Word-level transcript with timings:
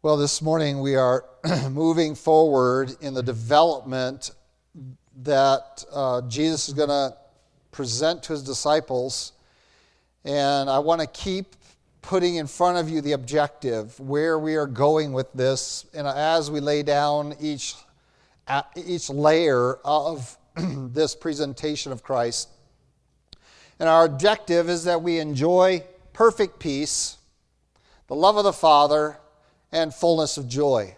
Well, 0.00 0.16
this 0.16 0.40
morning 0.40 0.78
we 0.78 0.94
are 0.94 1.24
moving 1.70 2.14
forward 2.14 2.94
in 3.00 3.14
the 3.14 3.22
development 3.22 4.30
that 5.24 5.84
uh, 5.92 6.20
Jesus 6.28 6.68
is 6.68 6.74
going 6.74 6.88
to 6.88 7.16
present 7.72 8.22
to 8.22 8.34
his 8.34 8.44
disciples. 8.44 9.32
And 10.24 10.70
I 10.70 10.78
want 10.78 11.00
to 11.00 11.08
keep 11.08 11.56
putting 12.00 12.36
in 12.36 12.46
front 12.46 12.78
of 12.78 12.88
you 12.88 13.00
the 13.00 13.10
objective, 13.10 13.98
where 13.98 14.38
we 14.38 14.54
are 14.54 14.68
going 14.68 15.12
with 15.12 15.32
this, 15.32 15.84
and 15.92 16.06
as 16.06 16.48
we 16.48 16.60
lay 16.60 16.84
down 16.84 17.34
each, 17.40 17.74
each 18.76 19.10
layer 19.10 19.78
of 19.84 20.38
this 20.56 21.16
presentation 21.16 21.90
of 21.90 22.04
Christ. 22.04 22.50
And 23.80 23.88
our 23.88 24.04
objective 24.04 24.68
is 24.68 24.84
that 24.84 25.02
we 25.02 25.18
enjoy 25.18 25.82
perfect 26.12 26.60
peace, 26.60 27.16
the 28.06 28.14
love 28.14 28.36
of 28.36 28.44
the 28.44 28.52
Father, 28.52 29.18
and 29.72 29.94
fullness 29.94 30.36
of 30.36 30.48
joy. 30.48 30.96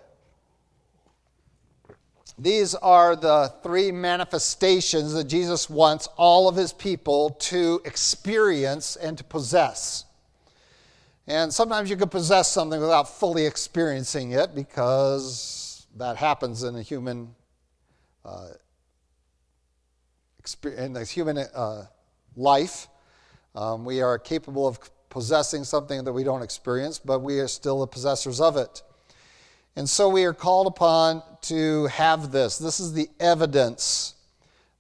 These 2.39 2.75
are 2.77 3.17
the 3.17 3.53
three 3.63 3.93
manifestations 3.93 5.13
that 5.13 5.25
Jesus 5.25 5.69
wants 5.69 6.09
all 6.17 6.49
of 6.49 6.57
his 6.57 6.73
people 6.73 7.31
to 7.31 7.83
experience 7.85 8.97
and 8.97 9.19
to 9.19 9.25
possess. 9.25 10.07
And 11.27 11.53
sometimes 11.53 11.91
you 11.91 11.97
can 11.97 12.09
possess 12.09 12.51
something 12.51 12.81
without 12.81 13.09
fully 13.09 13.45
experiencing 13.45 14.33
it 14.33 14.55
because 14.55 15.87
that 15.97 16.17
happens 16.17 16.63
in 16.63 16.77
a 16.77 16.83
human 16.83 17.35
uh, 18.25 18.49
in 20.65 20.95
the 20.95 21.05
human 21.05 21.39
uh, 21.39 21.85
life. 22.37 22.89
Um, 23.55 23.85
we 23.85 24.01
are 24.01 24.19
capable 24.19 24.67
of 24.67 24.79
possessing 25.11 25.65
something 25.65 26.05
that 26.05 26.13
we 26.13 26.25
don't 26.25 26.43
experience, 26.43 26.99
but 26.99 27.21
we 27.21 27.39
are 27.41 27.49
still 27.49 27.81
the 27.81 27.87
possessors 27.87 28.41
of 28.41 28.57
it. 28.57 28.83
And 29.77 29.89
so 29.89 30.09
we 30.09 30.25
are 30.25 30.33
called 30.33 30.67
upon 30.67 31.23
to 31.43 31.87
have 31.87 32.33
this. 32.33 32.59
This 32.59 32.81
is 32.81 32.93
the 32.93 33.09
evidence 33.19 34.15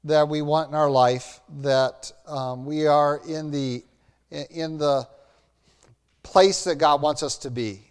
that 0.04 0.28
we 0.28 0.40
want 0.40 0.70
in 0.70 0.74
our 0.74 0.90
life 0.90 1.40
that 1.60 2.10
um, 2.26 2.64
we 2.64 2.86
are 2.86 3.20
in 3.28 3.50
the, 3.50 3.84
in 4.30 4.78
the 4.78 5.06
place 6.22 6.64
that 6.64 6.76
God 6.76 7.02
wants 7.02 7.22
us 7.22 7.36
to 7.38 7.50
be. 7.50 7.82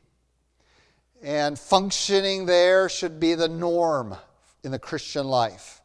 And 1.22 1.60
functioning 1.60 2.46
there 2.46 2.90
should 2.90 3.20
be 3.20 3.36
the 3.36 3.50
norm 3.50 4.16
in 4.64 4.72
the 4.72 4.80
Christian 4.80 5.28
life. 5.28 5.82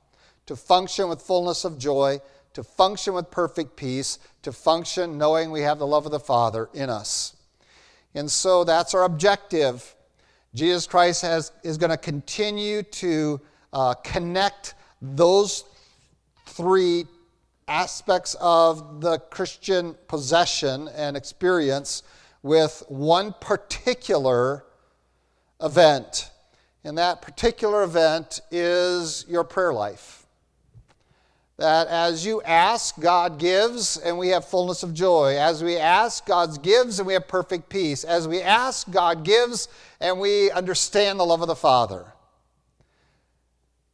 To 0.47 0.57
function 0.57 1.09
with 1.09 1.23
fullness 1.23 1.65
of 1.65 1.79
joy, 1.79 2.21
to 2.55 2.63
function 2.63 3.15
with 3.15 3.31
perfect 3.31 3.77
peace, 3.77 4.19
to 4.43 4.53
function 4.53 5.19
knowing 5.19 5.51
we 5.51 5.61
have 5.61 5.79
the 5.79 5.87
love 5.87 6.07
of 6.07 6.13
the 6.13 6.21
Father 6.21 6.71
in 6.73 6.89
us. 6.89 7.37
And 8.15 8.31
so 8.31 8.65
that's 8.65 8.95
our 8.95 9.05
objective. 9.05 9.95
Jesus 10.55 10.87
Christ 10.87 11.23
has, 11.23 11.53
is 11.63 11.77
going 11.79 11.91
to 11.91 11.97
continue 11.97 12.83
to 12.83 13.41
uh, 13.73 13.95
connect 13.95 14.75
those 15.03 15.65
three 16.47 17.07
aspects 17.67 18.37
of 18.41 19.01
the 19.01 19.19
Christian 19.19 19.97
possession 20.07 20.89
and 20.95 21.17
experience 21.17 22.03
with 22.43 22.83
one 22.89 23.35
particular 23.41 24.65
event. 25.61 26.31
And 26.85 26.99
that 26.99 27.23
particular 27.23 27.83
event 27.83 28.41
is 28.51 29.25
your 29.29 29.43
prayer 29.43 29.73
life. 29.73 30.24
That 31.57 31.87
as 31.87 32.27
you 32.27 32.43
ask, 32.43 32.99
God 32.99 33.39
gives, 33.39 33.97
and 33.97 34.19
we 34.19 34.29
have 34.31 34.45
fullness 34.45 34.83
of 34.83 34.93
joy. 34.93 35.37
As 35.39 35.63
we 35.63 35.77
ask, 35.77 36.27
God 36.27 36.63
gives, 36.63 36.99
and 36.99 37.07
we 37.07 37.13
have 37.13 37.29
perfect 37.29 37.69
peace. 37.69 38.03
As 38.03 38.27
we 38.27 38.41
ask, 38.43 38.91
God 38.91 39.25
gives, 39.25 39.69
and 40.01 40.19
we 40.19 40.51
understand 40.51 41.21
the 41.21 41.25
love 41.25 41.43
of 41.43 41.49
the 41.49 41.55
Father. 41.55 42.07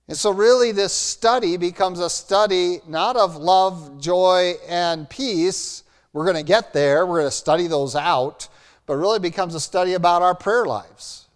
And 0.08 0.17
so, 0.17 0.30
really, 0.30 0.72
this 0.72 0.92
study 0.92 1.56
becomes 1.56 2.00
a 2.00 2.11
study 2.11 2.80
not 2.89 3.17
of 3.17 3.36
love, 3.36 4.01
joy, 4.01 4.55
and 4.67 5.08
peace. 5.08 5.85
We're 6.12 6.24
going 6.24 6.36
to 6.36 6.42
get 6.42 6.73
there, 6.73 7.06
we're 7.06 7.20
going 7.20 7.30
to 7.30 7.36
study 7.36 7.67
those 7.67 7.95
out, 7.95 8.48
but 8.86 8.96
really 8.96 9.20
becomes 9.20 9.55
a 9.55 9.61
study 9.61 9.92
about 9.92 10.23
our 10.23 10.35
prayer 10.35 10.64
lives. 10.64 11.27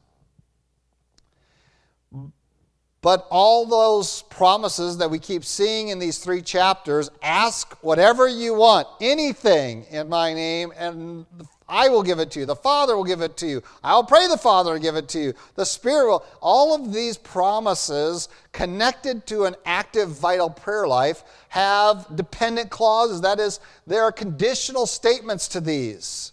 But 3.04 3.26
all 3.28 3.66
those 3.66 4.22
promises 4.22 4.96
that 4.96 5.10
we 5.10 5.18
keep 5.18 5.44
seeing 5.44 5.88
in 5.88 5.98
these 5.98 6.16
three 6.16 6.40
chapters 6.40 7.10
ask 7.22 7.76
whatever 7.82 8.26
you 8.26 8.54
want, 8.54 8.88
anything 8.98 9.84
in 9.90 10.08
my 10.08 10.32
name, 10.32 10.72
and 10.74 11.26
I 11.68 11.90
will 11.90 12.02
give 12.02 12.18
it 12.18 12.30
to 12.30 12.40
you. 12.40 12.46
The 12.46 12.56
Father 12.56 12.96
will 12.96 13.04
give 13.04 13.20
it 13.20 13.36
to 13.36 13.46
you. 13.46 13.62
I'll 13.82 14.04
pray 14.04 14.26
the 14.26 14.38
Father 14.38 14.72
will 14.72 14.80
give 14.80 14.96
it 14.96 15.08
to 15.08 15.18
you. 15.18 15.34
The 15.54 15.66
Spirit 15.66 16.06
will. 16.06 16.24
All 16.40 16.74
of 16.74 16.94
these 16.94 17.18
promises 17.18 18.30
connected 18.52 19.26
to 19.26 19.44
an 19.44 19.56
active, 19.66 20.08
vital 20.08 20.48
prayer 20.48 20.88
life 20.88 21.24
have 21.50 22.06
dependent 22.16 22.70
clauses. 22.70 23.20
That 23.20 23.38
is, 23.38 23.60
there 23.86 24.02
are 24.04 24.12
conditional 24.12 24.86
statements 24.86 25.46
to 25.48 25.60
these. 25.60 26.32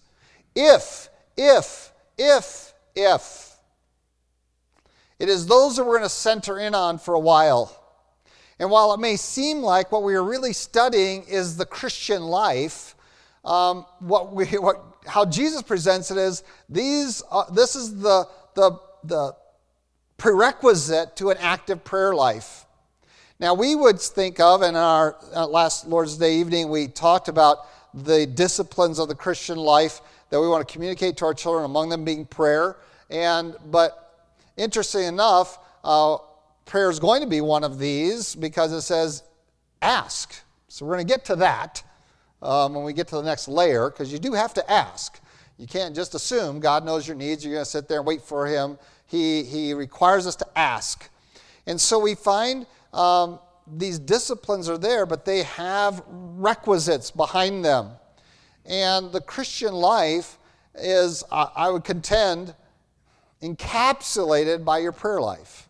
If, 0.55 1.09
if, 1.35 1.91
if, 2.17 2.73
if. 2.95 3.50
It 5.21 5.29
is 5.29 5.45
those 5.45 5.75
that 5.75 5.83
we're 5.83 5.99
going 5.99 6.01
to 6.01 6.09
center 6.09 6.57
in 6.57 6.73
on 6.73 6.97
for 6.97 7.13
a 7.13 7.19
while. 7.19 7.77
And 8.57 8.71
while 8.71 8.91
it 8.91 8.99
may 8.99 9.17
seem 9.17 9.59
like 9.59 9.91
what 9.91 10.01
we 10.01 10.15
are 10.15 10.23
really 10.23 10.51
studying 10.51 11.25
is 11.25 11.57
the 11.57 11.65
Christian 11.65 12.23
life, 12.23 12.95
um, 13.45 13.85
what 13.99 14.33
we, 14.33 14.45
what, 14.57 14.83
how 15.05 15.25
Jesus 15.25 15.61
presents 15.61 16.09
it 16.09 16.17
is 16.17 16.41
these, 16.67 17.21
uh, 17.29 17.43
this 17.51 17.75
is 17.75 18.01
the, 18.01 18.27
the, 18.55 18.79
the 19.03 19.35
prerequisite 20.17 21.15
to 21.17 21.29
an 21.29 21.37
active 21.39 21.83
prayer 21.83 22.15
life. 22.15 22.65
Now, 23.39 23.53
we 23.53 23.75
would 23.75 23.99
think 23.99 24.39
of, 24.39 24.63
in 24.63 24.75
our 24.75 25.17
uh, 25.35 25.45
last 25.45 25.85
Lord's 25.85 26.17
Day 26.17 26.37
evening, 26.37 26.69
we 26.69 26.87
talked 26.87 27.27
about 27.27 27.59
the 27.93 28.25
disciplines 28.25 28.97
of 28.97 29.07
the 29.07 29.15
Christian 29.15 29.59
life 29.59 30.01
that 30.31 30.41
we 30.41 30.47
want 30.47 30.67
to 30.67 30.73
communicate 30.73 31.17
to 31.17 31.25
our 31.25 31.35
children, 31.35 31.63
among 31.63 31.89
them 31.89 32.03
being 32.03 32.25
prayer. 32.25 32.77
And, 33.11 33.55
but 33.67 34.00
Interesting 34.61 35.05
enough, 35.05 35.57
uh, 35.83 36.17
prayer 36.65 36.91
is 36.91 36.99
going 36.99 37.21
to 37.21 37.27
be 37.27 37.41
one 37.41 37.63
of 37.63 37.79
these 37.79 38.35
because 38.35 38.71
it 38.71 38.81
says 38.81 39.23
ask. 39.81 40.35
So 40.67 40.85
we're 40.85 40.93
going 40.93 41.07
to 41.07 41.11
get 41.11 41.25
to 41.25 41.35
that 41.37 41.81
um, 42.43 42.75
when 42.75 42.83
we 42.83 42.93
get 42.93 43.07
to 43.07 43.15
the 43.15 43.23
next 43.23 43.47
layer 43.47 43.89
because 43.89 44.13
you 44.13 44.19
do 44.19 44.33
have 44.33 44.53
to 44.53 44.71
ask. 44.71 45.19
You 45.57 45.65
can't 45.65 45.95
just 45.95 46.13
assume 46.13 46.59
God 46.59 46.85
knows 46.85 47.07
your 47.07 47.17
needs. 47.17 47.43
You're 47.43 47.55
going 47.55 47.65
to 47.65 47.69
sit 47.71 47.87
there 47.87 47.97
and 47.97 48.05
wait 48.05 48.21
for 48.21 48.45
Him. 48.45 48.77
He, 49.07 49.41
he 49.41 49.73
requires 49.73 50.27
us 50.27 50.35
to 50.35 50.47
ask. 50.55 51.09
And 51.65 51.81
so 51.81 51.97
we 51.97 52.13
find 52.13 52.67
um, 52.93 53.39
these 53.65 53.97
disciplines 53.97 54.69
are 54.69 54.77
there, 54.77 55.07
but 55.07 55.25
they 55.25 55.41
have 55.41 56.03
requisites 56.07 57.09
behind 57.09 57.65
them. 57.65 57.89
And 58.67 59.11
the 59.11 59.21
Christian 59.21 59.73
life 59.73 60.37
is, 60.75 61.23
I 61.31 61.67
would 61.71 61.83
contend, 61.83 62.53
encapsulated 63.41 64.63
by 64.63 64.79
your 64.79 64.91
prayer 64.91 65.21
life. 65.21 65.67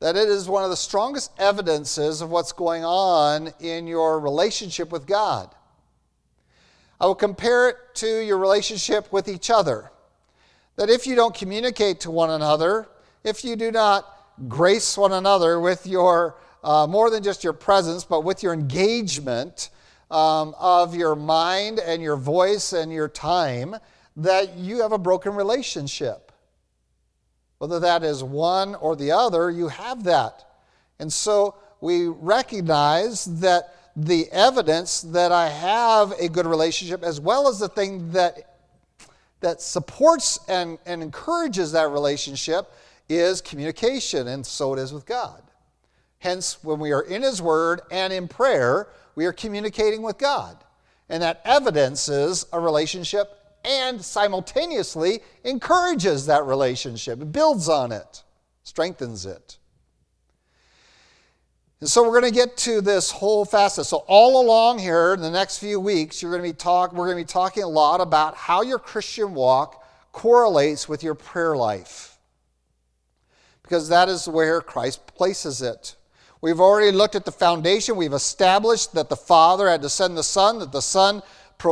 That 0.00 0.16
it 0.16 0.28
is 0.28 0.48
one 0.48 0.64
of 0.64 0.70
the 0.70 0.76
strongest 0.76 1.32
evidences 1.38 2.20
of 2.20 2.30
what's 2.30 2.52
going 2.52 2.84
on 2.84 3.52
in 3.60 3.86
your 3.86 4.20
relationship 4.20 4.92
with 4.92 5.06
God. 5.06 5.54
I 7.00 7.06
will 7.06 7.14
compare 7.14 7.70
it 7.70 7.76
to 7.94 8.20
your 8.24 8.38
relationship 8.38 9.12
with 9.12 9.28
each 9.28 9.50
other. 9.50 9.90
That 10.76 10.90
if 10.90 11.06
you 11.06 11.14
don't 11.14 11.34
communicate 11.34 12.00
to 12.00 12.10
one 12.10 12.30
another, 12.30 12.88
if 13.22 13.44
you 13.44 13.56
do 13.56 13.70
not 13.70 14.06
grace 14.48 14.96
one 14.96 15.12
another 15.12 15.60
with 15.60 15.86
your, 15.86 16.36
uh, 16.62 16.86
more 16.86 17.10
than 17.10 17.22
just 17.22 17.44
your 17.44 17.52
presence, 17.52 18.04
but 18.04 18.22
with 18.24 18.42
your 18.42 18.52
engagement 18.52 19.70
um, 20.10 20.54
of 20.58 20.94
your 20.94 21.14
mind 21.14 21.78
and 21.78 22.02
your 22.02 22.16
voice 22.16 22.72
and 22.72 22.92
your 22.92 23.08
time, 23.08 23.76
that 24.16 24.56
you 24.56 24.82
have 24.82 24.92
a 24.92 24.98
broken 24.98 25.34
relationship. 25.34 26.32
Whether 27.64 27.80
that 27.80 28.02
is 28.02 28.22
one 28.22 28.74
or 28.74 28.94
the 28.94 29.12
other, 29.12 29.50
you 29.50 29.68
have 29.68 30.04
that. 30.04 30.44
And 30.98 31.10
so 31.10 31.54
we 31.80 32.08
recognize 32.08 33.24
that 33.40 33.74
the 33.96 34.30
evidence 34.32 35.00
that 35.00 35.32
I 35.32 35.48
have 35.48 36.12
a 36.20 36.28
good 36.28 36.44
relationship, 36.44 37.02
as 37.02 37.22
well 37.22 37.48
as 37.48 37.58
the 37.58 37.70
thing 37.70 38.10
that, 38.12 38.56
that 39.40 39.62
supports 39.62 40.40
and, 40.46 40.76
and 40.84 41.02
encourages 41.02 41.72
that 41.72 41.88
relationship, 41.88 42.70
is 43.08 43.40
communication, 43.40 44.28
and 44.28 44.44
so 44.44 44.74
it 44.74 44.78
is 44.78 44.92
with 44.92 45.06
God. 45.06 45.42
Hence, 46.18 46.62
when 46.62 46.78
we 46.78 46.92
are 46.92 47.00
in 47.00 47.22
His 47.22 47.40
Word 47.40 47.80
and 47.90 48.12
in 48.12 48.28
prayer, 48.28 48.88
we 49.14 49.24
are 49.24 49.32
communicating 49.32 50.02
with 50.02 50.18
God. 50.18 50.58
And 51.08 51.22
that 51.22 51.40
evidences 51.46 52.44
a 52.52 52.60
relationship 52.60 53.38
and 53.64 54.02
simultaneously 54.02 55.20
encourages 55.42 56.26
that 56.26 56.44
relationship, 56.44 57.32
builds 57.32 57.68
on 57.68 57.92
it, 57.92 58.22
strengthens 58.62 59.26
it. 59.26 59.58
And 61.80 61.90
so 61.90 62.02
we're 62.02 62.20
going 62.20 62.32
to 62.32 62.38
get 62.38 62.56
to 62.58 62.80
this 62.80 63.10
whole 63.10 63.44
facet. 63.44 63.86
So 63.86 64.04
all 64.06 64.42
along 64.42 64.78
here 64.78 65.12
in 65.12 65.20
the 65.20 65.30
next 65.30 65.58
few 65.58 65.78
weeks, 65.78 66.22
you're 66.22 66.30
going 66.30 66.42
to 66.42 66.48
be 66.48 66.56
talk, 66.56 66.92
we're 66.92 67.06
going 67.06 67.18
to 67.18 67.24
be 67.24 67.32
talking 67.32 67.62
a 67.62 67.68
lot 67.68 68.00
about 68.00 68.36
how 68.36 68.62
your 68.62 68.78
Christian 68.78 69.34
walk 69.34 69.84
correlates 70.12 70.88
with 70.88 71.02
your 71.02 71.14
prayer 71.14 71.56
life. 71.56 72.16
Because 73.62 73.88
that 73.88 74.08
is 74.08 74.28
where 74.28 74.60
Christ 74.60 75.06
places 75.08 75.60
it. 75.60 75.96
We've 76.40 76.60
already 76.60 76.90
looked 76.90 77.16
at 77.16 77.24
the 77.24 77.32
foundation. 77.32 77.96
We've 77.96 78.12
established 78.12 78.94
that 78.94 79.08
the 79.08 79.16
Father 79.16 79.68
had 79.68 79.82
to 79.82 79.88
send 79.88 80.16
the 80.16 80.22
Son, 80.22 80.58
that 80.58 80.72
the 80.72 80.82
Son 80.82 81.22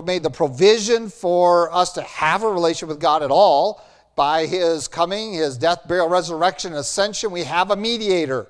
made 0.01 0.23
the 0.23 0.31
provision 0.31 1.11
for 1.11 1.71
us 1.75 1.93
to 1.93 2.03
have 2.03 2.43
a 2.43 2.49
relationship 2.49 2.89
with 2.89 3.01
God 3.01 3.23
at 3.23 3.31
all. 3.31 3.85
By 4.15 4.47
his 4.47 4.89
coming, 4.89 5.35
his 5.35 5.59
death, 5.59 5.89
burial, 5.89 6.09
resurrection, 6.09 6.73
ascension, 6.73 7.31
we 7.31 7.45
have 7.45 7.71
a 7.71 7.77
mediator. 7.77 8.47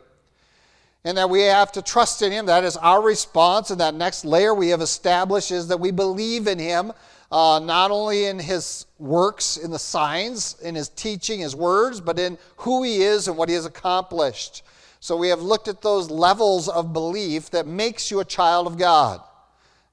And 1.04 1.18
that 1.18 1.30
we 1.30 1.40
have 1.42 1.72
to 1.72 1.82
trust 1.82 2.22
in 2.22 2.30
him. 2.30 2.46
That 2.46 2.62
is 2.62 2.76
our 2.76 3.02
response. 3.02 3.70
And 3.70 3.80
that 3.80 3.94
next 3.94 4.24
layer 4.24 4.54
we 4.54 4.68
have 4.68 4.80
established 4.80 5.50
is 5.50 5.68
that 5.68 5.80
we 5.80 5.90
believe 5.90 6.46
in 6.46 6.58
him, 6.58 6.92
uh, 7.30 7.60
not 7.62 7.90
only 7.90 8.26
in 8.26 8.38
his 8.38 8.86
works, 8.98 9.56
in 9.56 9.70
the 9.70 9.78
signs, 9.78 10.56
in 10.62 10.74
his 10.74 10.88
teaching, 10.90 11.40
his 11.40 11.56
words, 11.56 12.00
but 12.00 12.18
in 12.18 12.38
who 12.58 12.82
he 12.82 13.02
is 13.02 13.26
and 13.26 13.36
what 13.36 13.48
he 13.48 13.54
has 13.54 13.66
accomplished. 13.66 14.62
So 15.00 15.16
we 15.16 15.28
have 15.28 15.42
looked 15.42 15.66
at 15.66 15.82
those 15.82 16.10
levels 16.10 16.68
of 16.68 16.92
belief 16.92 17.50
that 17.50 17.66
makes 17.66 18.10
you 18.10 18.20
a 18.20 18.24
child 18.24 18.68
of 18.68 18.78
God. 18.78 19.20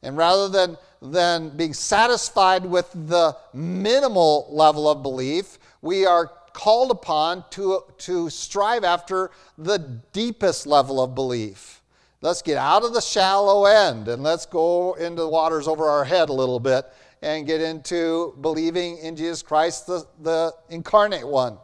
And 0.03 0.15
rather 0.15 0.47
than, 0.47 0.77
than 1.01 1.49
being 1.49 1.73
satisfied 1.73 2.65
with 2.65 2.91
the 2.93 3.35
minimal 3.53 4.47
level 4.49 4.89
of 4.89 5.01
belief, 5.01 5.57
we 5.81 6.05
are 6.05 6.31
called 6.53 6.91
upon 6.91 7.43
to, 7.51 7.83
to 7.97 8.29
strive 8.29 8.83
after 8.83 9.31
the 9.57 9.77
deepest 10.11 10.67
level 10.67 11.01
of 11.01 11.15
belief. 11.15 11.81
Let's 12.21 12.41
get 12.41 12.57
out 12.57 12.83
of 12.83 12.93
the 12.93 13.01
shallow 13.01 13.65
end 13.65 14.09
and 14.09 14.23
let's 14.23 14.45
go 14.45 14.93
into 14.95 15.21
the 15.21 15.29
waters 15.29 15.67
over 15.67 15.87
our 15.87 16.03
head 16.03 16.27
a 16.27 16.33
little 16.33 16.59
bit 16.59 16.85
and 17.21 17.47
get 17.47 17.61
into 17.61 18.35
believing 18.41 18.97
in 18.97 19.15
Jesus 19.15 19.41
Christ, 19.41 19.87
the, 19.87 20.05
the 20.21 20.53
incarnate 20.69 21.27
one. 21.27 21.57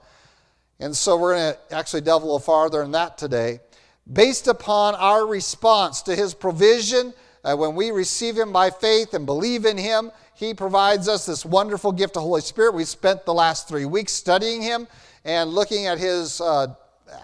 And 0.79 0.95
so 0.95 1.17
we're 1.17 1.35
going 1.35 1.53
to 1.53 1.75
actually 1.75 2.01
delve 2.01 2.23
a 2.23 2.25
little 2.25 2.39
farther 2.39 2.83
in 2.83 2.91
that 2.91 3.17
today. 3.17 3.59
Based 4.11 4.47
upon 4.47 4.95
our 4.95 5.25
response 5.25 6.01
to 6.03 6.15
his 6.15 6.33
provision, 6.33 7.13
uh, 7.45 7.55
when 7.55 7.75
we 7.75 7.91
receive 7.91 8.35
him 8.35 8.51
by 8.51 8.71
faith 8.71 9.13
and 9.13 9.25
believe 9.25 9.65
in 9.65 9.77
him, 9.77 10.11
he 10.33 10.53
provides 10.53 11.07
us 11.07 11.25
this 11.25 11.45
wonderful 11.45 11.91
gift 11.91 12.17
of 12.17 12.23
Holy 12.23 12.41
Spirit. 12.41 12.73
We 12.73 12.83
spent 12.83 13.23
the 13.23 13.33
last 13.33 13.67
three 13.67 13.85
weeks 13.85 14.11
studying 14.11 14.61
him 14.61 14.87
and 15.23 15.51
looking 15.51 15.85
at 15.85 15.99
his 15.99 16.41
uh, 16.41 16.73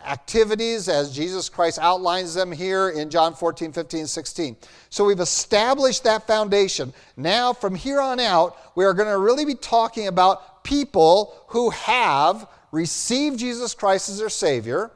activities 0.06 0.88
as 0.88 1.13
Jesus 1.13 1.50
Christ 1.50 1.79
outlines 1.81 2.35
them 2.35 2.51
here 2.51 2.89
in 2.89 3.09
John 3.09 3.33
14, 3.33 3.73
15, 3.73 4.07
16. 4.07 4.56
So 4.89 5.06
we've 5.06 5.19
established 5.19 6.03
that 6.03 6.27
foundation. 6.27 6.94
Now, 7.18 7.51
from 7.51 7.73
here 7.73 8.00
on 8.00 8.19
out, 8.19 8.56
we 8.75 8.85
are 8.85 8.94
going 8.94 9.09
to 9.09 9.18
really 9.18 9.45
be 9.45 9.56
talking 9.56 10.07
about 10.07 10.63
people 10.63 11.35
who 11.47 11.71
have 11.71 12.47
received 12.71 13.39
Jesus 13.39 13.73
Christ 13.73 14.09
as 14.09 14.19
their 14.19 14.29
Savior. 14.29 14.91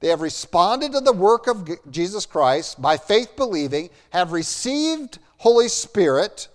They 0.00 0.08
have 0.08 0.20
responded 0.20 0.92
to 0.92 1.00
the 1.00 1.12
work 1.12 1.46
of 1.46 1.68
Jesus 1.90 2.26
Christ 2.26 2.80
by 2.80 2.96
faith 2.96 3.36
believing, 3.36 3.90
have 4.10 4.32
received 4.32 5.18
Holy 5.38 5.68
Spirit 5.68 6.48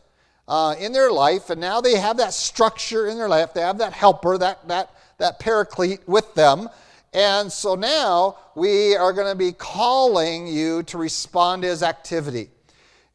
uh, 0.47 0.75
in 0.79 0.91
their 0.91 1.11
life, 1.11 1.49
and 1.49 1.59
now 1.59 1.81
they 1.81 1.95
have 1.95 2.17
that 2.17 2.33
structure 2.33 3.07
in 3.07 3.17
their 3.17 3.29
life. 3.29 3.53
They 3.53 3.61
have 3.61 3.77
that 3.79 3.93
helper, 3.93 4.37
that, 4.37 4.67
that, 4.67 4.91
that 5.17 5.39
paraclete 5.39 6.07
with 6.07 6.33
them. 6.35 6.69
And 7.13 7.51
so 7.51 7.75
now 7.75 8.37
we 8.55 8.95
are 8.95 9.13
going 9.13 9.31
to 9.31 9.37
be 9.37 9.51
calling 9.51 10.47
you 10.47 10.83
to 10.83 10.97
respond 10.97 11.63
to 11.63 11.67
his 11.67 11.83
activity. 11.83 12.49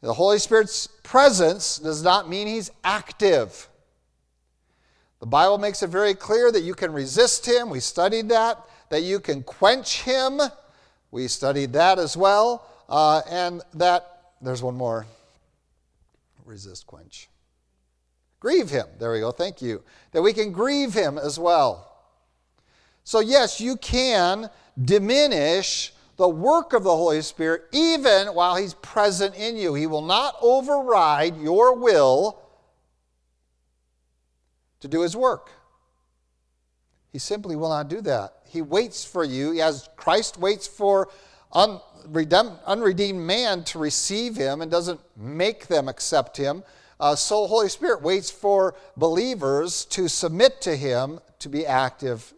The 0.03 0.13
Holy 0.13 0.39
Spirit's 0.39 0.87
presence 1.03 1.79
does 1.79 2.03
not 2.03 2.29
mean 2.29 2.47
he's 2.47 2.71
active. 2.85 3.69
The 5.21 5.27
Bible 5.27 5.59
makes 5.59 5.83
it 5.83 5.89
very 5.89 6.15
clear 6.15 6.53
that 6.53 6.63
you 6.63 6.75
can 6.75 6.93
resist 6.93 7.47
him. 7.47 7.71
We 7.71 7.81
studied 7.81 8.29
that. 8.29 8.61
That 8.89 9.03
you 9.03 9.21
can 9.21 9.43
quench 9.43 10.03
him. 10.03 10.41
We 11.11 11.29
studied 11.29 11.73
that 11.73 11.99
as 11.99 12.17
well. 12.17 12.67
Uh, 12.89 13.23
and 13.29 13.63
that, 13.75 14.33
there's 14.41 14.63
one 14.63 14.77
more 14.77 15.07
resist, 16.45 16.87
quench. 16.87 17.29
Grieve 18.39 18.71
him. 18.71 18.87
There 18.99 19.13
we 19.13 19.21
go. 19.21 19.33
Thank 19.33 19.61
you. 19.61 19.83
That 20.13 20.23
we 20.23 20.33
can 20.33 20.53
grieve 20.53 20.95
him 20.95 21.19
as 21.19 21.39
well. 21.39 21.93
So, 23.03 23.21
yes, 23.21 23.61
you 23.61 23.77
can 23.77 24.51
diminish 24.81 25.93
the 26.17 26.29
work 26.29 26.73
of 26.73 26.85
the 26.85 26.95
Holy 26.95 27.23
Spirit 27.23 27.65
even 27.73 28.29
while 28.29 28.57
he's 28.57 28.75
present 28.75 29.35
in 29.35 29.57
you. 29.57 29.75
He 29.75 29.87
will 29.87 30.03
not 30.03 30.37
override 30.41 31.37
your 31.41 31.75
will 31.75 32.41
to 34.81 34.89
do 34.89 35.03
his 35.03 35.17
work. 35.17 35.51
He 37.13 37.19
simply 37.19 37.57
will 37.57 37.69
not 37.69 37.89
do 37.89 38.01
that. 38.03 38.36
He 38.49 38.63
waits 38.63 39.05
for 39.05 39.25
you, 39.25 39.61
as 39.61 39.89
Christ 39.97 40.39
waits 40.39 40.67
for 40.67 41.09
unredeemed 41.53 43.21
man 43.21 43.65
to 43.65 43.79
receive 43.79 44.37
him 44.37 44.63
and 44.63 44.71
doesn't 44.71 45.01
make 45.17 45.67
them 45.67 45.89
accept 45.89 46.37
him. 46.37 46.63
Uh, 46.99 47.15
so 47.15 47.47
Holy 47.47 47.69
Spirit 47.69 48.03
waits 48.03 48.31
for 48.31 48.75
believers 48.97 49.85
to 49.87 50.09
submit 50.09 50.61
to 50.63 50.77
him 50.77 51.21
to 51.41 51.49
be 51.49 51.67
active 51.67 52.33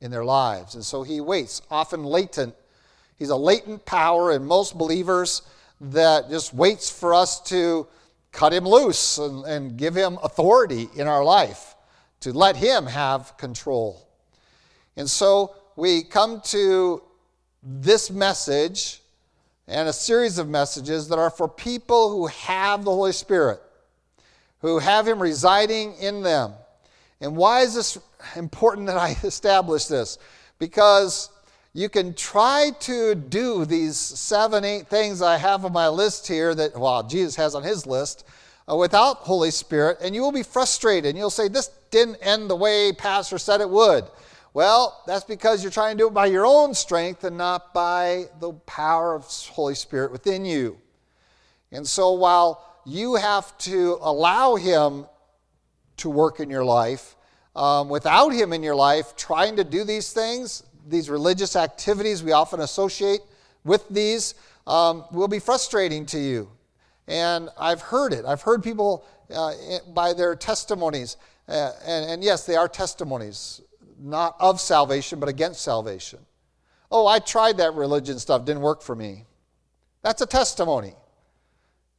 in 0.00 0.10
their 0.10 0.24
lives. 0.24 0.74
And 0.74 0.84
so 0.84 1.02
he 1.02 1.20
waits, 1.20 1.62
often 1.70 2.04
latent. 2.04 2.54
He's 3.16 3.30
a 3.30 3.36
latent 3.36 3.84
power 3.84 4.32
in 4.32 4.44
most 4.44 4.78
believers 4.78 5.42
that 5.80 6.30
just 6.30 6.54
waits 6.54 6.90
for 6.90 7.14
us 7.14 7.40
to 7.42 7.86
cut 8.30 8.52
him 8.52 8.64
loose 8.64 9.18
and, 9.18 9.44
and 9.44 9.76
give 9.76 9.94
him 9.94 10.18
authority 10.22 10.88
in 10.94 11.08
our 11.08 11.24
life, 11.24 11.74
to 12.20 12.32
let 12.32 12.56
him 12.56 12.86
have 12.86 13.36
control. 13.36 14.07
And 14.98 15.08
so 15.08 15.54
we 15.76 16.02
come 16.02 16.40
to 16.46 17.00
this 17.62 18.10
message 18.10 19.00
and 19.68 19.88
a 19.88 19.92
series 19.92 20.38
of 20.38 20.48
messages 20.48 21.08
that 21.08 21.20
are 21.20 21.30
for 21.30 21.48
people 21.48 22.10
who 22.10 22.26
have 22.26 22.84
the 22.84 22.90
Holy 22.90 23.12
Spirit, 23.12 23.60
who 24.60 24.80
have 24.80 25.06
him 25.06 25.22
residing 25.22 25.94
in 26.00 26.22
them. 26.22 26.52
And 27.20 27.36
why 27.36 27.60
is 27.60 27.76
this 27.76 27.96
important 28.34 28.88
that 28.88 28.96
I 28.96 29.10
establish 29.22 29.84
this? 29.84 30.18
Because 30.58 31.30
you 31.74 31.88
can 31.88 32.12
try 32.12 32.72
to 32.80 33.14
do 33.14 33.64
these 33.64 33.96
seven, 33.96 34.64
eight 34.64 34.88
things 34.88 35.22
I 35.22 35.36
have 35.36 35.64
on 35.64 35.72
my 35.72 35.86
list 35.86 36.26
here 36.26 36.56
that, 36.56 36.76
well, 36.76 37.04
Jesus 37.04 37.36
has 37.36 37.54
on 37.54 37.62
his 37.62 37.86
list 37.86 38.26
uh, 38.68 38.74
without 38.74 39.18
Holy 39.18 39.52
Spirit, 39.52 39.98
and 40.02 40.12
you 40.12 40.22
will 40.22 40.32
be 40.32 40.42
frustrated. 40.42 41.10
And 41.10 41.18
you'll 41.18 41.30
say, 41.30 41.46
This 41.46 41.70
didn't 41.92 42.16
end 42.16 42.50
the 42.50 42.56
way 42.56 42.92
Pastor 42.92 43.38
said 43.38 43.60
it 43.60 43.70
would. 43.70 44.04
Well, 44.54 45.02
that's 45.06 45.24
because 45.24 45.62
you're 45.62 45.72
trying 45.72 45.96
to 45.96 46.04
do 46.04 46.08
it 46.08 46.14
by 46.14 46.26
your 46.26 46.46
own 46.46 46.74
strength 46.74 47.24
and 47.24 47.36
not 47.36 47.72
by 47.74 48.26
the 48.40 48.52
power 48.52 49.14
of 49.14 49.24
Holy 49.50 49.74
Spirit 49.74 50.10
within 50.10 50.44
you. 50.44 50.78
And 51.70 51.86
so 51.86 52.12
while 52.12 52.64
you 52.86 53.16
have 53.16 53.56
to 53.58 53.98
allow 54.00 54.56
Him 54.56 55.06
to 55.98 56.10
work 56.10 56.40
in 56.40 56.48
your 56.48 56.64
life, 56.64 57.14
um, 57.54 57.88
without 57.88 58.30
Him 58.30 58.52
in 58.52 58.62
your 58.62 58.74
life, 58.74 59.14
trying 59.16 59.56
to 59.56 59.64
do 59.64 59.84
these 59.84 60.12
things, 60.12 60.62
these 60.86 61.10
religious 61.10 61.54
activities 61.54 62.22
we 62.22 62.32
often 62.32 62.60
associate 62.60 63.20
with 63.64 63.86
these, 63.90 64.34
um, 64.66 65.04
will 65.12 65.28
be 65.28 65.38
frustrating 65.38 66.06
to 66.06 66.18
you. 66.18 66.50
And 67.06 67.48
I've 67.58 67.80
heard 67.80 68.12
it. 68.12 68.24
I've 68.24 68.42
heard 68.42 68.62
people 68.62 69.04
uh, 69.34 69.52
by 69.94 70.12
their 70.12 70.34
testimonies. 70.36 71.16
Uh, 71.48 71.72
and, 71.86 72.10
and 72.10 72.24
yes, 72.24 72.46
they 72.46 72.56
are 72.56 72.68
testimonies, 72.68 73.62
not 74.00 74.36
of 74.40 74.60
salvation, 74.60 75.20
but 75.20 75.28
against 75.28 75.62
salvation. 75.62 76.20
Oh, 76.90 77.06
I 77.06 77.18
tried 77.18 77.58
that 77.58 77.74
religion 77.74 78.18
stuff, 78.18 78.44
didn't 78.44 78.62
work 78.62 78.82
for 78.82 78.94
me. 78.94 79.24
That's 80.02 80.22
a 80.22 80.26
testimony. 80.26 80.94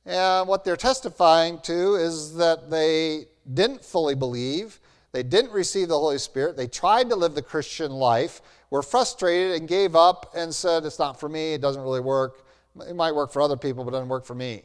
And 0.05 0.47
what 0.47 0.63
they're 0.63 0.77
testifying 0.77 1.59
to 1.63 1.95
is 1.95 2.35
that 2.35 2.69
they 2.69 3.25
didn't 3.53 3.83
fully 3.83 4.15
believe, 4.15 4.79
they 5.11 5.23
didn't 5.23 5.51
receive 5.51 5.89
the 5.89 5.97
Holy 5.97 6.17
Spirit, 6.17 6.57
they 6.57 6.67
tried 6.67 7.09
to 7.09 7.15
live 7.15 7.35
the 7.35 7.41
Christian 7.41 7.91
life, 7.91 8.41
were 8.69 8.81
frustrated 8.81 9.57
and 9.57 9.67
gave 9.67 9.95
up 9.95 10.31
and 10.35 10.53
said, 10.53 10.85
It's 10.85 10.99
not 10.99 11.19
for 11.19 11.29
me, 11.29 11.53
it 11.53 11.61
doesn't 11.61 11.81
really 11.81 11.99
work. 11.99 12.45
It 12.87 12.95
might 12.95 13.13
work 13.13 13.31
for 13.31 13.41
other 13.41 13.57
people, 13.57 13.83
but 13.83 13.89
it 13.89 13.93
doesn't 13.93 14.09
work 14.09 14.25
for 14.25 14.35
me. 14.35 14.63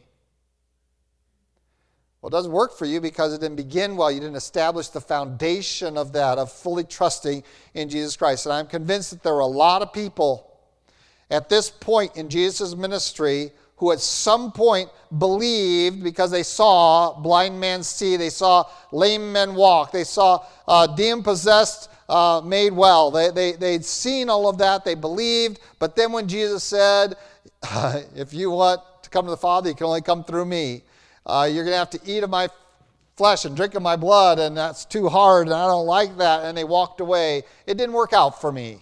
Well, 2.25 2.31
it 2.31 2.33
doesn't 2.33 2.53
work 2.53 2.75
for 2.75 2.87
you 2.87 3.03
because 3.03 3.35
it 3.35 3.43
didn't 3.43 3.57
begin 3.57 3.97
well. 3.97 4.11
You 4.11 4.19
didn't 4.19 4.37
establish 4.37 4.89
the 4.89 5.01
foundation 5.03 5.99
of 5.99 6.15
that, 6.15 6.39
of 6.39 6.51
fully 6.51 6.85
trusting 6.85 7.45
in 7.75 7.91
Jesus 7.91 8.17
Christ. 8.17 8.47
And 8.47 8.55
I'm 8.55 8.67
convinced 8.67 9.11
that 9.11 9.23
there 9.23 9.35
are 9.35 9.41
a 9.41 9.47
lot 9.47 9.83
of 9.83 9.93
people 9.93 10.51
at 11.31 11.51
this 11.51 11.69
point 11.69 12.17
in 12.17 12.31
Jesus' 12.31 12.75
ministry 12.75 13.51
who 13.77 13.93
at 13.93 14.01
some 14.01 14.53
point 14.53 14.89
believed 15.19 16.03
because 16.03 16.31
they 16.31 16.45
saw 16.45 17.13
blind 17.21 17.61
men 17.61 17.83
see, 17.83 18.17
they 18.17 18.31
saw 18.31 18.65
lame 18.91 19.31
men 19.31 19.55
walk, 19.55 19.93
they 19.93 20.05
saw 20.05 20.47
uh, 20.67 20.87
demon 20.87 21.23
possessed 21.23 21.91
uh, 22.09 22.41
made 22.43 22.73
well. 22.73 23.11
They, 23.11 23.33
they, 23.33 23.53
they'd 23.53 23.85
seen 23.85 24.31
all 24.31 24.49
of 24.49 24.57
that, 24.57 24.83
they 24.83 24.95
believed, 24.95 25.61
but 25.79 25.95
then 25.95 26.11
when 26.11 26.27
Jesus 26.27 26.65
said, 26.65 27.17
If 28.17 28.33
you 28.33 28.51
want 28.51 28.81
to 29.03 29.11
come 29.11 29.27
to 29.27 29.31
the 29.31 29.37
Father, 29.37 29.69
you 29.69 29.75
can 29.75 29.89
only 29.89 30.01
come 30.01 30.25
through 30.25 30.47
me, 30.47 30.85
uh, 31.27 31.49
you're 31.51 31.65
going 31.65 31.75
to 31.75 31.79
have 31.79 31.91
to 31.91 32.01
eat 32.05 32.23
of 32.23 32.31
my 32.31 32.49
flesh 33.17 33.45
and 33.45 33.57
drink 33.57 33.75
of 33.75 33.83
my 33.83 33.97
blood, 33.97 34.39
and 34.39 34.57
that's 34.57 34.85
too 34.85 35.09
hard, 35.09 35.47
and 35.47 35.55
I 35.55 35.67
don't 35.67 35.87
like 35.87 36.19
that. 36.19 36.45
And 36.45 36.57
they 36.57 36.65
walked 36.65 37.01
away. 37.01 37.43
It 37.67 37.77
didn't 37.77 37.95
work 37.95 38.13
out 38.13 38.41
for 38.41 38.51
me. 38.53 38.79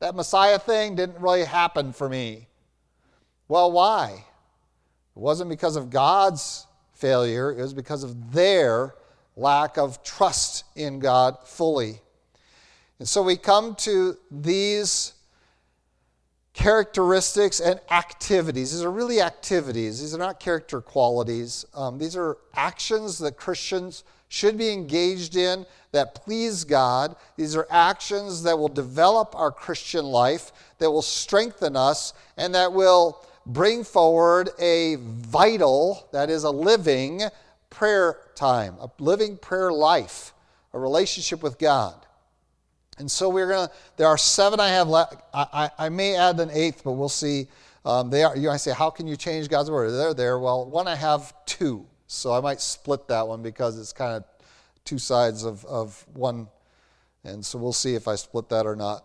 That 0.00 0.14
Messiah 0.14 0.58
thing 0.58 0.94
didn't 0.96 1.20
really 1.20 1.44
happen 1.44 1.92
for 1.92 2.08
me. 2.08 2.48
Well, 3.48 3.70
why? 3.72 4.24
It 5.16 5.18
wasn't 5.18 5.50
because 5.50 5.76
of 5.76 5.90
God's 5.90 6.66
failure, 6.92 7.50
it 7.50 7.60
was 7.60 7.74
because 7.74 8.02
of 8.02 8.32
their 8.32 8.94
lack 9.36 9.76
of 9.76 10.02
trust 10.02 10.64
in 10.74 10.98
God 10.98 11.36
fully. 11.44 12.00
And 12.98 13.06
so 13.06 13.22
we 13.22 13.36
come 13.36 13.74
to 13.76 14.16
these 14.30 15.12
characteristics 16.56 17.60
and 17.60 17.78
activities. 17.90 18.72
These 18.72 18.82
are 18.82 18.90
really 18.90 19.20
activities, 19.20 20.00
these 20.00 20.14
are 20.14 20.18
not 20.18 20.40
character 20.40 20.80
qualities. 20.80 21.66
Um, 21.74 21.98
these 21.98 22.16
are 22.16 22.38
actions 22.54 23.18
that 23.18 23.36
Christians 23.36 24.04
should 24.28 24.56
be 24.56 24.70
engaged 24.70 25.36
in 25.36 25.66
that 25.92 26.14
please 26.14 26.64
God. 26.64 27.14
These 27.36 27.54
are 27.56 27.66
actions 27.70 28.42
that 28.42 28.58
will 28.58 28.68
develop 28.68 29.34
our 29.36 29.52
Christian 29.52 30.06
life, 30.06 30.50
that 30.78 30.90
will 30.90 31.02
strengthen 31.02 31.76
us, 31.76 32.14
and 32.38 32.54
that 32.54 32.72
will 32.72 33.24
bring 33.44 33.84
forward 33.84 34.48
a 34.58 34.96
vital, 34.96 36.08
that 36.12 36.30
is, 36.30 36.44
a 36.44 36.50
living 36.50 37.22
prayer 37.68 38.18
time, 38.34 38.76
a 38.80 38.90
living 38.98 39.36
prayer 39.36 39.72
life, 39.72 40.32
a 40.72 40.78
relationship 40.78 41.42
with 41.42 41.58
God. 41.58 42.05
And 42.98 43.10
so 43.10 43.28
we're 43.28 43.48
going 43.48 43.68
to, 43.68 43.74
there 43.96 44.06
are 44.06 44.16
seven 44.18 44.58
I 44.58 44.68
have 44.68 44.88
left. 44.88 45.16
I, 45.34 45.46
I, 45.78 45.86
I, 45.86 45.88
may 45.90 46.16
add 46.16 46.40
an 46.40 46.50
eighth, 46.50 46.82
but 46.82 46.92
we'll 46.92 47.08
see. 47.08 47.46
Um, 47.84 48.08
they 48.08 48.24
are, 48.24 48.36
you 48.36 48.48
might 48.48 48.56
say, 48.58 48.72
how 48.72 48.90
can 48.90 49.06
you 49.06 49.16
change 49.16 49.48
God's 49.48 49.70
word? 49.70 49.90
They're 49.90 50.14
there. 50.14 50.38
Well, 50.38 50.64
one 50.64 50.88
I 50.88 50.96
have 50.96 51.34
two. 51.44 51.86
So 52.06 52.32
I 52.32 52.40
might 52.40 52.60
split 52.60 53.06
that 53.08 53.26
one 53.26 53.42
because 53.42 53.78
it's 53.78 53.92
kind 53.92 54.16
of 54.16 54.24
two 54.84 54.98
sides 54.98 55.44
of, 55.44 55.64
of 55.66 56.04
one. 56.14 56.48
And 57.24 57.44
so 57.44 57.58
we'll 57.58 57.72
see 57.72 57.94
if 57.94 58.08
I 58.08 58.14
split 58.14 58.48
that 58.48 58.66
or 58.66 58.76
not. 58.76 59.04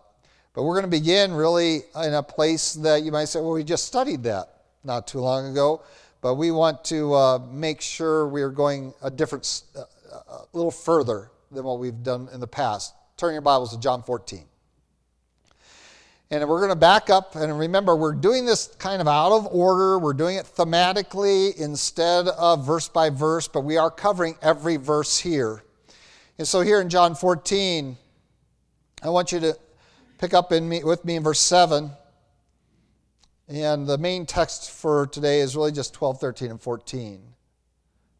But 0.54 0.62
we're 0.62 0.74
going 0.74 0.90
to 0.90 0.90
begin 0.90 1.32
really 1.32 1.82
in 2.02 2.14
a 2.14 2.22
place 2.22 2.74
that 2.74 3.02
you 3.02 3.12
might 3.12 3.26
say, 3.26 3.40
well, 3.40 3.52
we 3.52 3.64
just 3.64 3.86
studied 3.86 4.22
that 4.24 4.62
not 4.84 5.06
too 5.06 5.20
long 5.20 5.50
ago. 5.50 5.82
But 6.20 6.36
we 6.36 6.50
want 6.52 6.84
to 6.84 7.12
uh, 7.14 7.38
make 7.50 7.80
sure 7.80 8.28
we're 8.28 8.50
going 8.50 8.94
a 9.02 9.10
different, 9.10 9.62
uh, 9.76 9.82
a 10.28 10.46
little 10.52 10.70
further 10.70 11.30
than 11.50 11.64
what 11.64 11.78
we've 11.78 12.02
done 12.02 12.28
in 12.32 12.38
the 12.40 12.46
past. 12.46 12.94
Turn 13.22 13.34
your 13.34 13.40
Bibles 13.40 13.70
to 13.70 13.78
John 13.78 14.02
14. 14.02 14.44
And 16.32 16.48
we're 16.48 16.58
going 16.58 16.70
to 16.70 16.74
back 16.74 17.08
up 17.08 17.36
and 17.36 17.56
remember, 17.56 17.94
we're 17.94 18.16
doing 18.16 18.44
this 18.44 18.66
kind 18.80 19.00
of 19.00 19.06
out 19.06 19.30
of 19.30 19.46
order. 19.46 19.96
We're 19.96 20.12
doing 20.12 20.38
it 20.38 20.44
thematically 20.44 21.56
instead 21.56 22.26
of 22.26 22.66
verse 22.66 22.88
by 22.88 23.10
verse, 23.10 23.46
but 23.46 23.60
we 23.60 23.76
are 23.76 23.92
covering 23.92 24.34
every 24.42 24.76
verse 24.76 25.20
here. 25.20 25.62
And 26.36 26.48
so 26.48 26.62
here 26.62 26.80
in 26.80 26.88
John 26.88 27.14
14, 27.14 27.96
I 29.04 29.08
want 29.08 29.30
you 29.30 29.38
to 29.38 29.56
pick 30.18 30.34
up 30.34 30.50
in 30.50 30.68
me, 30.68 30.82
with 30.82 31.04
me 31.04 31.14
in 31.14 31.22
verse 31.22 31.38
7. 31.38 31.92
And 33.46 33.86
the 33.86 33.98
main 33.98 34.26
text 34.26 34.72
for 34.72 35.06
today 35.06 35.38
is 35.38 35.54
really 35.54 35.70
just 35.70 35.94
12, 35.94 36.18
13, 36.18 36.50
and 36.50 36.60
14. 36.60 37.22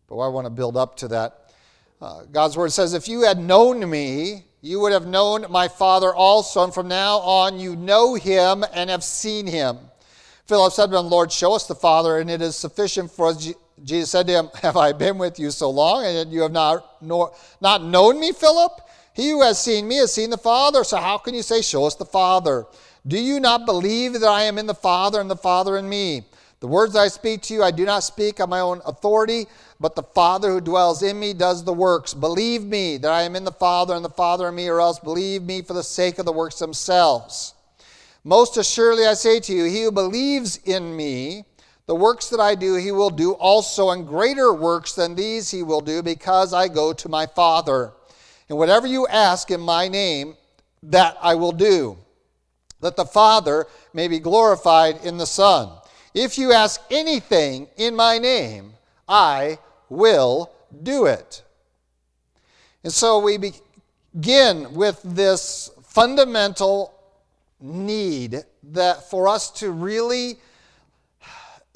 But 0.06 0.18
I 0.18 0.28
want 0.28 0.44
to 0.44 0.50
build 0.50 0.76
up 0.76 0.96
to 0.98 1.08
that. 1.08 1.52
Uh, 2.00 2.22
God's 2.30 2.56
word 2.56 2.70
says, 2.70 2.94
If 2.94 3.08
you 3.08 3.22
had 3.22 3.40
known 3.40 3.90
me, 3.90 4.44
you 4.64 4.78
would 4.78 4.92
have 4.92 5.06
known 5.06 5.44
my 5.50 5.66
Father 5.66 6.14
also, 6.14 6.62
and 6.62 6.72
from 6.72 6.86
now 6.86 7.18
on 7.18 7.58
you 7.58 7.74
know 7.74 8.14
him 8.14 8.64
and 8.72 8.88
have 8.88 9.02
seen 9.02 9.44
him. 9.48 9.76
Philip 10.46 10.72
said 10.72 10.86
to 10.92 10.98
him, 10.98 11.06
Lord, 11.06 11.32
show 11.32 11.54
us 11.54 11.66
the 11.66 11.74
Father, 11.74 12.18
and 12.18 12.30
it 12.30 12.40
is 12.40 12.54
sufficient 12.54 13.10
for 13.10 13.26
us. 13.26 13.52
Jesus 13.82 14.10
said 14.10 14.28
to 14.28 14.32
him, 14.32 14.50
Have 14.62 14.76
I 14.76 14.92
been 14.92 15.18
with 15.18 15.40
you 15.40 15.50
so 15.50 15.68
long, 15.68 16.06
and 16.06 16.32
you 16.32 16.42
have 16.42 16.52
not, 16.52 17.02
nor, 17.02 17.34
not 17.60 17.82
known 17.82 18.20
me, 18.20 18.30
Philip? 18.32 18.72
He 19.14 19.30
who 19.30 19.42
has 19.42 19.60
seen 19.60 19.88
me 19.88 19.96
has 19.96 20.14
seen 20.14 20.30
the 20.30 20.38
Father. 20.38 20.84
So 20.84 20.96
how 20.96 21.18
can 21.18 21.34
you 21.34 21.42
say, 21.42 21.60
Show 21.60 21.84
us 21.84 21.96
the 21.96 22.06
Father? 22.06 22.64
Do 23.04 23.18
you 23.18 23.40
not 23.40 23.66
believe 23.66 24.12
that 24.12 24.22
I 24.22 24.42
am 24.44 24.58
in 24.58 24.66
the 24.66 24.74
Father, 24.74 25.20
and 25.20 25.28
the 25.28 25.36
Father 25.36 25.76
in 25.76 25.88
me? 25.88 26.22
The 26.60 26.68
words 26.68 26.94
I 26.94 27.08
speak 27.08 27.42
to 27.42 27.54
you, 27.54 27.64
I 27.64 27.72
do 27.72 27.84
not 27.84 28.04
speak 28.04 28.38
on 28.38 28.48
my 28.48 28.60
own 28.60 28.80
authority, 28.86 29.46
but 29.82 29.96
the 29.96 30.02
Father 30.02 30.50
who 30.50 30.60
dwells 30.60 31.02
in 31.02 31.18
me 31.18 31.34
does 31.34 31.64
the 31.64 31.72
works. 31.72 32.14
Believe 32.14 32.62
me 32.62 32.98
that 32.98 33.10
I 33.10 33.22
am 33.22 33.34
in 33.34 33.42
the 33.42 33.50
Father 33.50 33.96
and 33.96 34.04
the 34.04 34.08
Father 34.08 34.48
in 34.48 34.54
me, 34.54 34.68
or 34.68 34.80
else 34.80 35.00
believe 35.00 35.42
me 35.42 35.60
for 35.60 35.72
the 35.72 35.82
sake 35.82 36.20
of 36.20 36.24
the 36.24 36.32
works 36.32 36.60
themselves. 36.60 37.54
Most 38.22 38.56
assuredly 38.56 39.04
I 39.04 39.14
say 39.14 39.40
to 39.40 39.52
you, 39.52 39.64
he 39.64 39.82
who 39.82 39.90
believes 39.90 40.56
in 40.58 40.96
me, 40.96 41.44
the 41.86 41.96
works 41.96 42.30
that 42.30 42.38
I 42.38 42.54
do, 42.54 42.76
he 42.76 42.92
will 42.92 43.10
do 43.10 43.32
also, 43.32 43.90
and 43.90 44.06
greater 44.06 44.54
works 44.54 44.92
than 44.92 45.16
these 45.16 45.50
he 45.50 45.64
will 45.64 45.80
do, 45.80 46.00
because 46.00 46.54
I 46.54 46.68
go 46.68 46.92
to 46.92 47.08
my 47.08 47.26
Father. 47.26 47.92
And 48.48 48.56
whatever 48.56 48.86
you 48.86 49.08
ask 49.08 49.50
in 49.50 49.60
my 49.60 49.88
name, 49.88 50.36
that 50.84 51.16
I 51.20 51.34
will 51.34 51.50
do, 51.50 51.98
that 52.80 52.94
the 52.94 53.04
Father 53.04 53.66
may 53.92 54.06
be 54.06 54.20
glorified 54.20 55.04
in 55.04 55.16
the 55.16 55.26
Son. 55.26 55.70
If 56.14 56.38
you 56.38 56.52
ask 56.52 56.80
anything 56.88 57.66
in 57.76 57.96
my 57.96 58.18
name, 58.18 58.74
I 59.08 59.58
will 59.92 60.50
do 60.82 61.06
it. 61.06 61.42
And 62.82 62.92
so 62.92 63.18
we 63.20 63.38
begin 63.38 64.72
with 64.74 65.00
this 65.04 65.70
fundamental 65.84 66.94
need 67.60 68.38
that 68.64 69.08
for 69.08 69.28
us 69.28 69.50
to 69.50 69.70
really 69.70 70.38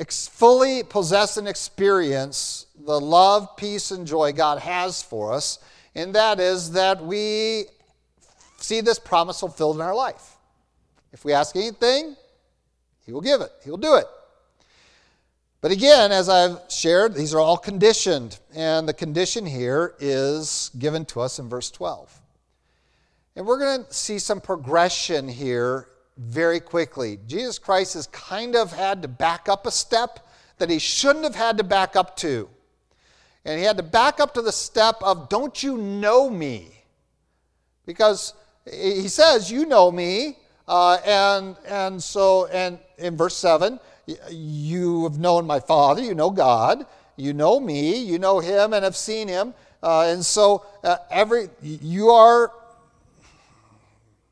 fully 0.04 0.82
possess 0.82 1.36
and 1.36 1.46
experience 1.46 2.66
the 2.84 3.00
love, 3.00 3.56
peace, 3.56 3.90
and 3.90 4.06
joy 4.06 4.32
God 4.32 4.58
has 4.58 5.02
for 5.02 5.32
us, 5.32 5.58
and 5.94 6.14
that 6.14 6.40
is 6.40 6.72
that 6.72 7.02
we 7.02 7.64
see 8.58 8.80
this 8.80 8.98
promise 8.98 9.40
fulfilled 9.40 9.76
in 9.76 9.82
our 9.82 9.94
life. 9.94 10.36
If 11.12 11.24
we 11.24 11.32
ask 11.32 11.56
anything, 11.56 12.16
He 13.04 13.12
will 13.12 13.20
give 13.20 13.40
it, 13.40 13.50
He 13.64 13.70
will 13.70 13.78
do 13.78 13.94
it. 13.94 14.06
But 15.60 15.70
again, 15.70 16.12
as 16.12 16.28
I've 16.28 16.60
shared, 16.68 17.14
these 17.14 17.34
are 17.34 17.40
all 17.40 17.56
conditioned. 17.56 18.38
And 18.54 18.88
the 18.88 18.94
condition 18.94 19.46
here 19.46 19.94
is 19.98 20.70
given 20.78 21.04
to 21.06 21.20
us 21.20 21.38
in 21.38 21.48
verse 21.48 21.70
12. 21.70 22.20
And 23.34 23.46
we're 23.46 23.58
going 23.58 23.84
to 23.84 23.92
see 23.92 24.18
some 24.18 24.40
progression 24.40 25.28
here 25.28 25.88
very 26.16 26.60
quickly. 26.60 27.18
Jesus 27.26 27.58
Christ 27.58 27.94
has 27.94 28.06
kind 28.06 28.56
of 28.56 28.72
had 28.72 29.02
to 29.02 29.08
back 29.08 29.48
up 29.48 29.66
a 29.66 29.70
step 29.70 30.20
that 30.58 30.70
he 30.70 30.78
shouldn't 30.78 31.24
have 31.24 31.34
had 31.34 31.58
to 31.58 31.64
back 31.64 31.96
up 31.96 32.16
to. 32.18 32.48
And 33.44 33.58
he 33.58 33.64
had 33.64 33.76
to 33.76 33.82
back 33.82 34.20
up 34.20 34.34
to 34.34 34.42
the 34.42 34.52
step 34.52 34.96
of, 35.02 35.28
Don't 35.28 35.62
you 35.62 35.76
know 35.76 36.30
me? 36.30 36.68
Because 37.84 38.34
he 38.70 39.08
says, 39.08 39.50
You 39.50 39.66
know 39.66 39.90
me. 39.90 40.38
Uh, 40.66 40.98
and, 41.06 41.56
and 41.68 42.02
so, 42.02 42.46
and 42.46 42.78
in 42.98 43.16
verse 43.16 43.36
7, 43.36 43.78
you 44.30 45.04
have 45.04 45.18
known 45.18 45.46
my 45.46 45.60
Father, 45.60 46.02
you 46.02 46.14
know 46.14 46.30
God, 46.30 46.86
you 47.16 47.32
know 47.32 47.58
me, 47.58 47.96
you 47.96 48.18
know 48.18 48.40
Him 48.40 48.72
and 48.72 48.84
have 48.84 48.96
seen 48.96 49.28
Him. 49.28 49.54
Uh, 49.82 50.02
and 50.02 50.24
so, 50.24 50.64
uh, 50.82 50.96
every, 51.10 51.48
you 51.62 52.08
are 52.10 52.52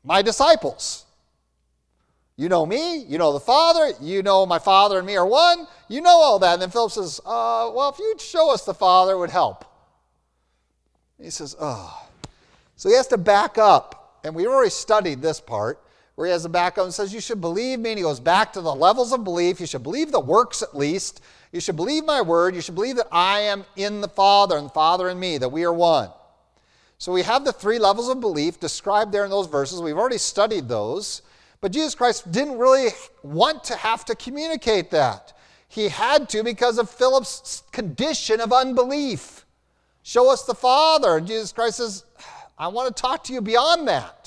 my 0.03 0.21
disciples. 0.21 1.05
You 2.37 2.49
know 2.49 2.65
me, 2.65 2.97
you 2.97 3.17
know 3.17 3.31
the 3.31 3.39
Father, 3.39 3.93
you 4.01 4.21
know 4.21 4.45
my 4.45 4.59
Father 4.59 4.97
and 4.97 5.07
me 5.07 5.15
are 5.15 5.25
one, 5.25 5.67
you 5.87 6.01
know 6.01 6.09
all 6.09 6.39
that. 6.39 6.53
And 6.53 6.61
then 6.61 6.69
Philip 6.69 6.91
says, 6.91 7.21
uh, 7.25 7.71
Well, 7.73 7.89
if 7.89 7.99
you'd 7.99 8.19
show 8.19 8.53
us 8.53 8.65
the 8.65 8.73
Father, 8.73 9.13
it 9.13 9.17
would 9.19 9.29
help. 9.29 9.63
He 11.21 11.29
says, 11.29 11.55
Oh. 11.59 12.01
So 12.75 12.89
he 12.89 12.95
has 12.95 13.07
to 13.07 13.17
back 13.17 13.57
up. 13.57 14.19
And 14.25 14.35
we 14.35 14.47
already 14.47 14.71
studied 14.71 15.21
this 15.21 15.39
part 15.39 15.81
where 16.15 16.27
he 16.27 16.31
has 16.31 16.45
a 16.45 16.49
back 16.49 16.77
and 16.77 16.93
says, 16.93 17.13
You 17.13 17.19
should 17.19 17.41
believe 17.41 17.79
me. 17.79 17.91
And 17.91 17.99
he 17.99 18.03
goes 18.03 18.19
back 18.19 18.53
to 18.53 18.61
the 18.61 18.73
levels 18.73 19.11
of 19.11 19.23
belief. 19.23 19.59
You 19.59 19.65
should 19.65 19.83
believe 19.83 20.11
the 20.11 20.19
works 20.19 20.61
at 20.61 20.75
least. 20.75 21.21
You 21.51 21.59
should 21.59 21.75
believe 21.75 22.05
my 22.05 22.21
word. 22.21 22.55
You 22.55 22.61
should 22.61 22.75
believe 22.75 22.95
that 22.97 23.07
I 23.11 23.41
am 23.41 23.65
in 23.75 24.01
the 24.01 24.07
Father 24.07 24.57
and 24.57 24.67
the 24.67 24.73
Father 24.73 25.09
in 25.09 25.19
me, 25.19 25.37
that 25.37 25.49
we 25.49 25.63
are 25.63 25.73
one. 25.73 26.09
So 26.97 27.11
we 27.11 27.23
have 27.23 27.43
the 27.43 27.53
three 27.53 27.79
levels 27.79 28.09
of 28.09 28.21
belief 28.21 28.59
described 28.59 29.11
there 29.11 29.25
in 29.25 29.29
those 29.29 29.47
verses. 29.47 29.81
We've 29.81 29.97
already 29.97 30.17
studied 30.17 30.67
those. 30.67 31.21
But 31.61 31.71
Jesus 31.71 31.95
Christ 31.95 32.31
didn't 32.31 32.57
really 32.57 32.89
want 33.23 33.63
to 33.65 33.75
have 33.75 34.05
to 34.05 34.15
communicate 34.15 34.91
that. 34.91 35.33
He 35.67 35.89
had 35.89 36.29
to 36.29 36.43
because 36.43 36.77
of 36.77 36.89
Philip's 36.89 37.63
condition 37.71 38.39
of 38.39 38.53
unbelief. 38.53 39.45
Show 40.03 40.31
us 40.31 40.43
the 40.43 40.55
Father. 40.55 41.17
And 41.17 41.27
Jesus 41.27 41.51
Christ 41.51 41.77
says, 41.77 42.05
I 42.57 42.67
want 42.67 42.95
to 42.95 43.01
talk 43.01 43.23
to 43.25 43.33
you 43.33 43.41
beyond 43.41 43.87
that. 43.87 44.24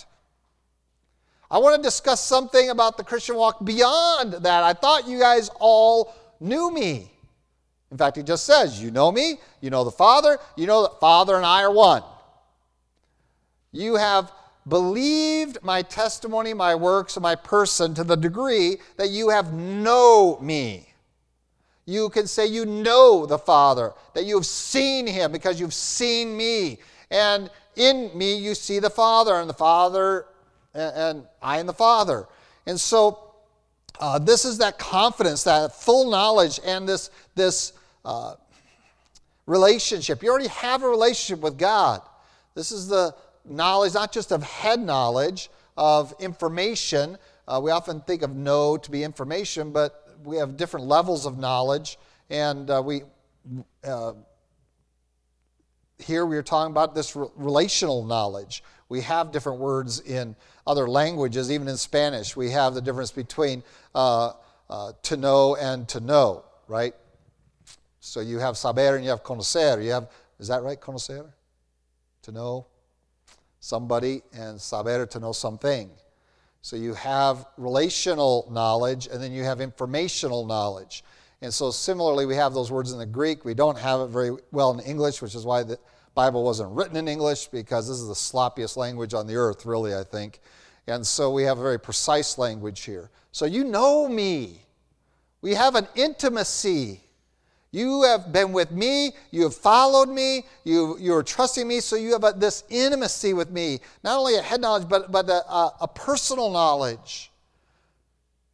I 1.50 1.58
want 1.58 1.76
to 1.76 1.82
discuss 1.82 2.22
something 2.22 2.70
about 2.70 2.96
the 2.96 3.04
Christian 3.04 3.36
walk 3.36 3.64
beyond 3.64 4.34
that. 4.34 4.64
I 4.64 4.74
thought 4.74 5.08
you 5.08 5.18
guys 5.18 5.50
all 5.58 6.14
knew 6.40 6.70
me. 6.72 7.10
In 7.90 7.96
fact, 7.96 8.16
he 8.16 8.22
just 8.22 8.44
says, 8.44 8.82
You 8.82 8.90
know 8.90 9.10
me, 9.10 9.38
you 9.60 9.70
know 9.70 9.84
the 9.84 9.90
Father, 9.90 10.38
you 10.56 10.66
know 10.66 10.82
that 10.82 11.00
Father 11.00 11.36
and 11.36 11.46
I 11.46 11.62
are 11.62 11.72
one. 11.72 12.02
You 13.72 13.96
have 13.96 14.30
believed 14.68 15.58
my 15.62 15.82
testimony, 15.82 16.52
my 16.52 16.74
works, 16.74 17.16
and 17.16 17.22
my 17.22 17.34
person 17.34 17.94
to 17.94 18.04
the 18.04 18.16
degree 18.16 18.78
that 18.96 19.08
you 19.08 19.30
have 19.30 19.52
know 19.54 20.38
me. 20.40 20.88
You 21.86 22.10
can 22.10 22.26
say 22.26 22.46
you 22.46 22.66
know 22.66 23.24
the 23.24 23.38
Father, 23.38 23.94
that 24.12 24.24
you 24.24 24.36
have 24.36 24.44
seen 24.44 25.06
him 25.06 25.32
because 25.32 25.58
you've 25.58 25.72
seen 25.72 26.36
me. 26.36 26.78
And 27.10 27.50
in 27.76 28.10
me 28.16 28.36
you 28.36 28.54
see 28.54 28.78
the 28.78 28.90
Father, 28.90 29.36
and 29.36 29.48
the 29.48 29.54
Father, 29.54 30.26
and 30.74 31.24
I 31.42 31.58
and 31.58 31.68
the 31.68 31.74
Father. 31.74 32.26
And 32.66 32.78
so 32.78 33.28
uh, 34.00 34.18
this 34.18 34.44
is 34.44 34.58
that 34.58 34.78
confidence, 34.78 35.44
that 35.44 35.74
full 35.74 36.10
knowledge, 36.10 36.60
and 36.64 36.88
this, 36.88 37.10
this 37.34 37.72
uh, 38.04 38.34
relationship. 39.46 40.22
You 40.22 40.30
already 40.30 40.48
have 40.48 40.82
a 40.82 40.88
relationship 40.88 41.42
with 41.42 41.58
God. 41.58 42.02
This 42.54 42.70
is 42.70 42.88
the 42.88 43.14
knowledge, 43.44 43.94
not 43.94 44.12
just 44.12 44.32
of 44.32 44.42
head 44.42 44.80
knowledge, 44.80 45.50
of 45.76 46.14
information. 46.20 47.18
Uh, 47.46 47.60
we 47.62 47.70
often 47.70 48.00
think 48.02 48.22
of 48.22 48.36
know 48.36 48.76
to 48.76 48.90
be 48.90 49.02
information, 49.02 49.72
but 49.72 50.16
we 50.24 50.36
have 50.36 50.56
different 50.56 50.86
levels 50.86 51.26
of 51.26 51.38
knowledge. 51.38 51.98
And 52.30 52.70
uh, 52.70 52.82
we, 52.84 53.02
uh, 53.84 54.12
here 55.98 56.26
we 56.26 56.36
are 56.36 56.42
talking 56.42 56.70
about 56.70 56.94
this 56.94 57.16
relational 57.16 58.04
knowledge. 58.04 58.62
We 58.88 59.02
have 59.02 59.32
different 59.32 59.58
words 59.58 60.00
in 60.00 60.34
other 60.66 60.88
languages, 60.88 61.50
even 61.50 61.68
in 61.68 61.76
Spanish. 61.76 62.36
We 62.36 62.50
have 62.50 62.74
the 62.74 62.80
difference 62.80 63.10
between 63.10 63.62
uh, 63.94 64.32
uh, 64.70 64.92
to 65.02 65.16
know 65.16 65.56
and 65.56 65.88
to 65.88 66.00
know, 66.00 66.44
right? 66.66 66.94
So 68.00 68.20
you 68.20 68.38
have 68.38 68.56
saber 68.56 68.96
and 68.96 69.04
you 69.04 69.10
have 69.10 69.22
conocer. 69.22 69.82
You 69.84 69.90
have, 69.92 70.10
is 70.38 70.48
that 70.48 70.62
right, 70.62 70.80
conocer? 70.80 71.30
To 72.22 72.32
know 72.32 72.66
somebody 73.60 74.22
and 74.32 74.60
saber 74.60 75.06
to 75.06 75.20
know 75.20 75.32
something. 75.32 75.90
So 76.62 76.76
you 76.76 76.94
have 76.94 77.46
relational 77.56 78.48
knowledge 78.50 79.06
and 79.06 79.22
then 79.22 79.32
you 79.32 79.44
have 79.44 79.60
informational 79.60 80.46
knowledge. 80.46 81.04
And 81.40 81.54
so 81.54 81.70
similarly, 81.70 82.26
we 82.26 82.34
have 82.34 82.52
those 82.52 82.70
words 82.70 82.92
in 82.92 82.98
the 82.98 83.06
Greek. 83.06 83.44
We 83.44 83.54
don't 83.54 83.78
have 83.78 84.00
it 84.00 84.06
very 84.08 84.32
well 84.50 84.72
in 84.72 84.80
English, 84.80 85.22
which 85.22 85.34
is 85.34 85.44
why 85.44 85.62
the 85.62 85.78
Bible 86.18 86.42
wasn't 86.42 86.68
written 86.72 86.96
in 86.96 87.06
English, 87.06 87.46
because 87.46 87.86
this 87.86 87.98
is 87.98 88.08
the 88.08 88.12
sloppiest 88.12 88.76
language 88.76 89.14
on 89.14 89.28
the 89.28 89.36
earth, 89.36 89.64
really, 89.64 89.94
I 89.94 90.02
think. 90.02 90.40
And 90.88 91.06
so 91.06 91.30
we 91.30 91.44
have 91.44 91.58
a 91.58 91.62
very 91.62 91.78
precise 91.78 92.38
language 92.38 92.80
here. 92.80 93.10
So 93.30 93.44
you 93.46 93.62
know 93.62 94.08
me. 94.08 94.62
We 95.42 95.54
have 95.54 95.76
an 95.76 95.86
intimacy. 95.94 97.02
You 97.70 98.02
have 98.02 98.32
been 98.32 98.52
with 98.52 98.72
me, 98.72 99.12
you 99.30 99.44
have 99.44 99.54
followed 99.54 100.08
me, 100.08 100.44
you, 100.64 100.96
you 100.98 101.14
are 101.14 101.22
trusting 101.22 101.68
me, 101.68 101.78
so 101.78 101.94
you 101.94 102.10
have 102.14 102.24
a, 102.24 102.32
this 102.36 102.64
intimacy 102.68 103.32
with 103.32 103.52
me. 103.52 103.78
Not 104.02 104.18
only 104.18 104.34
a 104.34 104.42
head 104.42 104.60
knowledge, 104.60 104.88
but, 104.88 105.12
but 105.12 105.28
a, 105.28 105.48
a, 105.48 105.74
a 105.82 105.88
personal 105.88 106.50
knowledge. 106.50 107.30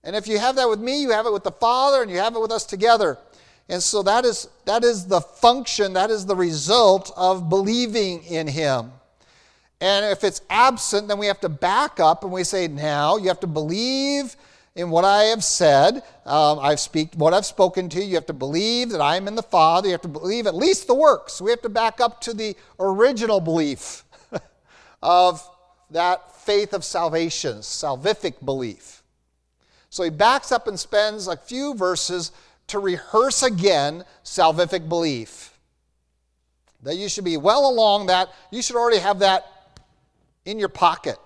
And 0.02 0.14
if 0.14 0.28
you 0.28 0.38
have 0.38 0.56
that 0.56 0.68
with 0.68 0.80
me, 0.80 1.00
you 1.00 1.12
have 1.12 1.24
it 1.24 1.32
with 1.32 1.44
the 1.44 1.52
Father, 1.52 2.02
and 2.02 2.10
you 2.10 2.18
have 2.18 2.36
it 2.36 2.40
with 2.40 2.52
us 2.52 2.66
together. 2.66 3.16
And 3.68 3.82
so 3.82 4.02
that 4.02 4.24
is, 4.24 4.48
that 4.66 4.84
is 4.84 5.06
the 5.06 5.20
function, 5.20 5.94
that 5.94 6.10
is 6.10 6.26
the 6.26 6.36
result 6.36 7.12
of 7.16 7.48
believing 7.48 8.22
in 8.24 8.46
Him. 8.46 8.92
And 9.80 10.06
if 10.06 10.24
it's 10.24 10.42
absent, 10.50 11.08
then 11.08 11.18
we 11.18 11.26
have 11.26 11.40
to 11.40 11.48
back 11.48 12.00
up 12.00 12.24
and 12.24 12.32
we 12.32 12.44
say, 12.44 12.68
now 12.68 13.16
you 13.16 13.28
have 13.28 13.40
to 13.40 13.46
believe 13.46 14.36
in 14.74 14.90
what 14.90 15.04
I 15.04 15.24
have 15.24 15.44
said. 15.44 16.02
Um, 16.26 16.58
I've 16.58 16.80
speak 16.80 17.14
what 17.14 17.34
I've 17.34 17.46
spoken 17.46 17.88
to. 17.90 18.02
You 18.02 18.14
have 18.14 18.26
to 18.26 18.32
believe 18.32 18.90
that 18.90 19.00
I 19.00 19.16
am 19.16 19.28
in 19.28 19.34
the 19.34 19.42
Father. 19.42 19.88
You 19.88 19.92
have 19.92 20.02
to 20.02 20.08
believe 20.08 20.46
at 20.46 20.54
least 20.54 20.86
the 20.86 20.94
works. 20.94 21.40
We 21.40 21.50
have 21.50 21.62
to 21.62 21.68
back 21.68 22.00
up 22.00 22.20
to 22.22 22.34
the 22.34 22.56
original 22.78 23.40
belief 23.40 24.04
of 25.02 25.46
that 25.90 26.34
faith 26.36 26.72
of 26.72 26.84
salvation, 26.84 27.58
salvific 27.58 28.44
belief. 28.44 29.02
So 29.90 30.02
he 30.02 30.10
backs 30.10 30.50
up 30.50 30.66
and 30.66 30.78
spends 30.78 31.28
a 31.28 31.36
few 31.36 31.74
verses 31.74 32.32
to 32.68 32.78
rehearse 32.78 33.42
again 33.42 34.04
salvific 34.24 34.88
belief. 34.88 35.58
That 36.82 36.96
you 36.96 37.08
should 37.08 37.24
be 37.24 37.36
well 37.36 37.68
along 37.68 38.06
that. 38.06 38.28
You 38.50 38.62
should 38.62 38.76
already 38.76 38.98
have 38.98 39.20
that 39.20 39.46
in 40.44 40.58
your 40.58 40.68
pocket. 40.68 41.16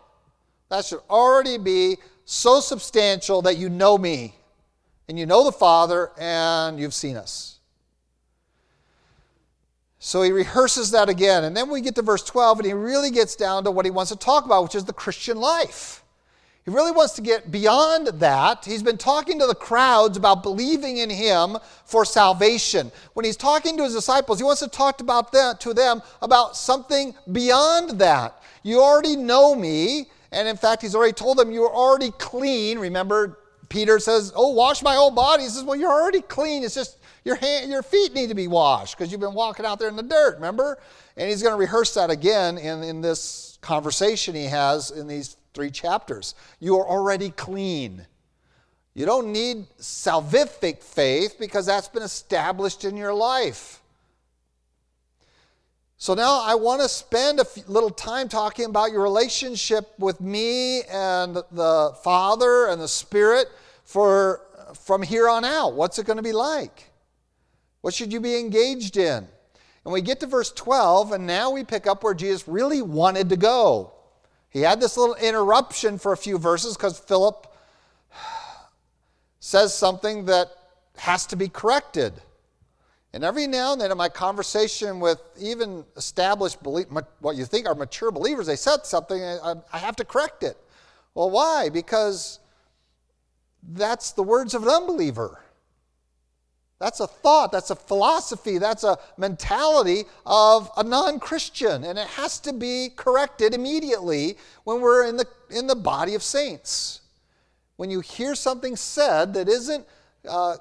That 0.70 0.84
should 0.84 1.00
already 1.10 1.58
be 1.58 1.96
so 2.24 2.60
substantial 2.60 3.42
that 3.42 3.56
you 3.56 3.68
know 3.68 3.98
me 3.98 4.34
and 5.08 5.18
you 5.18 5.26
know 5.26 5.44
the 5.44 5.52
Father 5.52 6.10
and 6.18 6.78
you've 6.78 6.94
seen 6.94 7.16
us. 7.16 7.58
So 9.98 10.22
he 10.22 10.30
rehearses 10.30 10.92
that 10.92 11.08
again. 11.08 11.44
And 11.44 11.56
then 11.56 11.70
we 11.70 11.80
get 11.80 11.94
to 11.96 12.02
verse 12.02 12.22
12 12.22 12.60
and 12.60 12.66
he 12.66 12.72
really 12.72 13.10
gets 13.10 13.34
down 13.34 13.64
to 13.64 13.70
what 13.70 13.84
he 13.84 13.90
wants 13.90 14.12
to 14.12 14.18
talk 14.18 14.44
about, 14.44 14.62
which 14.62 14.74
is 14.74 14.84
the 14.84 14.92
Christian 14.92 15.38
life. 15.38 16.04
He 16.68 16.74
really 16.74 16.92
wants 16.92 17.14
to 17.14 17.22
get 17.22 17.50
beyond 17.50 18.08
that. 18.08 18.62
He's 18.62 18.82
been 18.82 18.98
talking 18.98 19.38
to 19.38 19.46
the 19.46 19.54
crowds 19.54 20.18
about 20.18 20.42
believing 20.42 20.98
in 20.98 21.08
him 21.08 21.56
for 21.86 22.04
salvation. 22.04 22.92
When 23.14 23.24
he's 23.24 23.38
talking 23.38 23.78
to 23.78 23.84
his 23.84 23.94
disciples, 23.94 24.38
he 24.38 24.44
wants 24.44 24.60
to 24.60 24.68
talk 24.68 25.00
about 25.00 25.32
that 25.32 25.60
to 25.60 25.72
them 25.72 26.02
about 26.20 26.58
something 26.58 27.14
beyond 27.32 27.98
that. 28.00 28.42
You 28.64 28.82
already 28.82 29.16
know 29.16 29.54
me. 29.54 30.10
And 30.30 30.46
in 30.46 30.58
fact, 30.58 30.82
he's 30.82 30.94
already 30.94 31.14
told 31.14 31.38
them, 31.38 31.50
You're 31.50 31.74
already 31.74 32.10
clean. 32.18 32.78
Remember, 32.78 33.38
Peter 33.70 33.98
says, 33.98 34.30
Oh, 34.36 34.48
wash 34.48 34.82
my 34.82 34.94
whole 34.94 35.10
body. 35.10 35.44
He 35.44 35.48
says, 35.48 35.64
Well, 35.64 35.76
you're 35.76 35.90
already 35.90 36.20
clean. 36.20 36.64
It's 36.64 36.74
just 36.74 36.98
your, 37.24 37.36
hand, 37.36 37.70
your 37.70 37.82
feet 37.82 38.12
need 38.12 38.28
to 38.28 38.34
be 38.34 38.46
washed 38.46 38.98
because 38.98 39.10
you've 39.10 39.22
been 39.22 39.32
walking 39.32 39.64
out 39.64 39.78
there 39.78 39.88
in 39.88 39.96
the 39.96 40.02
dirt, 40.02 40.34
remember? 40.34 40.78
And 41.16 41.30
he's 41.30 41.42
going 41.42 41.54
to 41.54 41.58
rehearse 41.58 41.94
that 41.94 42.10
again 42.10 42.58
in, 42.58 42.82
in 42.82 43.00
this 43.00 43.56
conversation 43.62 44.34
he 44.34 44.44
has 44.44 44.90
in 44.90 45.06
these 45.08 45.37
three 45.54 45.70
chapters. 45.70 46.34
You 46.60 46.78
are 46.78 46.86
already 46.86 47.30
clean. 47.30 48.06
You 48.94 49.06
don't 49.06 49.32
need 49.32 49.66
salvific 49.78 50.82
faith 50.82 51.36
because 51.38 51.66
that's 51.66 51.88
been 51.88 52.02
established 52.02 52.84
in 52.84 52.96
your 52.96 53.14
life. 53.14 53.80
So 55.96 56.14
now 56.14 56.42
I 56.44 56.54
want 56.54 56.80
to 56.82 56.88
spend 56.88 57.40
a 57.40 57.46
little 57.66 57.90
time 57.90 58.28
talking 58.28 58.66
about 58.66 58.92
your 58.92 59.02
relationship 59.02 59.98
with 59.98 60.20
me 60.20 60.82
and 60.84 61.36
the 61.50 61.92
Father 62.04 62.68
and 62.68 62.80
the 62.80 62.88
Spirit 62.88 63.48
for 63.84 64.42
from 64.84 65.02
here 65.02 65.28
on 65.28 65.44
out. 65.44 65.74
What's 65.74 65.98
it 65.98 66.06
going 66.06 66.18
to 66.18 66.22
be 66.22 66.32
like? 66.32 66.90
What 67.80 67.94
should 67.94 68.12
you 68.12 68.20
be 68.20 68.38
engaged 68.38 68.96
in? 68.96 69.26
And 69.84 69.92
we 69.92 70.02
get 70.02 70.20
to 70.20 70.26
verse 70.26 70.52
12, 70.52 71.12
and 71.12 71.26
now 71.26 71.50
we 71.50 71.64
pick 71.64 71.86
up 71.86 72.04
where 72.04 72.14
Jesus 72.14 72.46
really 72.46 72.82
wanted 72.82 73.28
to 73.30 73.36
go. 73.36 73.92
He 74.50 74.60
had 74.60 74.80
this 74.80 74.96
little 74.96 75.14
interruption 75.16 75.98
for 75.98 76.12
a 76.12 76.16
few 76.16 76.38
verses 76.38 76.76
because 76.76 76.98
Philip 76.98 77.46
says 79.40 79.74
something 79.74 80.24
that 80.26 80.48
has 80.96 81.26
to 81.26 81.36
be 81.36 81.48
corrected. 81.48 82.14
And 83.12 83.24
every 83.24 83.46
now 83.46 83.72
and 83.72 83.80
then 83.80 83.90
in 83.90 83.96
my 83.96 84.08
conversation 84.08 85.00
with 85.00 85.20
even 85.38 85.84
established, 85.96 86.58
what 86.62 87.36
you 87.36 87.44
think 87.44 87.66
are 87.66 87.74
mature 87.74 88.10
believers, 88.10 88.46
they 88.46 88.56
said 88.56 88.84
something, 88.84 89.22
I 89.22 89.78
have 89.78 89.96
to 89.96 90.04
correct 90.04 90.42
it. 90.42 90.56
Well, 91.14 91.30
why? 91.30 91.68
Because 91.68 92.38
that's 93.62 94.12
the 94.12 94.22
words 94.22 94.54
of 94.54 94.62
an 94.62 94.68
unbeliever. 94.68 95.40
That's 96.78 97.00
a 97.00 97.08
thought, 97.08 97.50
that's 97.50 97.70
a 97.70 97.76
philosophy, 97.76 98.58
that's 98.58 98.84
a 98.84 98.98
mentality 99.16 100.04
of 100.24 100.70
a 100.76 100.84
non 100.84 101.18
Christian. 101.18 101.82
And 101.82 101.98
it 101.98 102.06
has 102.08 102.38
to 102.40 102.52
be 102.52 102.90
corrected 102.94 103.52
immediately 103.52 104.36
when 104.64 104.80
we're 104.80 105.06
in 105.06 105.16
the, 105.16 105.26
in 105.50 105.66
the 105.66 105.74
body 105.74 106.14
of 106.14 106.22
saints. 106.22 107.00
When 107.76 107.90
you 107.90 108.00
hear 108.00 108.34
something 108.34 108.76
said 108.76 109.34
that 109.34 109.48
isn't 109.48 109.86
uh, 110.28 110.56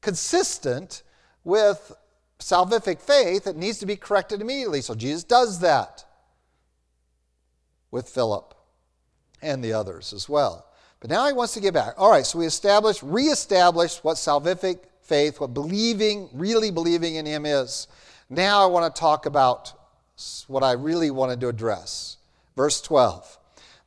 consistent 0.00 1.02
with 1.42 1.92
salvific 2.38 3.00
faith, 3.00 3.46
it 3.46 3.56
needs 3.56 3.78
to 3.78 3.86
be 3.86 3.96
corrected 3.96 4.40
immediately. 4.40 4.80
So 4.80 4.94
Jesus 4.94 5.24
does 5.24 5.60
that 5.60 6.04
with 7.90 8.08
Philip 8.08 8.54
and 9.42 9.62
the 9.62 9.74
others 9.74 10.14
as 10.14 10.26
well. 10.26 10.66
But 11.04 11.10
now 11.10 11.26
he 11.26 11.34
wants 11.34 11.52
to 11.52 11.60
get 11.60 11.74
back. 11.74 11.96
All 11.98 12.10
right, 12.10 12.24
so 12.24 12.38
we 12.38 12.46
established, 12.46 13.02
reestablished 13.02 14.04
what 14.04 14.16
salvific 14.16 14.78
faith, 15.02 15.38
what 15.38 15.52
believing, 15.52 16.30
really 16.32 16.70
believing 16.70 17.16
in 17.16 17.26
him 17.26 17.44
is. 17.44 17.88
Now 18.30 18.62
I 18.62 18.66
want 18.68 18.94
to 18.94 18.98
talk 18.98 19.26
about 19.26 19.74
what 20.46 20.62
I 20.62 20.72
really 20.72 21.10
wanted 21.10 21.42
to 21.42 21.48
address. 21.48 22.16
Verse 22.56 22.80
12. 22.80 23.38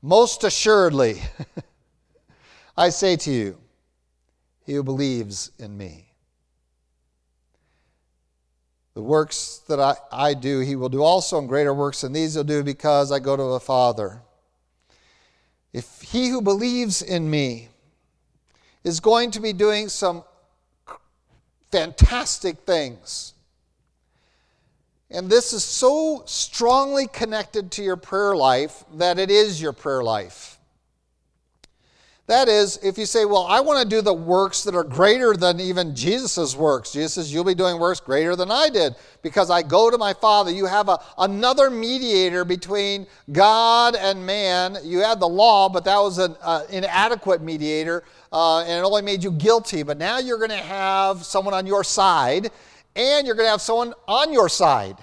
Most 0.03 0.43
assuredly, 0.43 1.19
I 2.77 2.89
say 2.89 3.15
to 3.15 3.31
you, 3.31 3.57
he 4.67 4.73
who 4.73 4.83
believes 4.83 5.49
in 5.57 5.75
me. 5.75 6.13
The 8.93 9.01
works 9.01 9.63
that 9.67 9.79
I, 9.79 9.95
I 10.11 10.35
do, 10.35 10.59
he 10.59 10.75
will 10.75 10.89
do 10.89 11.01
also, 11.01 11.39
and 11.39 11.49
greater 11.49 11.73
works 11.73 12.01
than 12.01 12.13
these 12.13 12.35
he'll 12.35 12.43
do 12.43 12.61
because 12.61 13.11
I 13.11 13.17
go 13.17 13.35
to 13.35 13.43
the 13.43 13.59
Father. 13.59 14.21
If 15.77 16.01
he 16.01 16.29
who 16.29 16.41
believes 16.41 17.03
in 17.03 17.29
me 17.29 17.69
is 18.83 18.99
going 18.99 19.29
to 19.29 19.39
be 19.39 19.53
doing 19.53 19.89
some 19.89 20.23
fantastic 21.71 22.57
things, 22.61 23.35
and 25.11 25.29
this 25.29 25.53
is 25.53 25.63
so 25.63 26.23
strongly 26.25 27.05
connected 27.05 27.69
to 27.73 27.83
your 27.83 27.95
prayer 27.95 28.35
life 28.35 28.85
that 28.95 29.19
it 29.19 29.29
is 29.29 29.61
your 29.61 29.71
prayer 29.71 30.01
life. 30.01 30.56
That 32.27 32.49
is, 32.49 32.77
if 32.83 32.97
you 32.97 33.05
say, 33.05 33.23
Well, 33.23 33.45
I 33.47 33.61
want 33.61 33.81
to 33.81 33.87
do 33.87 34.01
the 34.01 34.13
works 34.13 34.65
that 34.65 34.75
are 34.75 34.83
greater 34.83 35.33
than 35.33 35.61
even 35.61 35.95
Jesus' 35.95 36.55
works, 36.55 36.91
Jesus 36.91 37.13
says, 37.13 37.33
You'll 37.33 37.45
be 37.45 37.55
doing 37.55 37.79
works 37.79 38.01
greater 38.01 38.35
than 38.35 38.51
I 38.51 38.69
did 38.69 38.95
because 39.21 39.49
I 39.49 39.61
go 39.61 39.89
to 39.89 39.97
my 39.97 40.13
Father. 40.13 40.51
You 40.51 40.65
have 40.65 40.89
a, 40.89 40.99
another 41.17 41.69
mediator 41.69 42.43
between 42.43 43.07
God 43.31 43.95
and 43.95 44.25
man. 44.25 44.77
You 44.83 44.99
had 44.99 45.21
the 45.21 45.27
law, 45.27 45.69
but 45.69 45.85
that 45.85 45.99
was 45.99 46.17
an 46.17 46.35
uh, 46.41 46.63
inadequate 46.69 47.41
mediator 47.41 48.03
uh, 48.31 48.59
and 48.59 48.71
it 48.71 48.83
only 48.83 49.01
made 49.01 49.23
you 49.23 49.31
guilty. 49.31 49.83
But 49.83 49.97
now 49.97 50.19
you're 50.19 50.37
going 50.37 50.49
to 50.49 50.57
have 50.57 51.23
someone 51.23 51.53
on 51.53 51.65
your 51.65 51.83
side 51.83 52.49
and 52.95 53.25
you're 53.25 53.35
going 53.35 53.47
to 53.47 53.51
have 53.51 53.61
someone 53.61 53.93
on 54.07 54.33
your 54.33 54.49
side, 54.49 54.97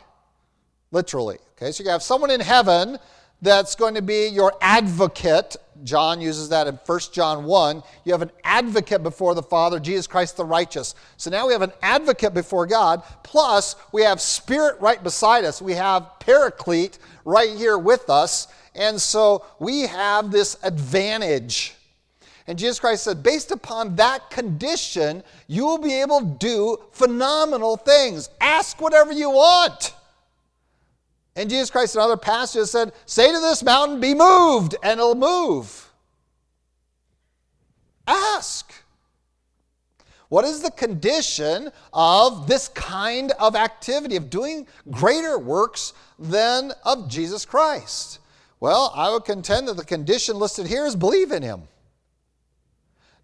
literally. 0.90 1.38
Okay, 1.56 1.72
so 1.72 1.84
you 1.84 1.90
have 1.90 2.02
someone 2.02 2.30
in 2.30 2.40
heaven 2.40 2.98
that's 3.42 3.74
going 3.74 3.94
to 3.94 4.02
be 4.02 4.28
your 4.28 4.52
advocate. 4.60 5.56
John 5.82 6.20
uses 6.20 6.48
that 6.48 6.66
in 6.66 6.78
1 6.86 7.00
John 7.12 7.44
1. 7.44 7.82
You 8.04 8.12
have 8.12 8.22
an 8.22 8.30
advocate 8.42 9.02
before 9.02 9.34
the 9.34 9.42
Father, 9.42 9.78
Jesus 9.78 10.06
Christ 10.06 10.36
the 10.36 10.44
righteous. 10.44 10.94
So 11.16 11.30
now 11.30 11.46
we 11.46 11.52
have 11.52 11.62
an 11.62 11.72
advocate 11.82 12.32
before 12.32 12.66
God, 12.66 13.02
plus 13.22 13.76
we 13.92 14.02
have 14.02 14.20
Spirit 14.20 14.80
right 14.80 15.02
beside 15.02 15.44
us. 15.44 15.60
We 15.60 15.74
have 15.74 16.08
Paraclete 16.20 16.98
right 17.24 17.50
here 17.50 17.76
with 17.76 18.08
us. 18.08 18.48
And 18.74 19.00
so 19.00 19.44
we 19.58 19.82
have 19.82 20.30
this 20.30 20.56
advantage. 20.62 21.74
And 22.46 22.58
Jesus 22.58 22.78
Christ 22.78 23.04
said, 23.04 23.22
based 23.22 23.50
upon 23.50 23.96
that 23.96 24.30
condition, 24.30 25.22
you 25.46 25.64
will 25.64 25.78
be 25.78 26.00
able 26.00 26.20
to 26.20 26.36
do 26.38 26.78
phenomenal 26.92 27.76
things. 27.76 28.28
Ask 28.40 28.80
whatever 28.80 29.12
you 29.12 29.30
want. 29.30 29.94
And 31.36 31.50
Jesus 31.50 31.70
Christ 31.70 31.96
in 31.96 32.00
other 32.00 32.16
passages 32.16 32.70
said, 32.70 32.92
Say 33.06 33.32
to 33.32 33.40
this 33.40 33.62
mountain, 33.62 34.00
be 34.00 34.14
moved, 34.14 34.76
and 34.82 35.00
it'll 35.00 35.14
move. 35.14 35.90
Ask. 38.06 38.72
What 40.28 40.44
is 40.44 40.62
the 40.62 40.70
condition 40.70 41.70
of 41.92 42.46
this 42.46 42.68
kind 42.68 43.32
of 43.32 43.56
activity, 43.56 44.16
of 44.16 44.30
doing 44.30 44.66
greater 44.90 45.38
works 45.38 45.92
than 46.18 46.72
of 46.84 47.08
Jesus 47.08 47.44
Christ? 47.44 48.20
Well, 48.60 48.92
I 48.94 49.10
would 49.10 49.24
contend 49.24 49.68
that 49.68 49.76
the 49.76 49.84
condition 49.84 50.38
listed 50.38 50.66
here 50.66 50.86
is 50.86 50.96
believe 50.96 51.32
in 51.32 51.42
Him. 51.42 51.62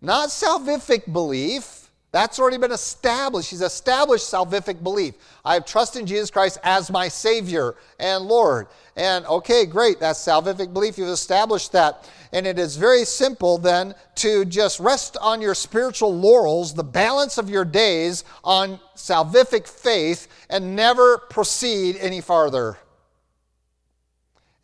Not 0.01 0.29
salvific 0.29 1.13
belief, 1.13 1.80
that's 2.13 2.41
already 2.41 2.59
been 2.59 2.73
established. 2.73 3.51
He's 3.51 3.63
established 3.63 4.31
salvific 4.31 4.83
belief. 4.83 5.15
I 5.45 5.55
have 5.55 5.65
trust 5.65 5.95
in 5.95 6.07
Jesus 6.07 6.31
Christ 6.31 6.59
as 6.65 6.91
my 6.91 7.07
Savior 7.07 7.77
and 8.01 8.25
Lord. 8.25 8.67
And 8.97 9.25
okay, 9.27 9.65
great, 9.65 10.01
that's 10.01 10.19
salvific 10.19 10.73
belief. 10.73 10.99
You've 10.99 11.09
established 11.09 11.71
that. 11.73 12.11
And 12.33 12.47
it 12.47 12.59
is 12.59 12.77
very 12.77 13.05
simple 13.05 13.59
then 13.59 13.95
to 14.17 14.45
just 14.45 14.81
rest 14.81 15.17
on 15.21 15.41
your 15.41 15.55
spiritual 15.55 16.17
laurels, 16.17 16.75
the 16.75 16.85
balance 16.85 17.39
of 17.39 17.49
your 17.49 17.65
days 17.65 18.25
on 18.43 18.81
salvific 18.97 19.69
faith, 19.69 20.27
and 20.49 20.75
never 20.75 21.19
proceed 21.19 21.97
any 21.97 22.21
farther. 22.21 22.77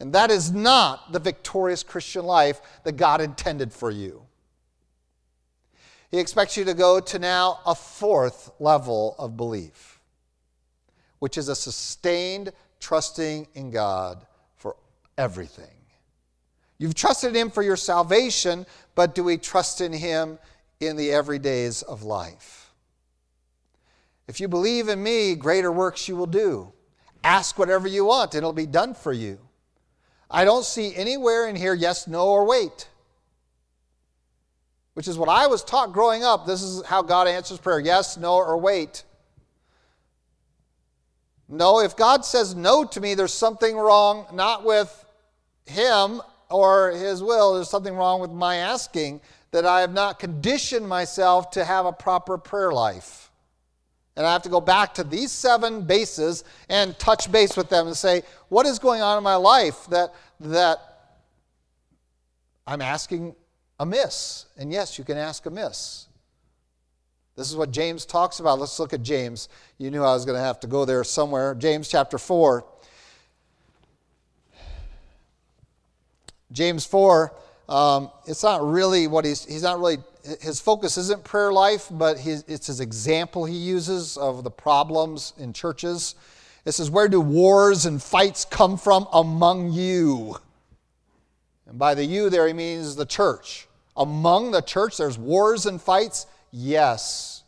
And 0.00 0.12
that 0.12 0.30
is 0.30 0.52
not 0.52 1.12
the 1.12 1.20
victorious 1.20 1.82
Christian 1.82 2.24
life 2.24 2.60
that 2.82 2.96
God 2.96 3.20
intended 3.20 3.72
for 3.72 3.90
you. 3.90 4.25
He 6.16 6.20
expects 6.20 6.56
you 6.56 6.64
to 6.64 6.72
go 6.72 6.98
to 6.98 7.18
now 7.18 7.60
a 7.66 7.74
fourth 7.74 8.50
level 8.58 9.14
of 9.18 9.36
belief, 9.36 10.00
which 11.18 11.36
is 11.36 11.50
a 11.50 11.54
sustained 11.54 12.54
trusting 12.80 13.46
in 13.52 13.70
God 13.70 14.24
for 14.54 14.76
everything. 15.18 15.76
You've 16.78 16.94
trusted 16.94 17.36
Him 17.36 17.50
for 17.50 17.62
your 17.62 17.76
salvation, 17.76 18.64
but 18.94 19.14
do 19.14 19.24
we 19.24 19.36
trust 19.36 19.82
in 19.82 19.92
Him 19.92 20.38
in 20.80 20.96
the 20.96 21.10
everydays 21.10 21.82
of 21.82 22.02
life? 22.02 22.72
If 24.26 24.40
you 24.40 24.48
believe 24.48 24.88
in 24.88 25.02
me, 25.02 25.34
greater 25.34 25.70
works 25.70 26.08
you 26.08 26.16
will 26.16 26.24
do. 26.24 26.72
Ask 27.24 27.58
whatever 27.58 27.88
you 27.88 28.06
want, 28.06 28.32
and 28.32 28.38
it'll 28.38 28.54
be 28.54 28.64
done 28.64 28.94
for 28.94 29.12
you. 29.12 29.38
I 30.30 30.46
don't 30.46 30.64
see 30.64 30.96
anywhere 30.96 31.46
in 31.46 31.56
here 31.56 31.74
yes, 31.74 32.08
no, 32.08 32.26
or 32.26 32.46
wait 32.46 32.88
which 34.96 35.08
is 35.08 35.18
what 35.18 35.28
I 35.28 35.46
was 35.46 35.62
taught 35.62 35.92
growing 35.92 36.24
up. 36.24 36.46
This 36.46 36.62
is 36.62 36.82
how 36.86 37.02
God 37.02 37.28
answers 37.28 37.58
prayer 37.58 37.78
yes, 37.78 38.16
no, 38.16 38.36
or 38.36 38.56
wait. 38.56 39.04
No, 41.50 41.80
if 41.80 41.94
God 41.94 42.24
says 42.24 42.54
no 42.54 42.82
to 42.82 42.98
me, 42.98 43.12
there's 43.12 43.34
something 43.34 43.76
wrong, 43.76 44.24
not 44.32 44.64
with 44.64 45.04
Him 45.66 46.22
or 46.48 46.92
His 46.92 47.22
will, 47.22 47.56
there's 47.56 47.68
something 47.68 47.94
wrong 47.94 48.22
with 48.22 48.30
my 48.30 48.56
asking 48.56 49.20
that 49.50 49.66
I 49.66 49.82
have 49.82 49.92
not 49.92 50.18
conditioned 50.18 50.88
myself 50.88 51.50
to 51.50 51.64
have 51.66 51.84
a 51.84 51.92
proper 51.92 52.38
prayer 52.38 52.72
life. 52.72 53.30
And 54.16 54.24
I 54.24 54.32
have 54.32 54.44
to 54.44 54.48
go 54.48 54.62
back 54.62 54.94
to 54.94 55.04
these 55.04 55.30
seven 55.30 55.82
bases 55.82 56.42
and 56.70 56.98
touch 56.98 57.30
base 57.30 57.54
with 57.54 57.68
them 57.68 57.86
and 57.86 57.94
say, 57.94 58.22
what 58.48 58.64
is 58.64 58.78
going 58.78 59.02
on 59.02 59.18
in 59.18 59.24
my 59.24 59.36
life 59.36 59.84
that, 59.90 60.14
that 60.40 60.78
I'm 62.66 62.80
asking 62.80 63.34
amiss. 63.78 64.46
And 64.56 64.72
yes, 64.72 64.98
you 64.98 65.04
can 65.04 65.16
ask 65.16 65.46
amiss. 65.46 66.06
This 67.36 67.50
is 67.50 67.56
what 67.56 67.70
James 67.70 68.06
talks 68.06 68.40
about. 68.40 68.58
Let's 68.58 68.78
look 68.78 68.94
at 68.94 69.02
James. 69.02 69.48
You 69.76 69.90
knew 69.90 70.02
I 70.02 70.14
was 70.14 70.24
going 70.24 70.38
to 70.38 70.44
have 70.44 70.58
to 70.60 70.66
go 70.66 70.84
there 70.86 71.04
somewhere. 71.04 71.54
James 71.54 71.88
chapter 71.88 72.16
4. 72.16 72.64
James 76.52 76.86
4, 76.86 77.34
um, 77.68 78.10
it's 78.26 78.42
not 78.42 78.66
really 78.66 79.08
what 79.08 79.24
he's, 79.24 79.44
he's 79.44 79.62
not 79.62 79.78
really, 79.78 79.98
his 80.40 80.60
focus 80.60 80.96
isn't 80.96 81.24
prayer 81.24 81.52
life, 81.52 81.88
but 81.90 82.18
his, 82.18 82.44
it's 82.46 82.68
his 82.68 82.80
example 82.80 83.44
he 83.44 83.56
uses 83.56 84.16
of 84.16 84.44
the 84.44 84.50
problems 84.50 85.34
in 85.38 85.52
churches. 85.52 86.14
It 86.64 86.72
says, 86.72 86.90
Where 86.90 87.08
do 87.08 87.20
wars 87.20 87.84
and 87.84 88.02
fights 88.02 88.44
come 88.44 88.78
from 88.78 89.06
among 89.12 89.72
you? 89.72 90.36
And 91.66 91.78
by 91.78 91.94
the 91.94 92.04
you 92.04 92.30
there, 92.30 92.46
he 92.46 92.52
means 92.52 92.96
the 92.96 93.06
church. 93.06 93.66
Among 93.96 94.50
the 94.50 94.60
church, 94.60 94.96
there's 94.96 95.18
wars 95.18 95.66
and 95.66 95.80
fights? 95.80 96.26
Yes. 96.52 97.42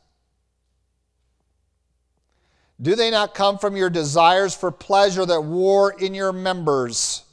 Do 2.80 2.94
they 2.94 3.10
not 3.10 3.34
come 3.34 3.58
from 3.58 3.76
your 3.76 3.90
desires 3.90 4.54
for 4.54 4.70
pleasure 4.70 5.26
that 5.26 5.40
war 5.40 5.92
in 5.98 6.14
your 6.14 6.32
members? 6.32 7.24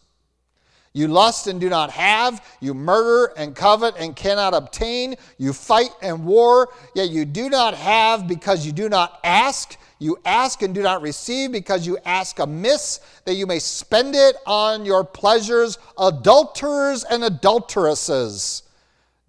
You 0.94 1.10
lust 1.10 1.48
and 1.48 1.60
do 1.60 1.70
not 1.70 1.92
have. 1.92 2.42
You 2.62 2.74
murder 2.74 3.34
and 3.36 3.54
covet 3.54 3.96
and 4.00 4.16
cannot 4.16 4.54
obtain. 4.54 5.16
You 5.38 5.52
fight 5.52 5.90
and 6.02 6.26
war, 6.26 6.70
yet 6.96 7.10
you 7.10 7.26
do 7.26 7.50
not 7.50 7.74
have 7.74 8.28
because 8.28 8.66
you 8.66 8.72
do 8.72 8.88
not 8.88 9.20
ask. 9.24 9.78
You 10.06 10.20
ask 10.24 10.62
and 10.62 10.76
do 10.76 10.84
not 10.84 11.02
receive 11.02 11.52
because 11.52 11.88
you 11.88 11.98
ask 12.06 12.38
amiss, 12.38 13.00
that 13.26 13.34
you 13.34 13.48
may 13.48 13.58
spend 13.58 14.14
it 14.14 14.36
on 14.46 14.86
your 14.86 15.04
pleasures, 15.04 15.80
adulterers 15.98 17.04
and 17.04 17.24
adulteresses. 17.24 18.62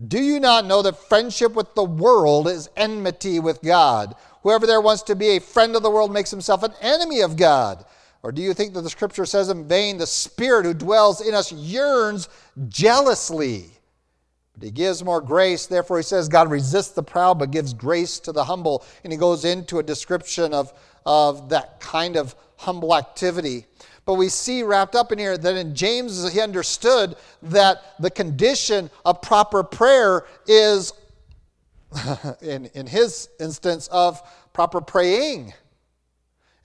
Do 0.07 0.23
you 0.23 0.39
not 0.39 0.67
know 0.67 0.83
that 0.83 1.09
friendship 1.09 1.55
with 1.55 1.75
the 1.75 1.83
world 1.83 2.47
is 2.47 2.69
enmity 2.77 3.41
with 3.41 3.63
God? 3.63 4.17
Whoever 4.43 4.67
there 4.67 4.83
wants 4.83 5.03
to 5.05 5.17
be 5.17 5.31
a 5.31 5.41
friend 5.41 5.75
of 5.75 5.83
the 5.83 5.91
world 5.91 6.13
makes 6.13 6.31
himself 6.31 6.63
an 6.63 6.75
enemy 6.83 7.23
of 7.23 7.39
God. 7.39 7.83
Or 8.23 8.31
do 8.31 8.43
you 8.43 8.53
think 8.53 8.75
that 8.75 8.83
the 8.83 8.91
scripture 8.91 9.25
says 9.25 9.49
in 9.49 9.67
vain, 9.67 9.97
the 9.97 10.07
Spirit 10.07 10.67
who 10.67 10.75
dwells 10.75 11.27
in 11.27 11.33
us 11.33 11.53
yearns 11.53 12.29
jealously? 12.69 13.71
But 14.57 14.67
he 14.67 14.71
gives 14.71 15.05
more 15.05 15.21
grace. 15.21 15.67
Therefore, 15.67 15.99
he 15.99 16.03
says, 16.03 16.29
God 16.29 16.51
resists 16.51 16.93
the 16.93 17.03
proud, 17.03 17.39
but 17.39 17.51
gives 17.51 17.75
grace 17.75 18.19
to 18.21 18.33
the 18.33 18.45
humble. 18.45 18.85
And 19.05 19.13
he 19.13 19.19
goes 19.19 19.45
into 19.45 19.79
a 19.79 19.83
description 19.83 20.55
of, 20.55 20.73
of 21.05 21.51
that 21.51 21.79
kind 21.81 22.17
of 22.17 22.35
humble 22.57 22.97
activity. 22.97 23.67
But 24.07 24.15
we 24.15 24.29
see 24.29 24.63
wrapped 24.63 24.95
up 24.95 25.13
in 25.13 25.19
here 25.19 25.37
that 25.37 25.57
in 25.57 25.75
James, 25.75 26.33
he 26.33 26.41
understood 26.41 27.17
that 27.43 27.83
the 27.99 28.11
condition 28.11 28.89
of 29.05 29.21
proper 29.21 29.63
prayer 29.63 30.25
is, 30.47 30.93
in, 32.41 32.67
in 32.67 32.87
his 32.87 33.29
instance, 33.41 33.89
of 33.89 34.23
proper 34.53 34.81
praying. 34.81 35.53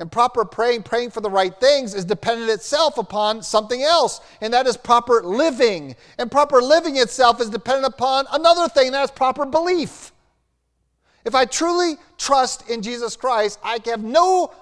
And 0.02 0.12
proper 0.12 0.44
praying, 0.44 0.82
praying 0.82 1.12
for 1.12 1.22
the 1.22 1.30
right 1.30 1.56
things, 1.60 1.94
is 1.94 2.06
dependent 2.06 2.50
itself 2.50 2.98
upon 2.98 3.44
something 3.44 3.84
else, 3.84 4.20
and 4.42 4.52
that 4.52 4.66
is 4.66 4.76
proper 4.76 5.22
living. 5.22 5.96
And 6.18 6.32
proper 6.32 6.60
living 6.60 6.98
itself 6.98 7.40
is 7.40 7.52
dependent 7.52 7.94
upon 7.94 8.26
another 8.32 8.68
thing, 8.68 8.92
that 8.94 9.04
is 9.04 9.12
proper 9.12 9.46
belief. 9.46 10.12
If 11.24 11.36
I 11.36 11.46
truly 11.46 11.98
trust 12.18 12.68
in 12.68 12.82
Jesus 12.82 13.16
Christ, 13.16 13.60
I 13.64 13.78
have 13.86 14.04
no 14.04 14.56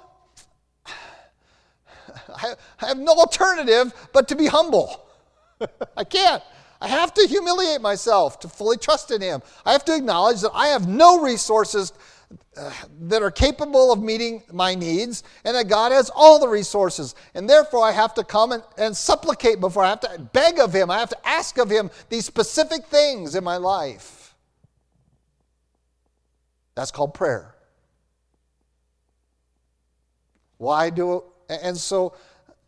I 0.85 2.55
have 2.79 2.97
no 2.97 3.13
alternative 3.13 3.93
but 4.11 4.27
to 4.27 4.35
be 4.35 4.47
humble. 4.47 5.05
I 5.97 6.03
can't. 6.03 6.43
I 6.81 6.89
have 6.89 7.13
to 7.13 7.25
humiliate 7.27 7.79
myself 7.79 8.41
to 8.41 8.49
fully 8.49 8.75
trust 8.75 9.09
in 9.11 9.21
Him. 9.21 9.41
I 9.65 9.71
have 9.71 9.85
to 9.85 9.95
acknowledge 9.95 10.41
that 10.41 10.51
I 10.53 10.67
have 10.67 10.85
no 10.85 11.21
resources 11.21 11.93
that 13.01 13.23
are 13.23 13.31
capable 13.31 13.91
of 13.91 14.01
meeting 14.01 14.43
my 14.51 14.75
needs, 14.75 15.23
and 15.43 15.55
that 15.55 15.67
God 15.67 15.91
has 15.91 16.11
all 16.13 16.39
the 16.39 16.47
resources. 16.47 17.15
And 17.33 17.49
therefore, 17.49 17.83
I 17.85 17.91
have 17.91 18.13
to 18.15 18.23
come 18.23 18.51
and, 18.51 18.63
and 18.77 18.95
supplicate 18.95 19.59
before 19.59 19.83
I 19.83 19.89
have 19.89 20.01
to 20.01 20.19
beg 20.33 20.59
of 20.59 20.73
Him. 20.73 20.91
I 20.91 20.99
have 20.99 21.09
to 21.09 21.27
ask 21.27 21.57
of 21.57 21.69
Him 21.69 21.89
these 22.09 22.25
specific 22.25 22.85
things 22.85 23.35
in 23.35 23.43
my 23.43 23.57
life. 23.57 24.35
That's 26.75 26.91
called 26.91 27.13
prayer. 27.13 27.55
Why 30.57 30.89
do 30.89 31.23
and 31.49 31.77
so 31.77 32.13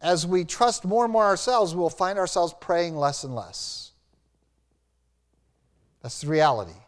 as 0.02 0.26
we 0.26 0.44
trust 0.44 0.86
more 0.86 1.04
and 1.04 1.14
more 1.14 1.24
ourselves, 1.24 1.76
we'll 1.76 1.90
find 1.90 2.18
ourselves 2.18 2.56
praying 2.60 2.96
less 2.96 3.24
and 3.24 3.36
less. 3.36 3.92
That's 6.02 6.22
the 6.22 6.28
reality. 6.28 6.81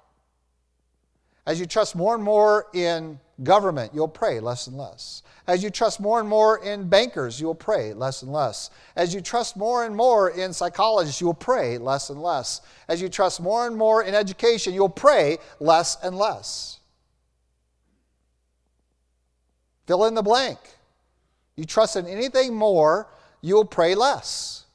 As 1.45 1.59
you 1.59 1.65
trust 1.65 1.95
more 1.95 2.15
and 2.15 2.23
more 2.23 2.67
in 2.73 3.19
government, 3.43 3.91
you'll 3.93 4.07
pray 4.07 4.39
less 4.39 4.67
and 4.67 4.77
less. 4.77 5.23
As 5.45 5.61
you 5.61 5.69
trust 5.69 5.99
more 5.99 6.21
and 6.21 6.29
more 6.29 6.63
in 6.63 6.87
bankers, 6.87 7.39
you'll 7.41 7.53
pray 7.55 7.93
less 7.93 8.21
and 8.21 8.31
less. 8.31 8.69
As 8.95 9.13
you 9.13 9.19
trust 9.19 9.57
more 9.57 9.85
and 9.85 9.93
more 9.93 10.29
in 10.29 10.53
psychologists, 10.53 11.19
you'll 11.19 11.33
pray 11.33 11.77
less 11.77 12.09
and 12.09 12.21
less. 12.21 12.61
As 12.87 13.01
you 13.01 13.09
trust 13.09 13.41
more 13.41 13.67
and 13.67 13.75
more 13.75 14.03
in 14.03 14.15
education, 14.15 14.73
you'll 14.73 14.87
pray 14.87 15.37
less 15.59 15.97
and 16.01 16.17
less. 16.17 16.79
Fill 19.85 20.05
in 20.05 20.13
the 20.13 20.21
blank. 20.21 20.59
You 21.57 21.65
trust 21.65 21.97
in 21.97 22.07
anything 22.07 22.55
more, 22.55 23.09
you'll 23.41 23.65
pray 23.65 23.95
less. 23.95 24.65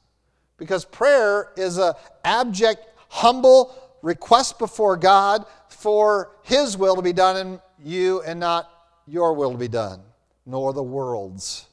Because 0.57 0.85
prayer 0.85 1.51
is 1.57 1.77
an 1.77 1.93
abject, 2.23 2.85
humble 3.07 3.75
request 4.01 4.59
before 4.59 4.95
God 4.97 5.45
for 5.79 6.31
His 6.43 6.77
will 6.77 6.95
to 6.95 7.01
be 7.01 7.13
done 7.13 7.37
in 7.37 7.59
you 7.83 8.21
and 8.21 8.39
not 8.39 8.69
your 9.07 9.33
will 9.33 9.51
to 9.51 9.57
be 9.57 9.67
done, 9.67 10.01
nor 10.45 10.73
the 10.73 10.83
world's. 10.83 11.65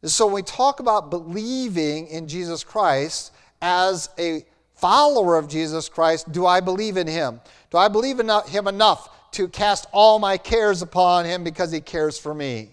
And 0.00 0.10
so 0.10 0.26
when 0.26 0.36
we 0.36 0.42
talk 0.42 0.80
about 0.80 1.10
believing 1.10 2.08
in 2.08 2.26
Jesus 2.26 2.64
Christ 2.64 3.32
as 3.60 4.08
a 4.18 4.44
follower 4.74 5.36
of 5.36 5.48
Jesus 5.48 5.88
Christ, 5.88 6.32
do 6.32 6.46
I 6.46 6.60
believe 6.60 6.96
in 6.96 7.06
Him? 7.06 7.40
Do 7.70 7.78
I 7.78 7.88
believe 7.88 8.18
in 8.18 8.28
Him 8.48 8.66
enough 8.66 9.08
to 9.32 9.48
cast 9.48 9.86
all 9.92 10.18
my 10.18 10.36
cares 10.36 10.82
upon 10.82 11.24
him 11.24 11.42
because 11.42 11.72
he 11.72 11.80
cares 11.80 12.18
for 12.18 12.32
me? 12.32 12.70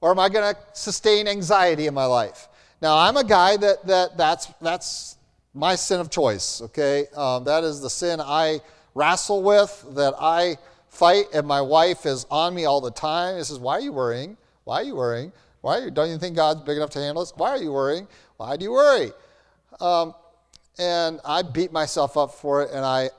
Or 0.00 0.10
am 0.10 0.18
I 0.18 0.28
going 0.28 0.54
to 0.54 0.60
sustain 0.74 1.28
anxiety 1.28 1.86
in 1.86 1.94
my 1.94 2.06
life? 2.06 2.48
Now, 2.80 2.98
I'm 2.98 3.16
a 3.16 3.24
guy 3.24 3.56
that, 3.56 3.86
that 3.86 4.16
that's, 4.16 4.46
that's 4.60 5.16
my 5.54 5.74
sin 5.74 6.00
of 6.00 6.10
choice, 6.10 6.62
okay? 6.62 7.06
Um, 7.14 7.44
that 7.44 7.64
is 7.64 7.80
the 7.80 7.90
sin 7.90 8.20
I 8.20 8.60
wrestle 8.94 9.42
with, 9.42 9.84
that 9.90 10.14
I 10.18 10.56
fight, 10.88 11.26
and 11.34 11.46
my 11.46 11.60
wife 11.60 12.06
is 12.06 12.26
on 12.30 12.54
me 12.54 12.64
all 12.64 12.80
the 12.80 12.90
time. 12.90 13.36
This 13.38 13.50
is, 13.50 13.58
why 13.58 13.74
are 13.74 13.80
you 13.80 13.92
worrying? 13.92 14.36
Why 14.64 14.76
are 14.76 14.84
you 14.84 14.96
worrying? 14.96 15.32
Why 15.60 15.78
are 15.78 15.84
you, 15.84 15.90
don't 15.90 16.10
you 16.10 16.18
think 16.18 16.36
God's 16.36 16.62
big 16.62 16.76
enough 16.76 16.90
to 16.90 16.98
handle 16.98 17.22
this? 17.22 17.32
Why 17.36 17.50
are 17.50 17.58
you 17.58 17.72
worrying? 17.72 18.08
Why 18.36 18.56
do 18.56 18.64
you 18.64 18.72
worry? 18.72 19.12
Um, 19.80 20.14
and 20.78 21.20
I 21.24 21.42
beat 21.42 21.72
myself 21.72 22.16
up 22.16 22.32
for 22.32 22.62
it, 22.62 22.70
and 22.72 22.84
I 22.84 23.10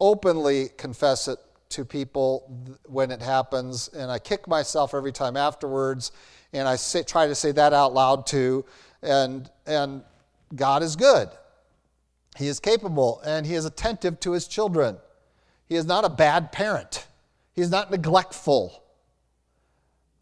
openly 0.00 0.68
confess 0.76 1.28
it 1.28 1.38
to 1.70 1.84
people 1.84 2.50
when 2.84 3.10
it 3.10 3.20
happens, 3.20 3.88
and 3.88 4.10
I 4.10 4.18
kick 4.18 4.48
myself 4.48 4.94
every 4.94 5.12
time 5.12 5.36
afterwards, 5.36 6.12
and 6.52 6.66
I 6.66 6.76
say, 6.76 7.02
try 7.02 7.26
to 7.26 7.34
say 7.34 7.52
that 7.52 7.72
out 7.72 7.92
loud 7.92 8.26
too. 8.26 8.64
And, 9.02 9.50
and 9.66 10.02
God 10.54 10.82
is 10.82 10.96
good. 10.96 11.28
He 12.38 12.46
is 12.46 12.60
capable, 12.60 13.20
and 13.26 13.44
He 13.44 13.54
is 13.54 13.64
attentive 13.64 14.20
to 14.20 14.32
His 14.32 14.46
children. 14.46 14.96
He 15.68 15.74
is 15.74 15.84
not 15.84 16.04
a 16.04 16.08
bad 16.08 16.52
parent, 16.52 17.06
He 17.52 17.62
is 17.62 17.70
not 17.70 17.90
neglectful. 17.90 18.84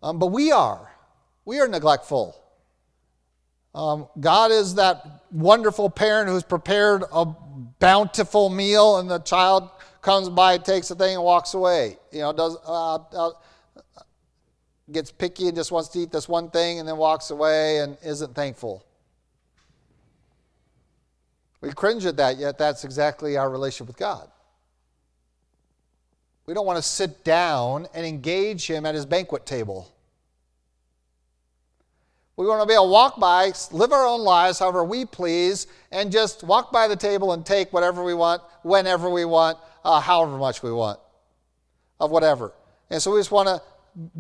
Um, 0.03 0.19
but 0.19 0.29
we 0.29 0.53
are. 0.53 0.91
We 1.45 1.59
are 1.61 1.69
neglectful. 1.69 2.41
Um, 3.75 4.09
God 4.19 4.51
is 4.53 4.77
that 4.77 5.25
wonderful 5.31 5.91
parent 5.91 6.31
who's 6.31 6.43
prepared 6.43 7.05
a 7.13 7.27
bountiful 7.79 8.49
meal, 8.49 8.99
and 8.99 9.11
the 9.11 9.19
child 9.19 9.69
comes 10.01 10.31
by, 10.31 10.57
takes 10.59 10.89
the 10.89 10.95
thing, 10.95 11.17
and 11.17 11.23
walks 11.23 11.53
away. 11.53 11.99
You 12.13 12.21
know, 12.21 12.33
does 12.33 12.57
uh, 12.67 12.95
uh, 12.95 13.31
gets 14.91 15.11
picky 15.11 15.49
and 15.49 15.57
just 15.57 15.73
wants 15.73 15.91
to 15.91 15.99
eat 15.99 16.13
this 16.13 16.29
one 16.29 16.51
thing, 16.51 16.79
and 16.79 16.89
then 16.89 16.97
walks 16.97 17.31
away 17.31 17.79
and 17.81 17.99
isn't 18.03 18.35
thankful. 18.35 18.85
We 21.67 21.73
cringe 21.73 22.07
at 22.07 22.17
that, 22.19 22.39
yet 22.39 22.59
that's 22.59 22.85
exactly 22.85 23.37
our 23.37 23.51
relationship 23.51 23.89
with 23.89 23.97
God. 23.97 24.31
We 26.47 26.55
don't 26.55 26.65
want 26.65 26.77
to 26.77 26.83
sit 26.83 27.25
down 27.25 27.89
and 27.93 28.07
engage 28.07 28.69
Him 28.69 28.87
at 28.87 28.95
His 28.95 29.05
banquet 29.05 29.47
table. 29.47 29.93
We 32.37 32.47
want 32.47 32.63
to 32.63 32.67
be 32.67 32.75
able 32.75 32.85
to 32.85 32.91
walk 32.93 33.19
by, 33.19 33.51
live 33.73 33.91
our 33.91 34.07
own 34.07 34.21
lives 34.21 34.61
however 34.61 34.85
we 34.85 35.07
please, 35.07 35.67
and 35.91 36.13
just 36.13 36.45
walk 36.45 36.71
by 36.71 36.87
the 36.87 36.95
table 36.95 37.33
and 37.33 37.45
take 37.45 37.73
whatever 37.73 38.05
we 38.05 38.15
want, 38.15 38.43
whenever 38.63 39.11
we 39.11 39.25
want, 39.25 39.59
uh, 39.85 39.99
however 39.99 40.39
much 40.39 40.63
we 40.63 40.71
want 40.71 41.01
of 41.99 42.13
whatever. 42.13 42.53
And 42.91 43.03
so 43.03 43.13
we 43.13 43.19
just 43.19 43.33
want 43.33 43.49
to 43.49 43.61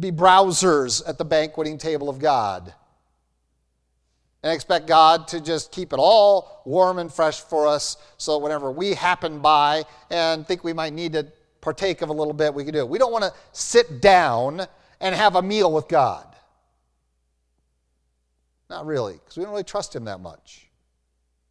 be 0.00 0.10
browsers 0.10 1.00
at 1.08 1.16
the 1.16 1.24
banqueting 1.24 1.78
table 1.78 2.08
of 2.08 2.18
God 2.18 2.74
and 4.46 4.54
expect 4.54 4.86
God 4.86 5.26
to 5.28 5.40
just 5.40 5.72
keep 5.72 5.92
it 5.92 5.98
all 5.98 6.62
warm 6.64 7.00
and 7.00 7.12
fresh 7.12 7.40
for 7.40 7.66
us 7.66 7.96
so 8.16 8.38
whenever 8.38 8.70
we 8.70 8.94
happen 8.94 9.40
by 9.40 9.82
and 10.08 10.46
think 10.46 10.62
we 10.62 10.72
might 10.72 10.92
need 10.92 11.14
to 11.14 11.26
partake 11.60 12.00
of 12.00 12.10
a 12.10 12.12
little 12.12 12.32
bit, 12.32 12.54
we 12.54 12.62
can 12.62 12.72
do 12.72 12.78
it. 12.78 12.88
We 12.88 12.96
don't 12.96 13.10
want 13.10 13.24
to 13.24 13.34
sit 13.50 14.00
down 14.00 14.64
and 15.00 15.14
have 15.16 15.34
a 15.34 15.42
meal 15.42 15.72
with 15.72 15.88
God. 15.88 16.28
Not 18.70 18.86
really, 18.86 19.14
because 19.14 19.36
we 19.36 19.42
don't 19.42 19.50
really 19.50 19.64
trust 19.64 19.96
Him 19.96 20.04
that 20.04 20.20
much. 20.20 20.70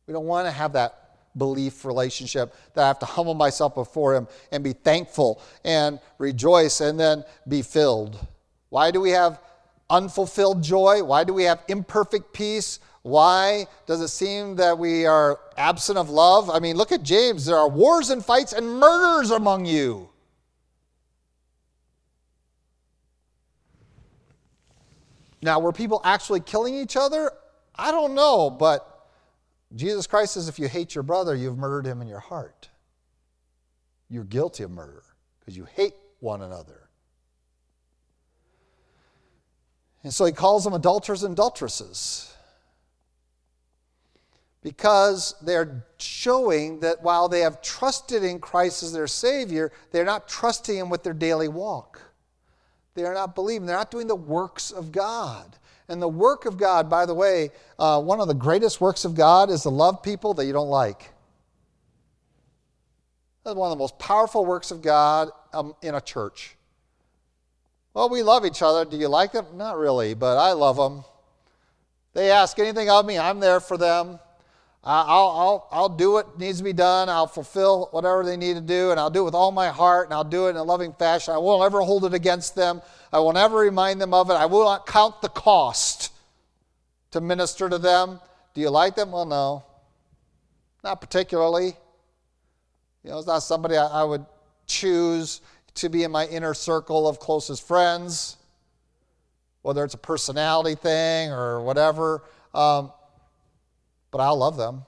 We 0.07 0.13
don't 0.13 0.25
want 0.25 0.47
to 0.47 0.51
have 0.51 0.71
that 0.71 1.17
belief 1.37 1.83
relationship 1.83 2.55
that 2.75 2.85
I 2.85 2.87
have 2.87 2.99
to 2.99 3.05
humble 3.05 3.33
myself 3.33 3.75
before 3.75 4.15
Him 4.15 4.29
and 4.53 4.63
be 4.63 4.71
thankful 4.71 5.41
and 5.65 5.99
rejoice 6.17 6.79
and 6.79 6.97
then 6.97 7.25
be 7.45 7.61
filled. 7.61 8.25
Why 8.69 8.89
do 8.89 9.01
we 9.01 9.09
have 9.09 9.41
unfulfilled 9.89 10.63
joy? 10.63 11.03
Why 11.03 11.23
do 11.23 11.33
we 11.33 11.43
have 11.43 11.63
imperfect 11.67 12.33
peace? 12.33 12.79
Why 13.03 13.67
does 13.85 14.01
it 14.01 14.07
seem 14.07 14.55
that 14.55 14.79
we 14.79 15.05
are 15.05 15.39
absent 15.57 15.97
of 15.97 16.09
love? 16.09 16.49
I 16.49 16.59
mean, 16.59 16.75
look 16.75 16.91
at 16.91 17.03
James. 17.03 17.45
There 17.45 17.57
are 17.57 17.69
wars 17.69 18.09
and 18.09 18.25
fights 18.25 18.51
and 18.51 18.79
murders 18.79 19.29
among 19.29 19.65
you. 19.65 20.09
Now, 25.43 25.59
were 25.59 25.71
people 25.71 26.01
actually 26.03 26.39
killing 26.39 26.73
each 26.73 26.97
other? 26.97 27.31
I 27.75 27.91
don't 27.91 28.15
know, 28.15 28.49
but 28.49 29.07
Jesus 29.75 30.07
Christ 30.07 30.33
says 30.33 30.47
if 30.47 30.57
you 30.57 30.67
hate 30.67 30.95
your 30.95 31.03
brother, 31.03 31.35
you've 31.35 31.59
murdered 31.59 31.85
him 31.85 32.01
in 32.01 32.07
your 32.07 32.19
heart. 32.19 32.69
You're 34.09 34.23
guilty 34.23 34.63
of 34.63 34.71
murder 34.71 35.03
because 35.39 35.55
you 35.55 35.65
hate 35.65 35.93
one 36.19 36.41
another. 36.41 36.84
And 40.05 40.13
so 40.13 40.23
he 40.23 40.31
calls 40.31 40.63
them 40.63 40.73
adulterers 40.73 41.23
and 41.23 41.33
adulteresses 41.33 42.31
because 44.61 45.33
they're 45.41 45.83
showing 45.97 46.79
that 46.81 47.01
while 47.01 47.27
they 47.27 47.39
have 47.39 47.59
trusted 47.59 48.23
in 48.23 48.37
Christ 48.37 48.83
as 48.83 48.93
their 48.93 49.07
Savior, 49.07 49.71
they're 49.91 50.05
not 50.05 50.27
trusting 50.27 50.77
Him 50.77 50.91
with 50.91 51.01
their 51.01 51.15
daily 51.15 51.47
walk. 51.47 52.01
They 52.93 53.03
are 53.03 53.15
not 53.15 53.33
believing, 53.33 53.65
they're 53.65 53.75
not 53.75 53.89
doing 53.89 54.05
the 54.05 54.15
works 54.15 54.69
of 54.69 54.91
God. 54.91 55.57
And 55.89 55.99
the 55.99 56.07
work 56.07 56.45
of 56.45 56.55
God, 56.55 56.87
by 56.87 57.07
the 57.07 57.15
way, 57.15 57.49
uh, 57.79 57.99
one 57.99 58.19
of 58.19 58.27
the 58.27 58.35
greatest 58.35 58.79
works 58.79 59.05
of 59.05 59.15
God 59.15 59.49
is 59.49 59.63
to 59.63 59.69
love 59.69 60.03
people 60.03 60.35
that 60.35 60.45
you 60.45 60.53
don't 60.53 60.69
like. 60.69 61.11
That's 63.43 63.55
one 63.55 63.71
of 63.71 63.75
the 63.75 63.81
most 63.81 63.97
powerful 63.97 64.45
works 64.45 64.69
of 64.69 64.83
God 64.83 65.29
um, 65.51 65.73
in 65.81 65.95
a 65.95 66.01
church. 66.01 66.57
Well, 67.95 68.09
we 68.09 68.23
love 68.23 68.45
each 68.45 68.61
other. 68.61 68.83
Do 68.83 68.97
you 68.97 69.07
like 69.07 69.31
them? 69.31 69.45
Not 69.55 69.77
really, 69.77 70.13
but 70.15 70.37
I 70.37 70.51
love 70.51 70.75
them. 70.75 71.05
They 72.13 72.29
ask 72.29 72.59
anything 72.59 72.89
of 72.89 73.05
me, 73.05 73.17
I'm 73.17 73.39
there 73.39 73.61
for 73.61 73.77
them. 73.77 74.19
I'll, 74.83 75.29
I'll, 75.29 75.67
I'll 75.71 75.89
do 75.89 76.11
what 76.11 76.37
needs 76.37 76.57
to 76.57 76.63
be 76.65 76.73
done. 76.73 77.07
I'll 77.07 77.25
fulfill 77.25 77.87
whatever 77.91 78.23
they 78.23 78.35
need 78.35 78.55
to 78.55 78.61
do, 78.61 78.91
and 78.91 78.99
I'll 78.99 79.09
do 79.09 79.21
it 79.21 79.23
with 79.23 79.33
all 79.33 79.51
my 79.51 79.69
heart, 79.69 80.07
and 80.07 80.13
I'll 80.13 80.25
do 80.25 80.47
it 80.47 80.51
in 80.51 80.55
a 80.57 80.63
loving 80.63 80.91
fashion. 80.91 81.33
I 81.33 81.37
won't 81.37 81.63
ever 81.63 81.81
hold 81.81 82.03
it 82.03 82.13
against 82.13 82.53
them. 82.53 82.81
I 83.13 83.19
will 83.19 83.33
never 83.33 83.57
remind 83.57 84.01
them 84.01 84.13
of 84.13 84.29
it. 84.29 84.33
I 84.33 84.45
will 84.45 84.65
not 84.65 84.85
count 84.85 85.21
the 85.21 85.29
cost 85.29 86.11
to 87.11 87.21
minister 87.21 87.69
to 87.69 87.77
them. 87.77 88.19
Do 88.53 88.59
you 88.59 88.69
like 88.69 88.95
them? 88.95 89.13
Well, 89.13 89.25
no. 89.25 89.63
Not 90.83 90.99
particularly. 90.99 91.77
You 93.03 93.11
know, 93.11 93.19
it's 93.19 93.27
not 93.27 93.39
somebody 93.39 93.77
I, 93.77 93.87
I 93.87 94.03
would 94.03 94.25
choose 94.67 95.39
to 95.75 95.89
be 95.89 96.03
in 96.03 96.11
my 96.11 96.25
inner 96.27 96.53
circle 96.53 97.07
of 97.07 97.19
closest 97.19 97.67
friends, 97.67 98.37
whether 99.61 99.83
it's 99.83 99.93
a 99.93 99.99
personality 99.99 100.75
thing 100.75 101.31
or 101.31 101.61
whatever. 101.61 102.23
Um, 102.53 102.91
but 104.11 104.21
I 104.21 104.29
love 104.29 104.57
them. 104.57 104.85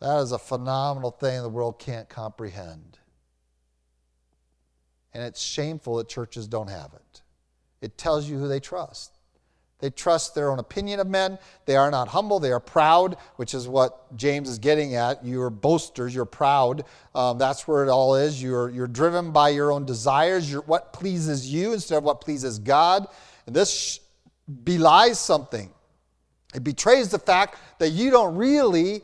That 0.00 0.18
is 0.18 0.32
a 0.32 0.38
phenomenal 0.38 1.10
thing 1.10 1.40
the 1.40 1.48
world 1.48 1.78
can't 1.78 2.08
comprehend. 2.08 2.98
And 5.14 5.22
it's 5.22 5.40
shameful 5.40 5.96
that 5.96 6.08
churches 6.08 6.46
don't 6.46 6.68
have 6.68 6.92
it. 6.92 7.22
It 7.80 7.96
tells 7.96 8.28
you 8.28 8.38
who 8.38 8.48
they 8.48 8.60
trust. 8.60 9.13
They 9.84 9.90
trust 9.90 10.34
their 10.34 10.50
own 10.50 10.58
opinion 10.60 10.98
of 10.98 11.08
men. 11.08 11.38
They 11.66 11.76
are 11.76 11.90
not 11.90 12.08
humble. 12.08 12.40
They 12.40 12.52
are 12.52 12.58
proud, 12.58 13.18
which 13.36 13.52
is 13.52 13.68
what 13.68 14.16
James 14.16 14.48
is 14.48 14.58
getting 14.58 14.94
at. 14.94 15.22
You're 15.22 15.50
boasters. 15.50 16.14
You're 16.14 16.24
proud. 16.24 16.86
Um, 17.14 17.36
that's 17.36 17.68
where 17.68 17.84
it 17.84 17.90
all 17.90 18.14
is. 18.14 18.42
You're, 18.42 18.70
you're 18.70 18.86
driven 18.86 19.30
by 19.30 19.50
your 19.50 19.70
own 19.70 19.84
desires, 19.84 20.50
you're, 20.50 20.62
what 20.62 20.94
pleases 20.94 21.52
you 21.52 21.74
instead 21.74 21.98
of 21.98 22.02
what 22.02 22.22
pleases 22.22 22.58
God. 22.58 23.06
And 23.46 23.54
this 23.54 24.00
belies 24.64 25.18
something. 25.18 25.70
It 26.54 26.64
betrays 26.64 27.10
the 27.10 27.18
fact 27.18 27.58
that 27.78 27.90
you 27.90 28.10
don't 28.10 28.36
really 28.36 29.02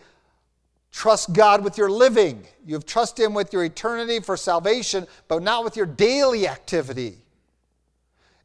trust 0.93 1.35
God 1.35 1.62
with 1.62 1.77
your 1.77 1.90
living. 1.90 2.47
You've 2.64 2.87
trusted 2.87 3.27
Him 3.27 3.35
with 3.35 3.53
your 3.53 3.64
eternity 3.64 4.21
for 4.21 4.35
salvation, 4.35 5.07
but 5.29 5.43
not 5.43 5.62
with 5.62 5.77
your 5.77 5.85
daily 5.85 6.49
activity. 6.49 7.19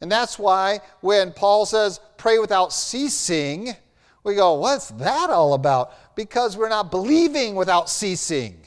And 0.01 0.11
that's 0.11 0.37
why 0.37 0.79
when 1.01 1.31
Paul 1.31 1.65
says, 1.65 1.99
pray 2.17 2.37
without 2.39 2.73
ceasing, 2.73 3.75
we 4.23 4.35
go, 4.35 4.55
what's 4.55 4.89
that 4.91 5.29
all 5.29 5.53
about? 5.53 5.93
Because 6.15 6.57
we're 6.57 6.69
not 6.69 6.91
believing 6.91 7.55
without 7.55 7.89
ceasing. 7.89 8.57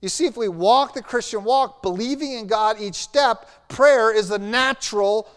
You 0.00 0.08
see, 0.08 0.26
if 0.26 0.36
we 0.36 0.48
walk 0.48 0.94
the 0.94 1.02
Christian 1.02 1.44
walk, 1.44 1.82
believing 1.82 2.32
in 2.32 2.46
God 2.46 2.76
each 2.80 2.96
step, 2.96 3.68
prayer 3.68 4.14
is 4.14 4.28
the 4.28 4.38
natural 4.38 5.28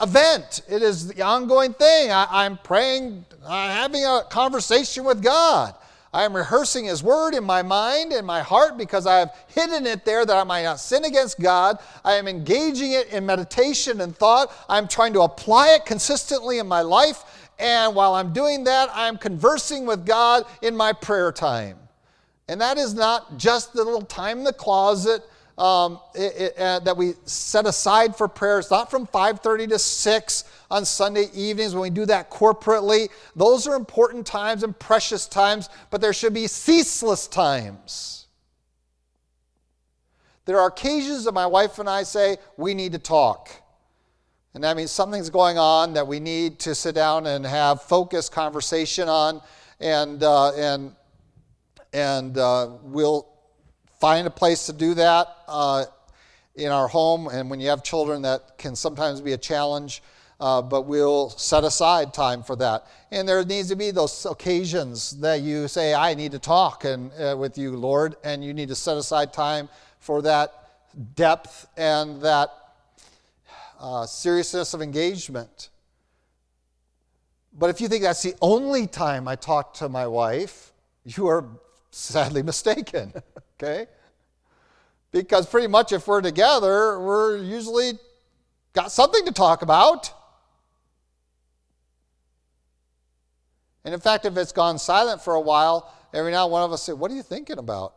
event. 0.00 0.62
It 0.68 0.82
is 0.82 1.08
the 1.08 1.22
ongoing 1.22 1.72
thing. 1.72 2.10
I, 2.10 2.44
am 2.44 2.58
praying, 2.58 3.24
I'm 3.46 3.70
having 3.70 4.04
a 4.04 4.22
conversation 4.28 5.04
with 5.04 5.22
God. 5.22 5.74
I 6.12 6.24
am 6.24 6.34
rehearsing 6.34 6.86
His 6.86 7.02
Word 7.02 7.34
in 7.34 7.44
my 7.44 7.62
mind 7.62 8.12
and 8.12 8.26
my 8.26 8.42
heart 8.42 8.76
because 8.76 9.06
I 9.06 9.18
have 9.18 9.34
hidden 9.46 9.86
it 9.86 10.04
there 10.04 10.26
that 10.26 10.36
I 10.36 10.42
might 10.42 10.64
not 10.64 10.80
sin 10.80 11.04
against 11.04 11.38
God. 11.38 11.78
I 12.04 12.14
am 12.14 12.26
engaging 12.26 12.92
it 12.92 13.08
in 13.08 13.24
meditation 13.24 14.00
and 14.00 14.16
thought. 14.16 14.52
I'm 14.68 14.88
trying 14.88 15.12
to 15.12 15.20
apply 15.20 15.74
it 15.74 15.86
consistently 15.86 16.58
in 16.58 16.66
my 16.66 16.80
life. 16.80 17.22
And 17.60 17.94
while 17.94 18.14
I'm 18.14 18.32
doing 18.32 18.64
that, 18.64 18.88
I'm 18.92 19.18
conversing 19.18 19.86
with 19.86 20.04
God 20.04 20.44
in 20.62 20.76
my 20.76 20.92
prayer 20.92 21.30
time. 21.30 21.78
And 22.48 22.60
that 22.60 22.78
is 22.78 22.94
not 22.94 23.36
just 23.38 23.72
the 23.72 23.84
little 23.84 24.02
time 24.02 24.38
in 24.38 24.44
the 24.44 24.52
closet 24.52 25.22
um, 25.60 26.00
it, 26.14 26.36
it, 26.36 26.58
uh, 26.58 26.78
that 26.80 26.96
we 26.96 27.12
set 27.24 27.66
aside 27.66 28.16
for 28.16 28.28
prayer. 28.28 28.58
It's 28.58 28.70
not 28.70 28.90
from 28.90 29.06
5:30 29.06 29.68
to 29.68 29.78
6 29.78 30.44
on 30.70 30.86
Sunday 30.86 31.26
evenings 31.34 31.74
when 31.74 31.82
we 31.82 31.90
do 31.90 32.06
that 32.06 32.30
corporately. 32.30 33.10
Those 33.36 33.66
are 33.66 33.74
important 33.74 34.26
times 34.26 34.62
and 34.62 34.76
precious 34.78 35.26
times, 35.26 35.68
but 35.90 36.00
there 36.00 36.14
should 36.14 36.32
be 36.32 36.46
ceaseless 36.46 37.26
times. 37.26 38.26
There 40.46 40.58
are 40.58 40.68
occasions 40.68 41.24
that 41.24 41.32
my 41.32 41.46
wife 41.46 41.78
and 41.78 41.88
I 41.88 42.04
say 42.04 42.38
we 42.56 42.72
need 42.72 42.92
to 42.92 42.98
talk. 42.98 43.50
And 44.54 44.64
that 44.64 44.76
means 44.76 44.90
something's 44.90 45.30
going 45.30 45.58
on 45.58 45.92
that 45.92 46.06
we 46.06 46.18
need 46.20 46.58
to 46.60 46.74
sit 46.74 46.94
down 46.94 47.26
and 47.26 47.44
have 47.44 47.82
focused 47.82 48.32
conversation 48.32 49.08
on, 49.08 49.42
and 49.78 50.22
uh, 50.22 50.52
and 50.54 50.96
and 51.92 52.38
uh, 52.38 52.70
we'll 52.82 53.29
find 54.00 54.26
a 54.26 54.30
place 54.30 54.66
to 54.66 54.72
do 54.72 54.94
that 54.94 55.28
uh, 55.46 55.84
in 56.54 56.72
our 56.72 56.88
home. 56.88 57.28
And 57.28 57.50
when 57.50 57.60
you 57.60 57.68
have 57.68 57.84
children, 57.84 58.22
that 58.22 58.58
can 58.58 58.74
sometimes 58.74 59.20
be 59.20 59.34
a 59.34 59.38
challenge. 59.38 60.02
Uh, 60.40 60.62
but 60.62 60.86
we'll 60.86 61.28
set 61.28 61.64
aside 61.64 62.14
time 62.14 62.42
for 62.42 62.56
that. 62.56 62.86
And 63.10 63.28
there 63.28 63.44
needs 63.44 63.68
to 63.68 63.76
be 63.76 63.90
those 63.90 64.24
occasions 64.24 65.10
that 65.20 65.42
you 65.42 65.68
say, 65.68 65.92
"I 65.92 66.14
need 66.14 66.32
to 66.32 66.38
talk 66.38 66.84
and 66.84 67.12
uh, 67.12 67.36
with 67.38 67.58
you, 67.58 67.76
Lord," 67.76 68.16
and 68.24 68.42
you 68.42 68.54
need 68.54 68.68
to 68.68 68.74
set 68.74 68.96
aside 68.96 69.34
time 69.34 69.68
for 69.98 70.22
that 70.22 70.54
depth 71.14 71.66
and 71.76 72.22
that 72.22 72.50
uh, 73.78 74.06
seriousness 74.06 74.72
of 74.72 74.80
engagement. 74.80 75.68
But 77.52 77.68
if 77.68 77.82
you 77.82 77.88
think 77.88 78.04
that's 78.04 78.22
the 78.22 78.34
only 78.40 78.86
time 78.86 79.28
I 79.28 79.36
talk 79.36 79.74
to 79.74 79.90
my 79.90 80.06
wife, 80.06 80.72
you 81.04 81.26
are 81.26 81.44
sadly 81.90 82.42
mistaken. 82.42 83.12
okay? 83.62 83.86
Because 85.12 85.46
pretty 85.46 85.66
much 85.66 85.92
if 85.92 86.06
we're 86.06 86.20
together, 86.20 87.00
we're 87.00 87.38
usually 87.38 87.92
got 88.72 88.92
something 88.92 89.24
to 89.24 89.32
talk 89.32 89.62
about. 89.62 90.12
And 93.84 93.94
in 93.94 94.00
fact, 94.00 94.24
if 94.24 94.36
it's 94.36 94.52
gone 94.52 94.78
silent 94.78 95.22
for 95.22 95.34
a 95.34 95.40
while, 95.40 95.92
every 96.12 96.30
now 96.30 96.44
and 96.44 96.52
one 96.52 96.62
of 96.62 96.72
us 96.72 96.82
say, 96.82 96.92
What 96.92 97.10
are 97.10 97.14
you 97.14 97.22
thinking 97.22 97.58
about 97.58 97.94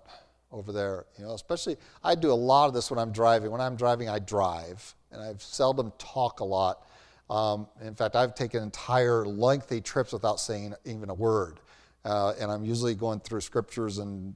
over 0.52 0.71
there? 0.71 1.06
You 1.17 1.26
know, 1.26 1.34
especially 1.34 1.78
I 2.04 2.15
do 2.15 2.32
a 2.32 2.34
lot 2.34 2.67
of 2.67 2.73
this 2.73 2.89
when 2.89 2.99
I'm 2.99 3.12
driving. 3.12 3.52
When 3.52 3.62
I'm 3.62 3.76
driving, 3.76 4.10
I 4.10 4.19
drive, 4.19 4.95
and 5.12 5.21
I 5.21 5.34
seldom 5.38 5.91
talk 5.97 6.39
a 6.39 6.45
lot. 6.45 6.88
Um, 7.30 7.67
in 7.82 7.95
fact, 7.95 8.15
I've 8.15 8.34
taken 8.36 8.63
entire 8.63 9.26
lengthy 9.26 9.82
trips 9.82 10.13
without 10.13 10.39
saying 10.39 10.73
even 10.86 11.10
a 11.10 11.13
word. 11.13 11.60
Uh, 12.06 12.34
and 12.39 12.52
I'm 12.52 12.65
usually 12.65 12.95
going 12.95 13.21
through 13.21 13.41
scriptures 13.41 13.97
and 13.97 14.36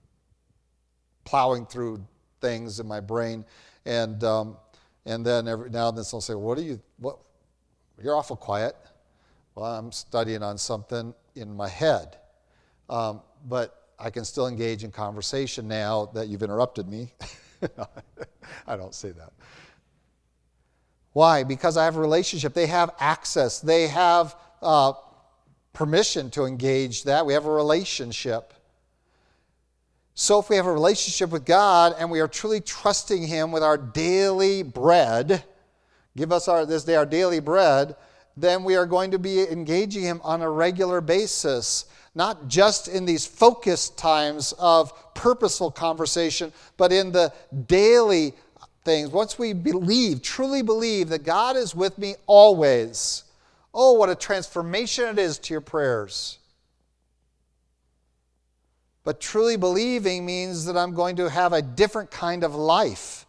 plowing 1.27 1.65
through 1.65 2.01
things 2.39 2.79
in 2.79 2.87
my 2.87 3.01
brain. 3.01 3.43
And, 3.85 4.23
um, 4.23 4.55
and 5.05 5.25
then 5.25 5.47
every 5.47 5.69
now 5.69 5.89
and 5.89 5.97
then 5.97 6.05
they'll 6.09 6.21
say, 6.21 6.35
What 6.35 6.57
are 6.57 6.61
you, 6.61 6.79
what? 6.99 7.19
You're 8.01 8.15
awful 8.15 8.37
quiet. 8.37 8.75
Well, 9.55 9.65
I'm 9.65 9.91
studying 9.91 10.41
on 10.41 10.57
something 10.57 11.13
in 11.35 11.53
my 11.53 11.67
head. 11.67 12.17
Um, 12.89 13.21
but 13.45 13.89
I 13.99 14.09
can 14.09 14.23
still 14.23 14.47
engage 14.47 14.83
in 14.83 14.91
conversation 14.91 15.67
now 15.67 16.05
that 16.13 16.27
you've 16.27 16.43
interrupted 16.43 16.87
me. 16.87 17.11
I 18.67 18.77
don't 18.77 18.93
say 18.93 19.11
that. 19.11 19.33
Why? 21.13 21.43
Because 21.43 21.75
I 21.75 21.85
have 21.85 21.97
a 21.97 21.99
relationship. 21.99 22.53
They 22.53 22.67
have 22.67 22.91
access. 22.99 23.59
They 23.59 23.87
have 23.87 24.35
uh, 24.61 24.93
permission 25.73 26.29
to 26.31 26.45
engage 26.45 27.03
that. 27.03 27.25
We 27.25 27.33
have 27.33 27.47
a 27.47 27.51
relationship. 27.51 28.53
So, 30.19 30.39
if 30.39 30.49
we 30.49 30.56
have 30.56 30.65
a 30.65 30.73
relationship 30.73 31.30
with 31.30 31.45
God 31.45 31.93
and 31.99 32.10
we 32.10 32.21
are 32.21 32.27
truly 32.27 32.60
trusting 32.60 33.21
Him 33.21 33.51
with 33.51 33.62
our 33.62 33.77
daily 33.77 34.63
bread, 34.63 35.43
give 36.15 36.32
us 36.32 36.47
our, 36.47 36.65
this 36.65 36.86
day 36.86 36.95
our 36.95 37.06
daily 37.06 37.39
bread, 37.39 37.95
then 38.36 38.63
we 38.63 38.75
are 38.75 38.88
going 38.88 39.12
to 39.12 39.19
be 39.19 39.47
engaging 39.47 40.01
Him 40.01 40.19
on 40.23 40.41
a 40.41 40.49
regular 40.49 41.01
basis, 41.01 41.86
not 42.15 42.47
just 42.47 42.88
in 42.88 43.06
these 43.06 43.27
focused 43.27 43.95
times 43.95 44.56
of 44.58 45.13
purposeful 45.13 45.69
conversation, 45.69 46.51
but 46.77 46.91
in 46.91 47.12
the 47.12 47.32
daily 47.67 48.34
things. 48.84 49.12
Once 49.12 49.38
we 49.38 49.53
believe, 49.53 50.23
truly 50.23 50.63
believe 50.63 51.10
that 51.10 51.25
God 51.25 51.56
is 51.56 51.75
with 51.75 51.95
me 51.99 52.15
always, 52.25 53.23
oh, 53.71 53.93
what 53.93 54.10
a 54.10 54.15
transformation 54.15 55.06
it 55.10 55.19
is 55.19 55.38
to 55.38 55.53
your 55.53 55.62
prayers. 55.62 56.39
But 59.08 59.22
truly 59.22 59.56
believing 59.56 60.26
means 60.26 60.65
that 60.65 60.76
I'm 60.76 60.93
going 60.93 61.15
to 61.15 61.30
have 61.30 61.54
a 61.54 61.62
different 61.62 62.12
kind 62.12 62.43
of 62.43 62.54
life. 62.54 63.26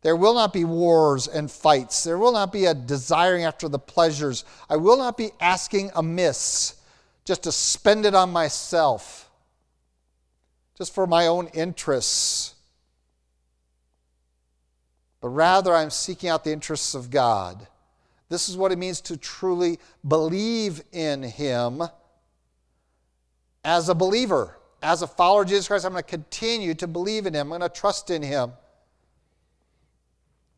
There 0.00 0.16
will 0.16 0.34
not 0.34 0.52
be 0.52 0.64
wars 0.64 1.28
and 1.28 1.48
fights. 1.48 2.02
There 2.02 2.18
will 2.18 2.32
not 2.32 2.50
be 2.50 2.64
a 2.64 2.74
desiring 2.74 3.44
after 3.44 3.68
the 3.68 3.78
pleasures. 3.78 4.44
I 4.68 4.74
will 4.74 4.98
not 4.98 5.16
be 5.16 5.30
asking 5.38 5.92
amiss 5.94 6.74
just 7.24 7.44
to 7.44 7.52
spend 7.52 8.06
it 8.06 8.16
on 8.16 8.32
myself, 8.32 9.30
just 10.76 10.92
for 10.92 11.06
my 11.06 11.28
own 11.28 11.46
interests. 11.54 12.56
But 15.20 15.28
rather, 15.28 15.76
I'm 15.76 15.90
seeking 15.90 16.28
out 16.28 16.42
the 16.42 16.50
interests 16.50 16.96
of 16.96 17.08
God. 17.08 17.68
This 18.28 18.48
is 18.48 18.56
what 18.56 18.72
it 18.72 18.78
means 18.78 19.00
to 19.02 19.16
truly 19.16 19.78
believe 20.04 20.82
in 20.90 21.22
Him 21.22 21.84
as 23.62 23.88
a 23.88 23.94
believer 23.94 24.56
as 24.82 25.02
a 25.02 25.06
follower 25.06 25.42
of 25.42 25.48
Jesus 25.48 25.68
Christ, 25.68 25.84
I'm 25.84 25.92
going 25.92 26.02
to 26.02 26.08
continue 26.08 26.74
to 26.74 26.86
believe 26.86 27.26
in 27.26 27.34
him. 27.34 27.52
I'm 27.52 27.60
going 27.60 27.70
to 27.70 27.80
trust 27.80 28.10
in 28.10 28.22
him. 28.22 28.52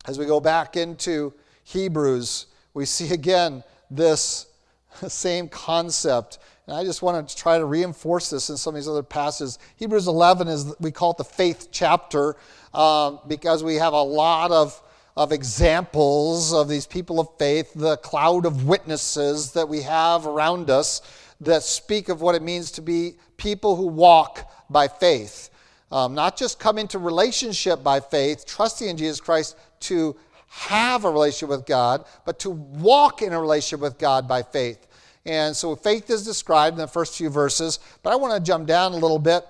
As 0.07 0.19
we 0.19 0.27
go 0.27 0.41
back 0.41 0.77
into 0.77 1.33
Hebrews, 1.65 2.47
we 2.73 2.85
see 2.85 3.13
again 3.13 3.63
this 3.91 4.47
same 5.09 5.49
concept. 5.49 6.39
And 6.67 6.77
I 6.77 6.85
just 6.85 7.03
want 7.03 7.29
to 7.29 7.37
try 7.37 7.59
to 7.59 7.65
reinforce 7.65 8.31
this 8.31 8.49
in 8.49 8.57
some 8.57 8.75
of 8.75 8.81
these 8.81 8.89
other 8.89 9.03
passages. 9.03 9.59
Hebrews 9.77 10.09
11 10.09 10.49
is, 10.49 10.75
we 10.81 10.91
call 10.91 11.13
it 11.13 11.19
the 11.19 11.25
faith 11.25 11.69
chapter 11.71 12.37
um, 12.73 13.21
because 13.27 13.63
we 13.63 13.75
have 13.77 13.93
a 13.93 14.03
lot 14.03 14.51
of, 14.51 14.81
of 15.17 15.33
examples 15.33 16.55
of 16.55 16.69
these 16.69 16.87
people 16.87 17.21
of 17.21 17.29
faith, 17.39 17.73
the 17.75 17.99
cloud 17.99 18.47
of 18.47 18.67
witnesses 18.67 19.53
that 19.53 19.69
we 19.69 19.83
have 19.83 20.27
around 20.27 20.71
us 20.71 21.03
that 21.47 21.63
speak 21.63 22.09
of 22.09 22.21
what 22.21 22.35
it 22.35 22.43
means 22.43 22.71
to 22.73 22.83
be 22.83 23.17
people 23.37 23.77
who 23.77 23.87
walk 23.87 24.51
by 24.71 24.89
faith. 24.89 25.51
Um, 25.91 26.15
not 26.15 26.37
just 26.37 26.59
come 26.59 26.79
into 26.79 26.99
relationship 26.99 27.83
by 27.83 28.01
faith, 28.01 28.45
trusting 28.47 28.89
in 28.89 28.97
Jesus 28.97 29.21
Christ 29.21 29.57
to 29.81 30.17
have 30.49 31.05
a 31.05 31.11
relationship 31.11 31.49
with 31.49 31.67
God, 31.67 32.05
but 32.25 32.39
to 32.41 32.51
walk 32.51 33.23
in 33.23 33.33
a 33.33 33.41
relationship 33.41 33.81
with 33.81 33.99
God 33.99 34.27
by 34.27 34.43
faith. 34.43 34.87
And 35.27 35.57
so 35.57 35.75
faith 35.75 36.11
is 36.11 36.25
described 36.25 36.75
in 36.75 36.81
the 36.81 36.89
first 36.89 37.17
few 37.17 37.31
verses, 37.31 37.79
but 38.03 38.13
I 38.13 38.17
want 38.17 38.35
to 38.35 38.41
jump 38.41 38.67
down 38.67 38.93
a 38.93 38.97
little 38.97 39.19
bit 39.19 39.45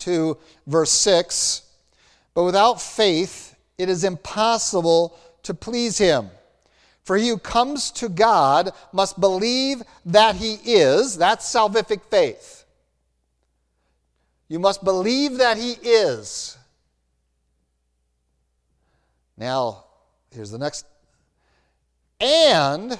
to 0.00 0.38
verse 0.66 0.90
6. 0.90 1.62
But 2.34 2.44
without 2.44 2.80
faith, 2.80 3.54
it 3.78 3.88
is 3.88 4.04
impossible 4.04 5.16
to 5.44 5.54
please 5.54 5.98
him. 5.98 6.30
For 7.04 7.16
he 7.16 7.28
who 7.28 7.38
comes 7.38 7.90
to 7.92 8.08
God 8.08 8.72
must 8.92 9.20
believe 9.20 9.82
that 10.06 10.36
he 10.36 10.54
is. 10.54 11.16
That's 11.16 11.44
salvific 11.44 12.02
faith. 12.04 12.64
You 14.48 14.58
must 14.58 14.82
believe 14.82 15.38
that 15.38 15.58
he 15.58 15.72
is. 15.72 16.56
Now, 19.36 19.84
here's 20.30 20.50
the 20.50 20.58
next. 20.58 20.86
And 22.20 22.98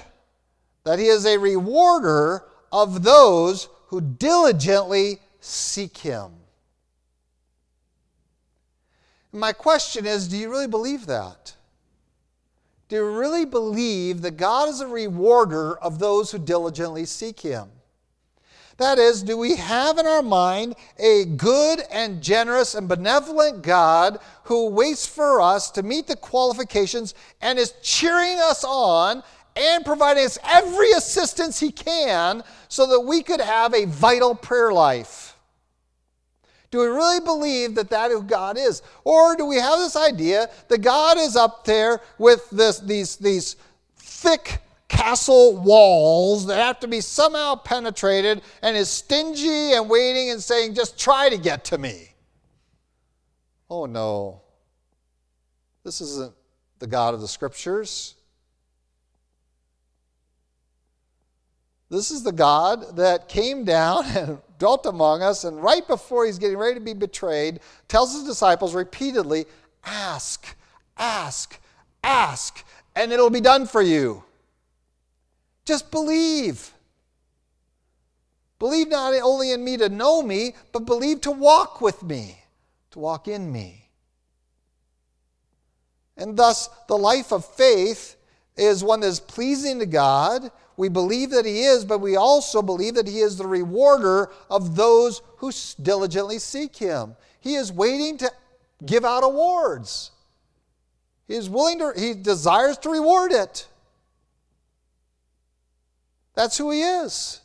that 0.83 0.99
he 0.99 1.07
is 1.07 1.25
a 1.25 1.37
rewarder 1.37 2.43
of 2.71 3.03
those 3.03 3.69
who 3.87 4.01
diligently 4.01 5.19
seek 5.39 5.97
him. 5.97 6.31
My 9.31 9.51
question 9.51 10.05
is 10.05 10.27
do 10.27 10.37
you 10.37 10.49
really 10.49 10.67
believe 10.67 11.07
that? 11.07 11.53
Do 12.87 12.97
you 12.97 13.17
really 13.17 13.45
believe 13.45 14.21
that 14.21 14.37
God 14.37 14.69
is 14.69 14.81
a 14.81 14.87
rewarder 14.87 15.77
of 15.77 15.97
those 15.97 16.31
who 16.31 16.37
diligently 16.37 17.05
seek 17.05 17.39
him? 17.39 17.69
That 18.77 18.99
is, 18.99 19.23
do 19.23 19.37
we 19.37 19.55
have 19.55 19.97
in 19.97 20.05
our 20.05 20.21
mind 20.21 20.75
a 20.99 21.25
good 21.25 21.81
and 21.91 22.21
generous 22.21 22.75
and 22.75 22.87
benevolent 22.87 23.61
God 23.61 24.19
who 24.43 24.69
waits 24.69 25.07
for 25.07 25.41
us 25.41 25.71
to 25.71 25.83
meet 25.83 26.07
the 26.07 26.17
qualifications 26.17 27.15
and 27.41 27.57
is 27.57 27.73
cheering 27.81 28.37
us 28.39 28.65
on 28.65 29.23
and 29.55 29.85
providing 29.85 30.25
us 30.25 30.37
every 30.43 30.91
assistance 30.91 31.59
he 31.59 31.71
can 31.71 32.43
so 32.67 32.85
that 32.87 32.99
we 32.99 33.23
could 33.23 33.39
have 33.39 33.73
a 33.73 33.85
vital 33.85 34.35
prayer 34.35 34.73
life? 34.73 35.34
Do 36.71 36.79
we 36.79 36.87
really 36.87 37.19
believe 37.19 37.75
that 37.75 37.89
that 37.89 38.11
is 38.11 38.17
who 38.17 38.23
God 38.23 38.57
is? 38.57 38.81
Or 39.03 39.35
do 39.35 39.45
we 39.45 39.57
have 39.57 39.79
this 39.79 39.95
idea 39.95 40.49
that 40.67 40.79
God 40.79 41.17
is 41.17 41.35
up 41.35 41.65
there 41.65 42.01
with 42.17 42.49
this, 42.49 42.79
these, 42.79 43.15
these 43.17 43.55
thick 43.97 44.61
castle 44.87 45.57
walls 45.57 46.45
that 46.47 46.57
have 46.57 46.79
to 46.79 46.87
be 46.87 47.01
somehow 47.01 47.55
penetrated 47.55 48.41
and 48.61 48.75
is 48.75 48.89
stingy 48.89 49.73
and 49.73 49.89
waiting 49.89 50.31
and 50.31 50.41
saying, 50.41 50.73
just 50.73 50.99
try 50.99 51.29
to 51.29 51.37
get 51.37 51.65
to 51.65 51.77
me? 51.77 52.09
Oh 53.69 53.85
no. 53.85 54.41
This 55.83 56.01
isn't 56.01 56.33
the 56.79 56.87
God 56.87 57.13
of 57.13 57.21
the 57.21 57.27
scriptures. 57.27 58.14
This 61.89 62.11
is 62.11 62.23
the 62.23 62.31
God 62.31 62.95
that 62.97 63.29
came 63.29 63.63
down 63.63 64.05
and 64.15 64.39
dwelt 64.57 64.85
among 64.85 65.21
us, 65.21 65.43
and 65.43 65.61
right 65.61 65.87
before 65.87 66.25
he's 66.25 66.39
getting 66.39 66.57
ready 66.57 66.75
to 66.75 66.79
be 66.79 66.93
betrayed, 66.93 67.59
tells 67.87 68.13
his 68.13 68.23
disciples 68.23 68.73
repeatedly, 68.73 69.45
Ask, 69.83 70.55
ask, 70.97 71.59
ask, 72.03 72.65
and 72.95 73.11
it'll 73.11 73.29
be 73.29 73.41
done 73.41 73.67
for 73.67 73.81
you. 73.81 74.23
Just 75.65 75.91
believe. 75.91 76.71
Believe 78.57 78.87
not 78.87 79.13
only 79.21 79.51
in 79.51 79.63
me 79.63 79.77
to 79.77 79.89
know 79.89 80.23
me, 80.23 80.55
but 80.71 80.85
believe 80.85 81.21
to 81.21 81.31
walk 81.31 81.81
with 81.81 82.01
me, 82.01 82.39
to 82.91 82.99
walk 82.99 83.27
in 83.27 83.51
me. 83.51 83.89
And 86.17 86.37
thus, 86.37 86.69
the 86.87 86.97
life 86.97 87.33
of 87.33 87.45
faith 87.45 88.15
is 88.55 88.83
one 88.83 89.01
that 89.01 89.07
is 89.07 89.19
pleasing 89.19 89.79
to 89.79 89.85
God 89.85 90.49
we 90.77 90.89
believe 90.89 91.29
that 91.31 91.45
He 91.45 91.63
is, 91.63 91.85
but 91.85 91.99
we 91.99 92.15
also 92.15 92.61
believe 92.61 92.95
that 92.95 93.07
He 93.07 93.19
is 93.19 93.37
the 93.37 93.47
rewarder 93.47 94.29
of 94.49 94.75
those 94.75 95.21
who 95.37 95.51
diligently 95.81 96.39
seek 96.39 96.75
Him. 96.75 97.15
He 97.39 97.55
is 97.55 97.71
waiting 97.71 98.17
to 98.17 98.31
give 98.85 99.05
out 99.05 99.23
awards. 99.23 100.11
He 101.27 101.35
is 101.35 101.49
willing 101.49 101.79
to, 101.79 101.93
He 101.95 102.13
desires 102.13 102.77
to 102.79 102.89
reward 102.89 103.31
it. 103.31 103.67
That's 106.33 106.57
who 106.57 106.71
He 106.71 106.81
is, 106.81 107.41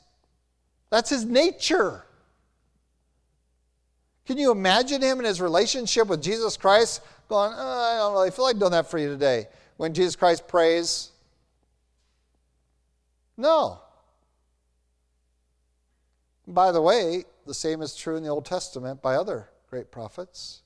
that's 0.91 1.11
His 1.11 1.25
nature. 1.25 2.05
Can 4.27 4.39
you 4.39 4.51
imagine 4.53 5.03
Him 5.03 5.19
in 5.19 5.25
His 5.25 5.41
relationship 5.41 6.09
with 6.09 6.23
Jesus 6.23 6.57
Christ 6.57 7.01
going, 7.29 7.53
oh, 7.55 7.95
I 7.95 7.99
don't 7.99 8.13
really 8.13 8.31
feel 8.31 8.45
like 8.45 8.59
doing 8.59 8.73
that 8.73 8.91
for 8.91 8.99
you 8.99 9.09
today? 9.09 9.49
When 9.77 9.95
Jesus 9.95 10.15
Christ 10.15 10.47
prays, 10.47 11.11
no. 13.41 13.81
By 16.47 16.73
the 16.73 16.81
way, 16.81 17.25
the 17.47 17.55
same 17.55 17.83
is 17.83 17.97
true 17.97 18.17
in 18.17 18.23
the 18.23 18.29
Old 18.29 18.45
Testament 18.45 19.03
by 19.03 19.15
other 19.15 19.49
great 19.69 19.91
prophets. 19.91 20.63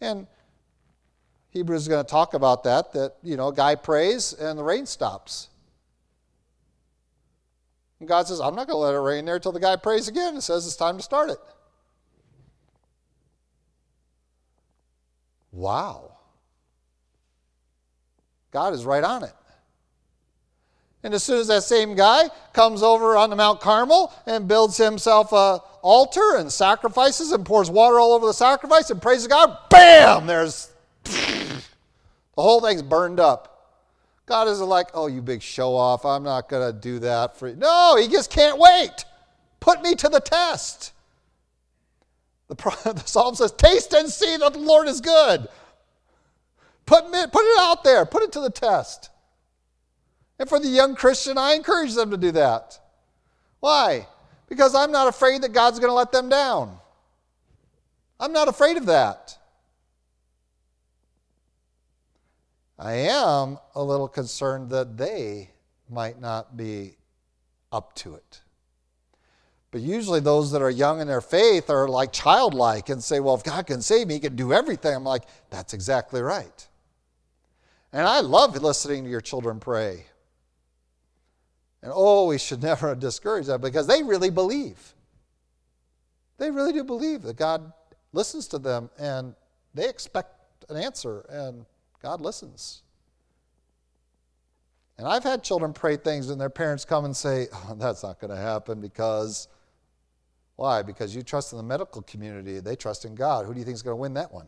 And 0.00 0.26
Hebrews 1.50 1.82
is 1.82 1.88
going 1.88 2.04
to 2.04 2.10
talk 2.10 2.34
about 2.34 2.64
that, 2.64 2.92
that, 2.92 3.16
you 3.22 3.36
know, 3.36 3.48
a 3.48 3.54
guy 3.54 3.74
prays 3.74 4.32
and 4.32 4.58
the 4.58 4.64
rain 4.64 4.86
stops. 4.86 5.48
And 8.00 8.08
God 8.08 8.26
says, 8.26 8.40
I'm 8.40 8.54
not 8.54 8.66
going 8.66 8.76
to 8.76 8.78
let 8.78 8.94
it 8.94 8.98
rain 8.98 9.24
there 9.24 9.36
until 9.36 9.52
the 9.52 9.60
guy 9.60 9.76
prays 9.76 10.08
again 10.08 10.34
and 10.34 10.42
says 10.42 10.66
it's 10.66 10.76
time 10.76 10.96
to 10.96 11.02
start 11.02 11.30
it. 11.30 11.38
Wow. 15.52 16.16
God 18.50 18.74
is 18.74 18.84
right 18.84 19.04
on 19.04 19.22
it. 19.22 19.34
And 21.04 21.14
as 21.14 21.24
soon 21.24 21.40
as 21.40 21.48
that 21.48 21.64
same 21.64 21.94
guy 21.96 22.28
comes 22.52 22.82
over 22.82 23.16
on 23.16 23.30
the 23.30 23.36
Mount 23.36 23.60
Carmel 23.60 24.12
and 24.26 24.46
builds 24.46 24.76
himself 24.76 25.32
a 25.32 25.60
altar 25.82 26.36
and 26.36 26.50
sacrifices 26.52 27.32
and 27.32 27.44
pours 27.44 27.68
water 27.68 27.98
all 27.98 28.12
over 28.12 28.26
the 28.26 28.32
sacrifice 28.32 28.90
and 28.90 29.02
praises 29.02 29.26
God, 29.26 29.56
bam, 29.68 30.26
there's 30.26 30.70
the 31.04 31.62
whole 32.36 32.60
thing's 32.60 32.82
burned 32.82 33.18
up. 33.18 33.48
God 34.26 34.46
isn't 34.48 34.68
like, 34.68 34.88
oh, 34.94 35.08
you 35.08 35.20
big 35.20 35.42
show 35.42 35.74
off. 35.74 36.04
I'm 36.06 36.22
not 36.22 36.48
going 36.48 36.72
to 36.72 36.78
do 36.78 37.00
that 37.00 37.36
for 37.36 37.48
you. 37.48 37.56
No, 37.56 37.96
he 38.00 38.08
just 38.08 38.30
can't 38.30 38.58
wait. 38.58 39.04
Put 39.58 39.82
me 39.82 39.94
to 39.96 40.08
the 40.08 40.20
test. 40.20 40.92
The, 42.48 42.54
the 42.94 43.02
psalm 43.04 43.34
says, 43.34 43.52
taste 43.52 43.92
and 43.92 44.08
see 44.08 44.36
that 44.36 44.52
the 44.52 44.58
Lord 44.60 44.86
is 44.86 45.00
good. 45.00 45.48
Put, 46.86 47.10
me, 47.10 47.18
put 47.32 47.44
it 47.44 47.60
out 47.60 47.84
there, 47.84 48.06
put 48.06 48.22
it 48.22 48.32
to 48.32 48.40
the 48.40 48.50
test. 48.50 49.10
And 50.42 50.48
for 50.48 50.58
the 50.58 50.66
young 50.66 50.96
Christian, 50.96 51.38
I 51.38 51.52
encourage 51.54 51.94
them 51.94 52.10
to 52.10 52.16
do 52.16 52.32
that. 52.32 52.76
Why? 53.60 54.08
Because 54.48 54.74
I'm 54.74 54.90
not 54.90 55.06
afraid 55.06 55.40
that 55.42 55.52
God's 55.52 55.78
going 55.78 55.90
to 55.90 55.94
let 55.94 56.10
them 56.10 56.28
down. 56.28 56.78
I'm 58.18 58.32
not 58.32 58.48
afraid 58.48 58.76
of 58.76 58.86
that. 58.86 59.38
I 62.76 62.94
am 62.94 63.56
a 63.76 63.84
little 63.84 64.08
concerned 64.08 64.70
that 64.70 64.96
they 64.96 65.50
might 65.88 66.20
not 66.20 66.56
be 66.56 66.96
up 67.70 67.94
to 67.98 68.16
it. 68.16 68.40
But 69.70 69.82
usually, 69.82 70.18
those 70.18 70.50
that 70.50 70.60
are 70.60 70.70
young 70.70 71.00
in 71.00 71.06
their 71.06 71.20
faith 71.20 71.70
are 71.70 71.86
like 71.86 72.12
childlike 72.12 72.88
and 72.88 73.00
say, 73.00 73.20
Well, 73.20 73.36
if 73.36 73.44
God 73.44 73.68
can 73.68 73.80
save 73.80 74.08
me, 74.08 74.14
He 74.14 74.20
can 74.20 74.34
do 74.34 74.52
everything. 74.52 74.92
I'm 74.92 75.04
like, 75.04 75.22
That's 75.50 75.72
exactly 75.72 76.20
right. 76.20 76.66
And 77.92 78.08
I 78.08 78.18
love 78.22 78.60
listening 78.60 79.04
to 79.04 79.10
your 79.10 79.20
children 79.20 79.60
pray. 79.60 80.06
And 81.82 81.92
oh, 81.94 82.26
we 82.26 82.38
should 82.38 82.62
never 82.70 82.94
discourage 82.94 83.46
that 83.46 83.60
because 83.60 83.86
they 83.86 84.02
really 84.02 84.30
believe. 84.30 84.94
They 86.38 86.50
really 86.50 86.72
do 86.72 86.84
believe 86.84 87.22
that 87.22 87.36
God 87.36 87.72
listens 88.12 88.48
to 88.48 88.58
them 88.58 88.90
and 88.98 89.34
they 89.74 89.88
expect 89.88 90.34
an 90.68 90.76
answer 90.76 91.20
and 91.28 91.64
God 92.02 92.20
listens. 92.20 92.82
And 94.98 95.06
I've 95.06 95.22
had 95.22 95.42
children 95.42 95.72
pray 95.72 95.96
things 95.96 96.30
and 96.30 96.40
their 96.40 96.50
parents 96.50 96.84
come 96.84 97.04
and 97.04 97.16
say, 97.16 97.48
oh, 97.52 97.74
that's 97.76 98.02
not 98.02 98.20
going 98.20 98.30
to 98.30 98.36
happen 98.36 98.80
because, 98.80 99.48
why? 100.56 100.82
Because 100.82 101.14
you 101.14 101.22
trust 101.22 101.52
in 101.52 101.58
the 101.58 101.64
medical 101.64 102.02
community, 102.02 102.60
they 102.60 102.76
trust 102.76 103.04
in 103.04 103.14
God. 103.14 103.46
Who 103.46 103.52
do 103.52 103.58
you 103.58 103.64
think 103.64 103.74
is 103.74 103.82
going 103.82 103.96
to 103.96 104.00
win 104.00 104.14
that 104.14 104.32
one? 104.32 104.46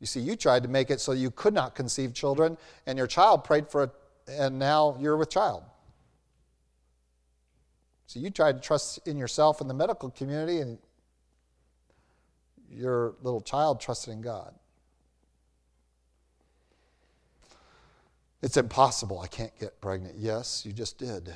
You 0.00 0.06
see, 0.06 0.20
you 0.20 0.36
tried 0.36 0.62
to 0.62 0.68
make 0.68 0.90
it 0.90 1.00
so 1.00 1.12
you 1.12 1.30
could 1.30 1.54
not 1.54 1.74
conceive 1.74 2.12
children, 2.12 2.58
and 2.86 2.98
your 2.98 3.06
child 3.06 3.44
prayed 3.44 3.70
for 3.70 3.84
it, 3.84 3.90
and 4.28 4.58
now 4.58 4.96
you're 5.00 5.16
with 5.16 5.30
child. 5.30 5.62
So 8.06 8.20
you 8.20 8.30
tried 8.30 8.56
to 8.56 8.60
trust 8.60 9.06
in 9.06 9.16
yourself 9.16 9.60
and 9.60 9.70
the 9.70 9.74
medical 9.74 10.10
community, 10.10 10.60
and 10.60 10.78
your 12.70 13.14
little 13.22 13.40
child 13.40 13.80
trusted 13.80 14.12
in 14.12 14.20
God. 14.20 14.54
It's 18.42 18.56
impossible. 18.56 19.20
I 19.20 19.28
can't 19.28 19.58
get 19.58 19.80
pregnant. 19.80 20.16
Yes, 20.18 20.64
you 20.66 20.72
just 20.72 20.98
did. 20.98 21.34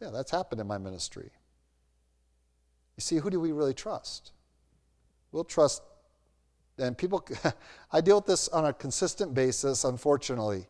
Yeah, 0.00 0.10
that's 0.10 0.30
happened 0.30 0.60
in 0.60 0.66
my 0.66 0.78
ministry. 0.78 1.30
You 2.96 3.00
see, 3.00 3.16
who 3.16 3.30
do 3.30 3.40
we 3.40 3.52
really 3.52 3.74
trust? 3.74 4.32
We'll 5.32 5.44
trust 5.44 5.82
and 6.78 6.96
people, 6.96 7.24
I 7.92 8.00
deal 8.00 8.16
with 8.16 8.26
this 8.26 8.48
on 8.48 8.66
a 8.66 8.72
consistent 8.72 9.34
basis, 9.34 9.84
unfortunately. 9.84 10.66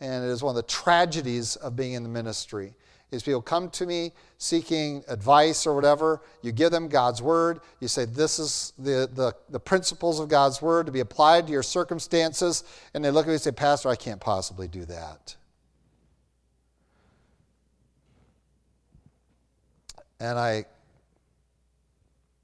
And 0.00 0.24
it 0.24 0.28
is 0.28 0.42
one 0.42 0.52
of 0.52 0.56
the 0.56 0.70
tragedies 0.70 1.56
of 1.56 1.74
being 1.74 1.94
in 1.94 2.04
the 2.04 2.08
ministry. 2.08 2.74
is 3.10 3.22
people 3.22 3.42
come 3.42 3.68
to 3.70 3.86
me 3.86 4.12
seeking 4.38 5.02
advice 5.08 5.66
or 5.66 5.74
whatever. 5.74 6.22
You 6.42 6.52
give 6.52 6.70
them 6.70 6.88
God's 6.88 7.20
word. 7.20 7.60
You 7.80 7.88
say, 7.88 8.04
This 8.04 8.38
is 8.38 8.72
the, 8.78 9.10
the, 9.12 9.34
the 9.48 9.58
principles 9.58 10.20
of 10.20 10.28
God's 10.28 10.62
word 10.62 10.86
to 10.86 10.92
be 10.92 11.00
applied 11.00 11.46
to 11.48 11.52
your 11.52 11.64
circumstances. 11.64 12.62
And 12.94 13.04
they 13.04 13.10
look 13.10 13.26
at 13.26 13.28
me 13.28 13.34
and 13.34 13.42
say, 13.42 13.50
Pastor, 13.50 13.88
I 13.88 13.96
can't 13.96 14.20
possibly 14.20 14.68
do 14.68 14.84
that. 14.84 15.34
And 20.20 20.38
I 20.38 20.64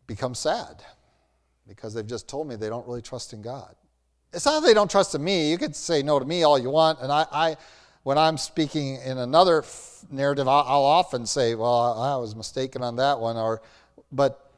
become 0.07 0.35
sad 0.35 0.83
because 1.69 1.95
they've 1.95 2.07
just 2.07 2.29
told 2.29 2.49
me 2.49 2.57
they 2.57 2.69
don't 2.69 2.87
really 2.87 3.03
trust 3.03 3.33
in 3.33 3.43
God. 3.43 3.75
It's 4.33 4.45
not 4.45 4.61
that 4.61 4.67
they 4.67 4.75
don't 4.75 4.91
trust 4.91 5.15
in 5.15 5.23
me. 5.23 5.51
You 5.51 5.59
could 5.59 5.77
say 5.77 6.03
no 6.03 6.19
to 6.19 6.25
me 6.25 6.43
all 6.43 6.59
you 6.59 6.71
want, 6.71 7.01
and 7.01 7.11
I, 7.13 7.27
I 7.31 7.57
when 8.03 8.19
I'm 8.19 8.37
speaking 8.37 8.97
in 8.97 9.19
another 9.19 9.65
narrative, 10.11 10.49
I'll, 10.49 10.65
I'll 10.67 10.85
often 10.85 11.25
say, 11.27 11.55
"Well, 11.55 12.01
I 12.01 12.17
was 12.17 12.35
mistaken 12.35 12.83
on 12.83 12.97
that 12.97 13.21
one," 13.21 13.37
or, 13.37 13.63
but 14.11 14.51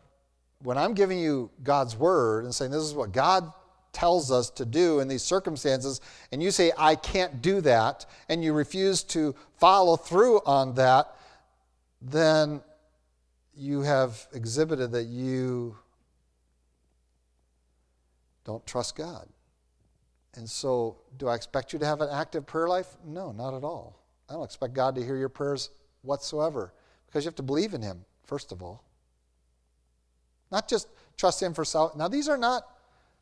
when 0.63 0.79
I'm 0.79 0.95
giving 0.95 1.19
you 1.19 1.51
God's 1.63 1.97
word 1.97 2.45
and 2.45 2.55
saying 2.55 2.71
this 2.71 2.83
is 2.83 2.95
what 2.95 3.13
God 3.13 3.53
tells 3.93 4.31
us 4.31 4.51
to 4.51 4.65
do 4.65 5.01
in 5.01 5.09
these 5.09 5.23
circumstances, 5.23 6.01
and 6.33 6.43
you 6.43 6.51
say, 6.51 6.73
I 6.77 6.97
can't 6.97 7.41
do 7.41 7.61
that, 7.63 8.05
and 8.29 8.45
you 8.45 8.53
refuse 8.53 9.03
to 9.05 9.35
follow 9.59 9.97
through 9.97 10.41
on 10.45 10.75
that, 10.75 11.17
then 12.03 12.61
you 13.55 13.81
have 13.81 14.27
exhibited 14.35 14.93
that 14.93 15.05
you 15.05 15.77
don't 18.47 18.65
trust 18.65 18.97
God. 18.97 19.29
And 20.37 20.49
so, 20.49 20.99
do 21.19 21.29
I 21.29 21.35
expect 21.35 21.73
you 21.73 21.79
to 21.81 21.87
have 21.87 22.01
an 22.01 22.09
active 22.13 22.47
prayer 22.47 22.69
life? 22.69 22.87
No, 23.05 23.33
not 23.33 23.55
at 23.55 23.65
all. 23.65 23.99
I 24.31 24.35
don't 24.35 24.45
expect 24.45 24.73
God 24.73 24.95
to 24.95 25.05
hear 25.05 25.17
your 25.17 25.29
prayers 25.29 25.71
whatsoever 26.03 26.73
because 27.07 27.25
you 27.25 27.29
have 27.29 27.35
to 27.37 27.43
believe 27.43 27.75
in 27.75 27.83
Him, 27.83 28.05
first 28.25 28.53
of 28.53 28.63
all. 28.63 28.85
Not 30.53 30.69
just 30.69 30.89
trust 31.17 31.43
Him 31.43 31.55
for 31.55 31.65
salvation. 31.65 31.99
Now, 31.99 32.09
these 32.09 32.29
are 32.29 32.37
not, 32.37 32.67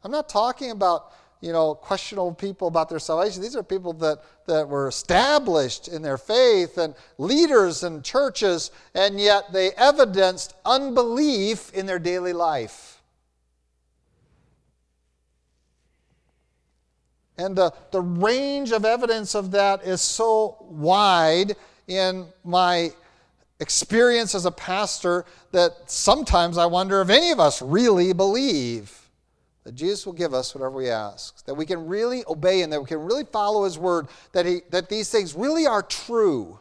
I'm 0.03 0.11
not 0.11 0.29
talking 0.29 0.72
about, 0.72 1.12
you 1.41 1.53
know, 1.53 1.75
questionable 1.75 2.35
people 2.35 2.68
about 2.68 2.91
their 2.91 2.99
salvation. 2.99 3.41
These 3.41 3.57
are 3.57 3.62
people 3.62 3.93
that, 3.95 4.18
that 4.47 4.68
were 4.68 4.89
established 4.89 5.89
in 5.89 6.03
their 6.03 6.18
faith 6.18 6.77
and 6.77 6.95
leaders 7.16 7.83
in 7.83 8.03
churches, 8.03 8.72
and 8.95 9.18
yet 9.18 9.53
they 9.53 9.70
evidenced 9.72 10.55
unbelief 10.66 11.72
in 11.72 11.87
their 11.87 11.99
daily 11.99 12.33
life. 12.33 12.93
And 17.37 17.57
the, 17.57 17.72
the 17.91 18.01
range 18.01 18.70
of 18.70 18.85
evidence 18.85 19.35
of 19.35 19.51
that 19.53 19.85
is 19.85 20.01
so 20.01 20.57
wide 20.61 21.57
in 21.89 22.26
my 22.45 22.93
experience 23.61 24.35
as 24.35 24.47
a 24.47 24.51
pastor 24.51 25.24
that 25.53 25.91
sometimes 25.91 26.59
I 26.59 26.66
wonder 26.66 27.01
if 27.01 27.11
any 27.11 27.30
of 27.30 27.41
us 27.41 27.61
really 27.61 28.12
believe 28.12 29.01
that 29.64 29.74
Jesus 29.74 30.05
will 30.05 30.12
give 30.12 30.35
us 30.35 30.55
whatever 30.55 30.76
we 30.76 30.91
ask, 30.91 31.45
that 31.47 31.55
we 31.55 31.64
can 31.64 31.87
really 31.87 32.22
obey 32.28 32.62
and 32.62 32.72
that 32.72 32.80
we 32.80 32.87
can 32.87 32.99
really 32.99 33.24
follow 33.24 33.64
His 33.64 33.78
word, 33.78 34.09
that, 34.32 34.45
he, 34.45 34.61
that 34.70 34.89
these 34.89 35.11
things 35.11 35.35
really 35.35 35.66
are 35.66 35.82
true. 35.82 36.59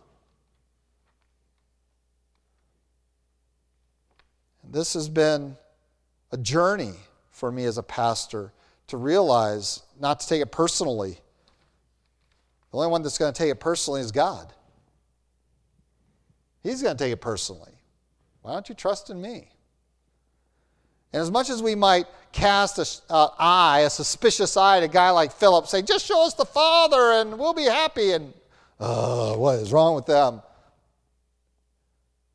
And 4.64 4.74
this 4.74 4.94
has 4.94 5.10
been 5.10 5.58
a 6.32 6.38
journey 6.38 6.94
for 7.30 7.52
me 7.52 7.66
as 7.66 7.78
a 7.78 7.84
pastor 7.84 8.54
to 8.88 8.98
realize 8.98 9.82
not 10.00 10.20
to 10.20 10.28
take 10.28 10.42
it 10.42 10.52
personally. 10.52 11.18
The 12.72 12.78
only 12.78 12.90
one 12.90 13.04
that's 13.04 13.18
going 13.18 13.32
to 13.32 13.38
take 13.38 13.52
it 13.52 13.60
personally 13.60 14.02
is 14.02 14.12
God. 14.12 14.52
He's 16.64 16.82
going 16.82 16.98
to 16.98 17.04
take 17.04 17.14
it 17.14 17.22
personally. 17.22 17.72
Why 18.42 18.54
don't 18.54 18.68
you 18.68 18.76
trust 18.76 19.10
in 19.10 19.22
me? 19.22 19.50
And 21.14 21.22
as 21.22 21.30
much 21.30 21.50
as 21.50 21.62
we 21.62 21.76
might 21.76 22.08
cast 22.32 22.80
an 22.80 22.86
uh, 23.10 23.30
eye, 23.38 23.82
a 23.82 23.90
suspicious 23.90 24.58
eye 24.58 24.78
at 24.78 24.84
a 24.84 24.88
guy 24.88 25.12
like 25.12 25.32
Philip, 25.32 25.68
say, 25.68 25.84
just 25.84 26.06
show 26.06 26.26
us 26.26 26.34
the 26.34 26.46
Father 26.46 27.14
and 27.14 27.38
we'll 27.38 27.54
be 27.54 27.66
happy. 27.66 28.12
And, 28.12 28.34
oh, 28.80 29.38
what 29.38 29.60
is 29.60 29.72
wrong 29.72 29.94
with 29.94 30.08
them? 30.08 30.42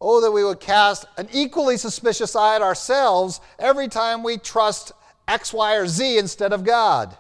Oh, 0.00 0.20
that 0.20 0.30
we 0.30 0.44
would 0.44 0.60
cast 0.60 1.06
an 1.16 1.28
equally 1.32 1.76
suspicious 1.76 2.36
eye 2.36 2.54
at 2.54 2.62
ourselves 2.62 3.40
every 3.58 3.88
time 3.88 4.22
we 4.22 4.36
trust 4.36 4.92
X, 5.28 5.52
Y, 5.52 5.74
or 5.76 5.86
Z 5.86 6.18
instead 6.18 6.52
of 6.52 6.64
God. 6.64 7.16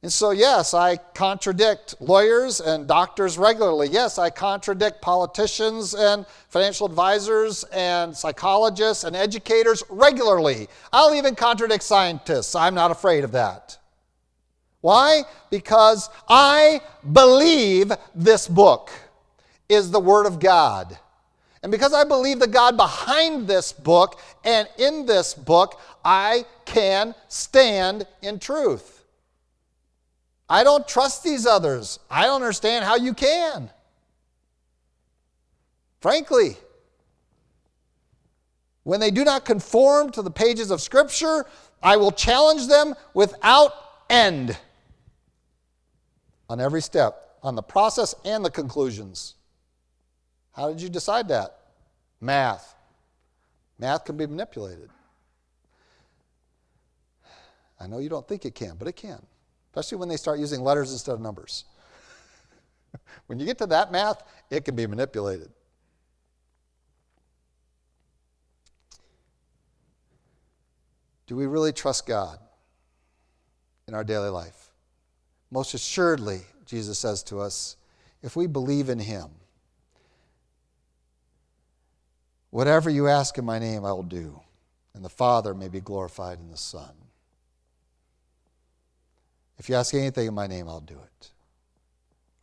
And 0.00 0.12
so, 0.12 0.30
yes, 0.30 0.74
I 0.74 0.96
contradict 0.96 1.96
lawyers 2.00 2.60
and 2.60 2.86
doctors 2.86 3.36
regularly. 3.36 3.88
Yes, 3.88 4.16
I 4.16 4.30
contradict 4.30 5.02
politicians 5.02 5.92
and 5.92 6.24
financial 6.48 6.86
advisors 6.86 7.64
and 7.64 8.16
psychologists 8.16 9.02
and 9.02 9.16
educators 9.16 9.82
regularly. 9.88 10.68
I'll 10.92 11.14
even 11.16 11.34
contradict 11.34 11.82
scientists. 11.82 12.54
I'm 12.54 12.76
not 12.76 12.92
afraid 12.92 13.24
of 13.24 13.32
that. 13.32 13.76
Why? 14.82 15.22
Because 15.50 16.08
I 16.28 16.80
believe 17.12 17.90
this 18.14 18.46
book 18.46 18.90
is 19.68 19.90
the 19.90 20.00
Word 20.00 20.26
of 20.26 20.38
God. 20.38 20.96
And 21.62 21.72
because 21.72 21.92
I 21.92 22.04
believe 22.04 22.38
the 22.38 22.46
God 22.46 22.76
behind 22.76 23.48
this 23.48 23.72
book 23.72 24.20
and 24.44 24.68
in 24.78 25.06
this 25.06 25.34
book, 25.34 25.80
I 26.04 26.44
can 26.64 27.14
stand 27.28 28.06
in 28.22 28.38
truth. 28.38 29.04
I 30.48 30.64
don't 30.64 30.86
trust 30.86 31.24
these 31.24 31.46
others. 31.46 31.98
I 32.10 32.24
don't 32.24 32.42
understand 32.42 32.84
how 32.84 32.96
you 32.96 33.12
can. 33.12 33.70
Frankly, 36.00 36.56
when 38.84 39.00
they 39.00 39.10
do 39.10 39.24
not 39.24 39.44
conform 39.44 40.10
to 40.12 40.22
the 40.22 40.30
pages 40.30 40.70
of 40.70 40.80
Scripture, 40.80 41.44
I 41.82 41.96
will 41.96 42.12
challenge 42.12 42.68
them 42.68 42.94
without 43.14 43.72
end 44.08 44.56
on 46.48 46.60
every 46.60 46.80
step, 46.80 47.36
on 47.42 47.54
the 47.54 47.62
process 47.62 48.14
and 48.24 48.44
the 48.44 48.50
conclusions. 48.50 49.34
How 50.58 50.68
did 50.68 50.82
you 50.82 50.90
decide 50.90 51.28
that? 51.28 51.56
Math. 52.20 52.74
Math 53.78 54.04
can 54.04 54.18
be 54.18 54.26
manipulated. 54.26 54.90
I 57.80 57.86
know 57.86 57.98
you 57.98 58.10
don't 58.10 58.26
think 58.28 58.44
it 58.44 58.54
can, 58.54 58.74
but 58.76 58.88
it 58.88 58.96
can 58.96 59.24
especially 59.78 59.98
when 59.98 60.08
they 60.08 60.16
start 60.16 60.40
using 60.40 60.60
letters 60.60 60.90
instead 60.90 61.12
of 61.12 61.20
numbers. 61.20 61.64
when 63.26 63.38
you 63.38 63.46
get 63.46 63.58
to 63.58 63.66
that 63.66 63.92
math, 63.92 64.24
it 64.50 64.64
can 64.64 64.74
be 64.74 64.86
manipulated. 64.86 65.50
Do 71.28 71.36
we 71.36 71.46
really 71.46 71.72
trust 71.72 72.06
God 72.06 72.38
in 73.86 73.94
our 73.94 74.02
daily 74.02 74.30
life? 74.30 74.70
Most 75.50 75.74
assuredly, 75.74 76.40
Jesus 76.66 76.98
says 76.98 77.22
to 77.24 77.38
us, 77.38 77.76
if 78.22 78.34
we 78.34 78.46
believe 78.48 78.88
in 78.88 78.98
Him, 78.98 79.28
whatever 82.50 82.90
you 82.90 83.08
ask 83.08 83.38
in 83.38 83.44
my 83.44 83.58
name, 83.58 83.84
I 83.84 83.92
will 83.92 84.02
do, 84.02 84.40
and 84.94 85.04
the 85.04 85.08
Father 85.08 85.54
may 85.54 85.68
be 85.68 85.80
glorified 85.80 86.38
in 86.38 86.50
the 86.50 86.56
Son. 86.56 86.92
If 89.58 89.68
you 89.68 89.74
ask 89.74 89.92
anything 89.94 90.28
in 90.28 90.34
my 90.34 90.46
name, 90.46 90.68
I'll 90.68 90.80
do 90.80 90.98
it. 90.98 91.30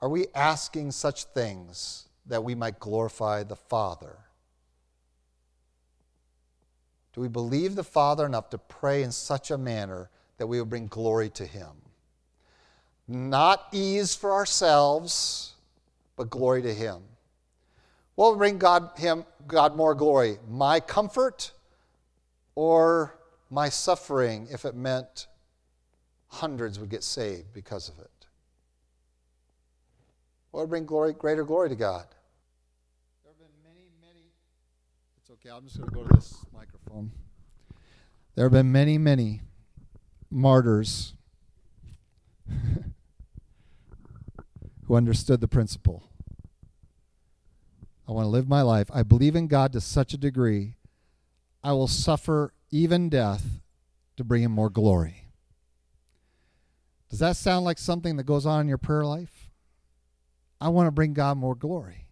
Are 0.01 0.10
we 0.10 0.28
asking 0.36 0.91
such 0.91 1.24
things 1.26 2.08
that 2.26 2.43
we 2.43 2.56
might 2.56 2.80
glorify 2.80 3.43
the 3.43 3.56
Father? 3.56 4.18
Do 7.14 7.22
we 7.22 7.30
believe 7.30 7.76
the 7.76 7.84
Father 7.84 8.26
enough 8.26 8.49
to 8.49 8.58
pray 8.58 9.01
in 9.03 9.12
such 9.12 9.49
a 9.49 9.58
manner 9.58 10.10
that 10.38 10.47
we 10.47 10.60
will 10.60 10.66
bring 10.66 10.88
glory 10.88 11.30
to 11.32 11.45
Him? 11.45 11.70
Not 13.08 13.68
ease 13.72 14.14
for 14.14 14.34
ourselves, 14.34 15.53
but 16.18 16.30
glory 16.30 16.62
to 16.64 16.74
Him. 16.74 17.01
What 18.16 18.32
will 18.32 18.38
bring 18.38 18.57
God, 18.57 18.91
him, 18.97 19.26
God 19.45 19.76
more 19.76 19.93
glory? 19.93 20.38
My 20.49 20.80
comfort 20.80 21.51
or 22.55 23.20
my 23.49 23.70
suffering 23.70 24.47
if 24.51 24.66
it 24.66 24.76
meant 24.76 25.28
hundreds 26.28 26.80
would 26.80 26.89
get 26.89 27.03
saved 27.03 27.53
because 27.53 27.89
of 27.89 27.99
it. 27.99 28.09
What 30.51 30.61
would 30.61 30.70
bring 30.70 30.86
glory, 30.86 31.13
greater 31.13 31.43
glory 31.43 31.68
to 31.70 31.76
God? 31.76 32.05
There 33.24 33.34
have 33.34 33.38
been 33.38 33.47
many, 33.63 33.89
many. 34.01 34.24
It's 35.18 35.30
okay, 35.30 35.49
I'm 35.49 35.66
just 35.66 35.78
going 35.78 35.89
to 35.89 35.95
go 35.95 36.03
to 36.05 36.16
this 36.16 36.38
microphone. 36.53 37.11
There 38.36 38.45
have 38.45 38.53
been 38.53 38.72
many, 38.72 38.97
many 38.97 39.41
martyrs 40.32 41.13
who 44.88 44.95
understood 44.95 45.41
the 45.41 45.47
principle. 45.49 46.09
I 48.08 48.12
want 48.12 48.26
to 48.26 48.30
live 48.30 48.47
my 48.47 48.62
life. 48.62 48.89
I 48.93 49.03
believe 49.03 49.36
in 49.36 49.47
God 49.47 49.74
to 49.74 49.82
such 49.82 50.14
a 50.14 50.18
degree, 50.18 50.76
I 51.64 51.72
will 51.72 51.88
suffer 51.88 52.53
even 52.72 53.10
death 53.10 53.62
to 54.18 54.24
bring 54.24 54.43
him 54.43 54.51
more 54.51 54.70
glory. 54.70 55.26
Does 57.10 57.20
that 57.20 57.38
sound 57.38 57.66
like 57.66 57.78
something 57.78 58.18
that 58.18 58.26
goes 58.26 58.45
on 58.45 58.62
in 58.62 58.68
your 58.68 58.78
prayer 58.78 59.06
life? 59.06 59.49
I 60.60 60.70
want 60.70 60.88
to 60.88 60.91
bring 60.91 61.14
God 61.14 61.38
more 61.38 61.56
glory. 61.56 62.08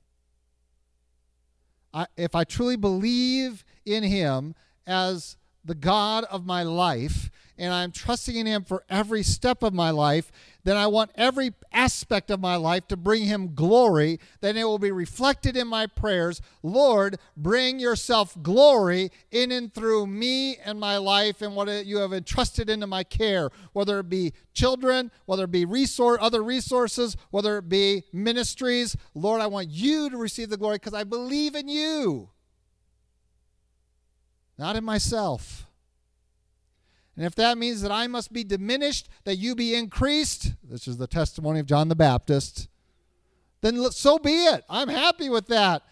I, 1.93 2.07
if 2.17 2.35
I 2.35 2.43
truly 2.43 2.75
believe 2.75 3.63
in 3.85 4.03
Him 4.03 4.55
as 4.87 5.37
the 5.63 5.75
God 5.75 6.25
of 6.25 6.45
my 6.45 6.63
life, 6.63 7.29
and 7.57 7.73
I'm 7.73 7.91
trusting 7.91 8.35
in 8.35 8.45
Him 8.45 8.63
for 8.63 8.83
every 8.89 9.23
step 9.23 9.63
of 9.63 9.73
my 9.73 9.91
life, 9.91 10.31
then 10.63 10.77
I 10.77 10.87
want 10.87 11.11
every 11.15 11.53
aspect 11.71 12.31
of 12.31 12.39
my 12.39 12.55
life 12.55 12.87
to 12.87 12.97
bring 12.97 13.23
Him 13.23 13.53
glory. 13.55 14.19
Then 14.41 14.57
it 14.57 14.63
will 14.63 14.79
be 14.79 14.91
reflected 14.91 15.57
in 15.57 15.67
my 15.67 15.87
prayers. 15.87 16.41
Lord, 16.61 17.17
bring 17.35 17.79
yourself 17.79 18.35
glory 18.41 19.11
in 19.31 19.51
and 19.51 19.73
through 19.73 20.07
me 20.07 20.57
and 20.57 20.79
my 20.79 20.97
life 20.97 21.41
and 21.41 21.55
what 21.55 21.85
you 21.85 21.97
have 21.97 22.13
entrusted 22.13 22.69
into 22.69 22.87
my 22.87 23.03
care, 23.03 23.49
whether 23.73 23.99
it 23.99 24.09
be 24.09 24.33
children, 24.53 25.11
whether 25.25 25.43
it 25.43 25.51
be 25.51 25.65
resource, 25.65 26.19
other 26.21 26.43
resources, 26.43 27.17
whether 27.29 27.57
it 27.57 27.67
be 27.67 28.03
ministries. 28.13 28.95
Lord, 29.13 29.41
I 29.41 29.47
want 29.47 29.69
you 29.69 30.09
to 30.09 30.17
receive 30.17 30.49
the 30.49 30.57
glory 30.57 30.75
because 30.75 30.93
I 30.93 31.03
believe 31.03 31.55
in 31.55 31.67
you 31.67 32.29
not 34.57 34.75
in 34.75 34.83
myself. 34.83 35.67
And 37.15 37.25
if 37.25 37.35
that 37.35 37.57
means 37.57 37.81
that 37.81 37.91
I 37.91 38.07
must 38.07 38.33
be 38.33 38.43
diminished, 38.43 39.07
that 39.23 39.35
you 39.35 39.55
be 39.55 39.75
increased, 39.75 40.53
this 40.63 40.87
is 40.87 40.97
the 40.97 41.07
testimony 41.07 41.59
of 41.59 41.67
John 41.67 41.87
the 41.87 41.95
Baptist, 41.95 42.67
then 43.61 43.91
so 43.91 44.17
be 44.17 44.45
it. 44.45 44.63
I'm 44.69 44.89
happy 44.89 45.29
with 45.29 45.47
that. 45.47 45.83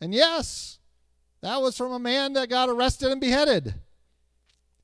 And 0.00 0.14
yes, 0.14 0.78
that 1.40 1.60
was 1.62 1.76
from 1.76 1.92
a 1.92 1.98
man 1.98 2.34
that 2.34 2.50
got 2.50 2.68
arrested 2.68 3.10
and 3.10 3.20
beheaded. 3.20 3.74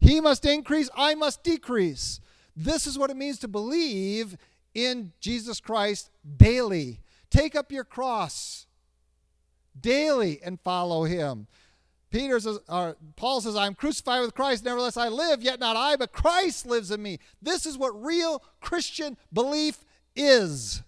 He 0.00 0.20
must 0.20 0.46
increase, 0.46 0.88
I 0.96 1.14
must 1.14 1.44
decrease. 1.44 2.20
This 2.56 2.86
is 2.86 2.98
what 2.98 3.10
it 3.10 3.16
means 3.16 3.38
to 3.40 3.48
believe 3.48 4.36
in 4.74 5.12
Jesus 5.20 5.60
Christ 5.60 6.10
daily. 6.36 7.00
Take 7.30 7.54
up 7.54 7.70
your 7.70 7.84
cross 7.84 8.66
daily 9.78 10.40
and 10.42 10.60
follow 10.60 11.04
him. 11.04 11.46
Peter 12.10 12.40
says, 12.40 12.58
or 12.68 12.96
Paul 13.16 13.40
says, 13.40 13.54
I'm 13.54 13.74
crucified 13.74 14.20
with 14.20 14.34
Christ, 14.34 14.64
nevertheless 14.64 14.96
I 14.96 15.08
live, 15.08 15.42
yet 15.42 15.60
not 15.60 15.76
I, 15.76 15.96
but 15.96 16.12
Christ 16.12 16.66
lives 16.66 16.90
in 16.90 17.02
me. 17.02 17.18
This 17.40 17.66
is 17.66 17.78
what 17.78 18.02
real 18.02 18.42
Christian 18.60 19.16
belief 19.32 19.84
is. 20.16 20.82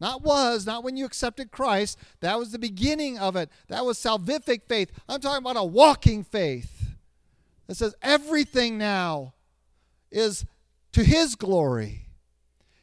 Not 0.00 0.22
was, 0.22 0.66
not 0.66 0.82
when 0.82 0.96
you 0.96 1.04
accepted 1.04 1.52
Christ. 1.52 1.98
That 2.20 2.38
was 2.38 2.50
the 2.50 2.58
beginning 2.58 3.18
of 3.18 3.36
it. 3.36 3.48
That 3.68 3.84
was 3.84 3.96
salvific 3.96 4.62
faith. 4.68 4.90
I'm 5.08 5.20
talking 5.20 5.44
about 5.44 5.56
a 5.56 5.64
walking 5.64 6.24
faith 6.24 6.94
that 7.68 7.76
says 7.76 7.94
everything 8.02 8.76
now 8.76 9.34
is 10.10 10.44
to 10.92 11.04
His 11.04 11.36
glory. 11.36 12.06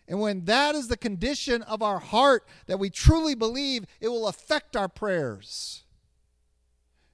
And 0.08 0.20
when 0.20 0.46
that 0.46 0.74
is 0.74 0.88
the 0.88 0.98
condition 0.98 1.62
of 1.64 1.82
our 1.82 2.00
heart 2.00 2.48
that 2.68 2.80
we 2.80 2.90
truly 2.90 3.36
believe, 3.36 3.86
it 4.00 4.08
will 4.08 4.28
affect 4.28 4.76
our 4.76 4.90
prayers. 4.90 5.84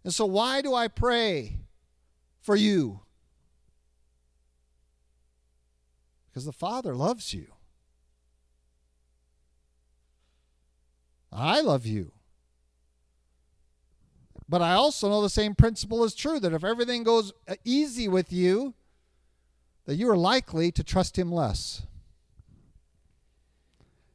And 0.07 0.13
so, 0.13 0.25
why 0.25 0.61
do 0.61 0.73
I 0.73 0.87
pray 0.87 1.57
for 2.39 2.55
you? 2.55 3.01
Because 6.29 6.45
the 6.45 6.53
Father 6.53 6.95
loves 6.95 7.33
you. 7.33 7.47
I 11.29 11.59
love 11.59 11.85
you. 11.85 12.13
But 14.47 14.61
I 14.61 14.75
also 14.75 15.09
know 15.09 15.21
the 15.21 15.29
same 15.29 15.55
principle 15.55 16.05
is 16.05 16.15
true 16.15 16.39
that 16.39 16.53
if 16.53 16.63
everything 16.63 17.03
goes 17.03 17.33
easy 17.65 18.07
with 18.07 18.31
you, 18.31 18.75
that 19.87 19.95
you 19.95 20.09
are 20.09 20.15
likely 20.15 20.71
to 20.71 20.85
trust 20.85 21.19
Him 21.19 21.33
less. 21.33 21.81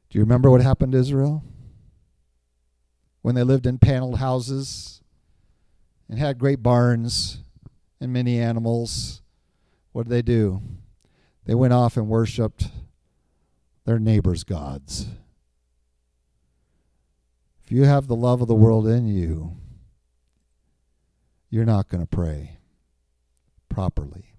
Do 0.09 0.17
you 0.17 0.23
remember 0.23 0.49
what 0.49 0.61
happened 0.61 0.93
to 0.93 0.97
Israel? 0.97 1.43
When 3.21 3.35
they 3.35 3.43
lived 3.43 3.67
in 3.67 3.77
paneled 3.77 4.17
houses 4.17 5.02
and 6.13 6.19
had 6.19 6.37
great 6.37 6.61
barns 6.61 7.39
and 7.99 8.13
many 8.13 8.39
animals, 8.39 9.23
what 9.93 10.03
did 10.03 10.11
they 10.11 10.21
do? 10.21 10.61
They 11.45 11.55
went 11.55 11.73
off 11.73 11.97
and 11.97 12.07
worshiped 12.07 12.67
their 13.85 13.97
neighbor's 13.97 14.43
gods. 14.43 15.07
If 17.63 17.71
you 17.71 17.85
have 17.85 18.05
the 18.05 18.15
love 18.15 18.43
of 18.43 18.47
the 18.47 18.53
world 18.53 18.85
in 18.87 19.07
you, 19.07 19.57
you're 21.49 21.65
not 21.65 21.89
going 21.89 22.01
to 22.03 22.07
pray 22.07 22.59
properly. 23.67 24.35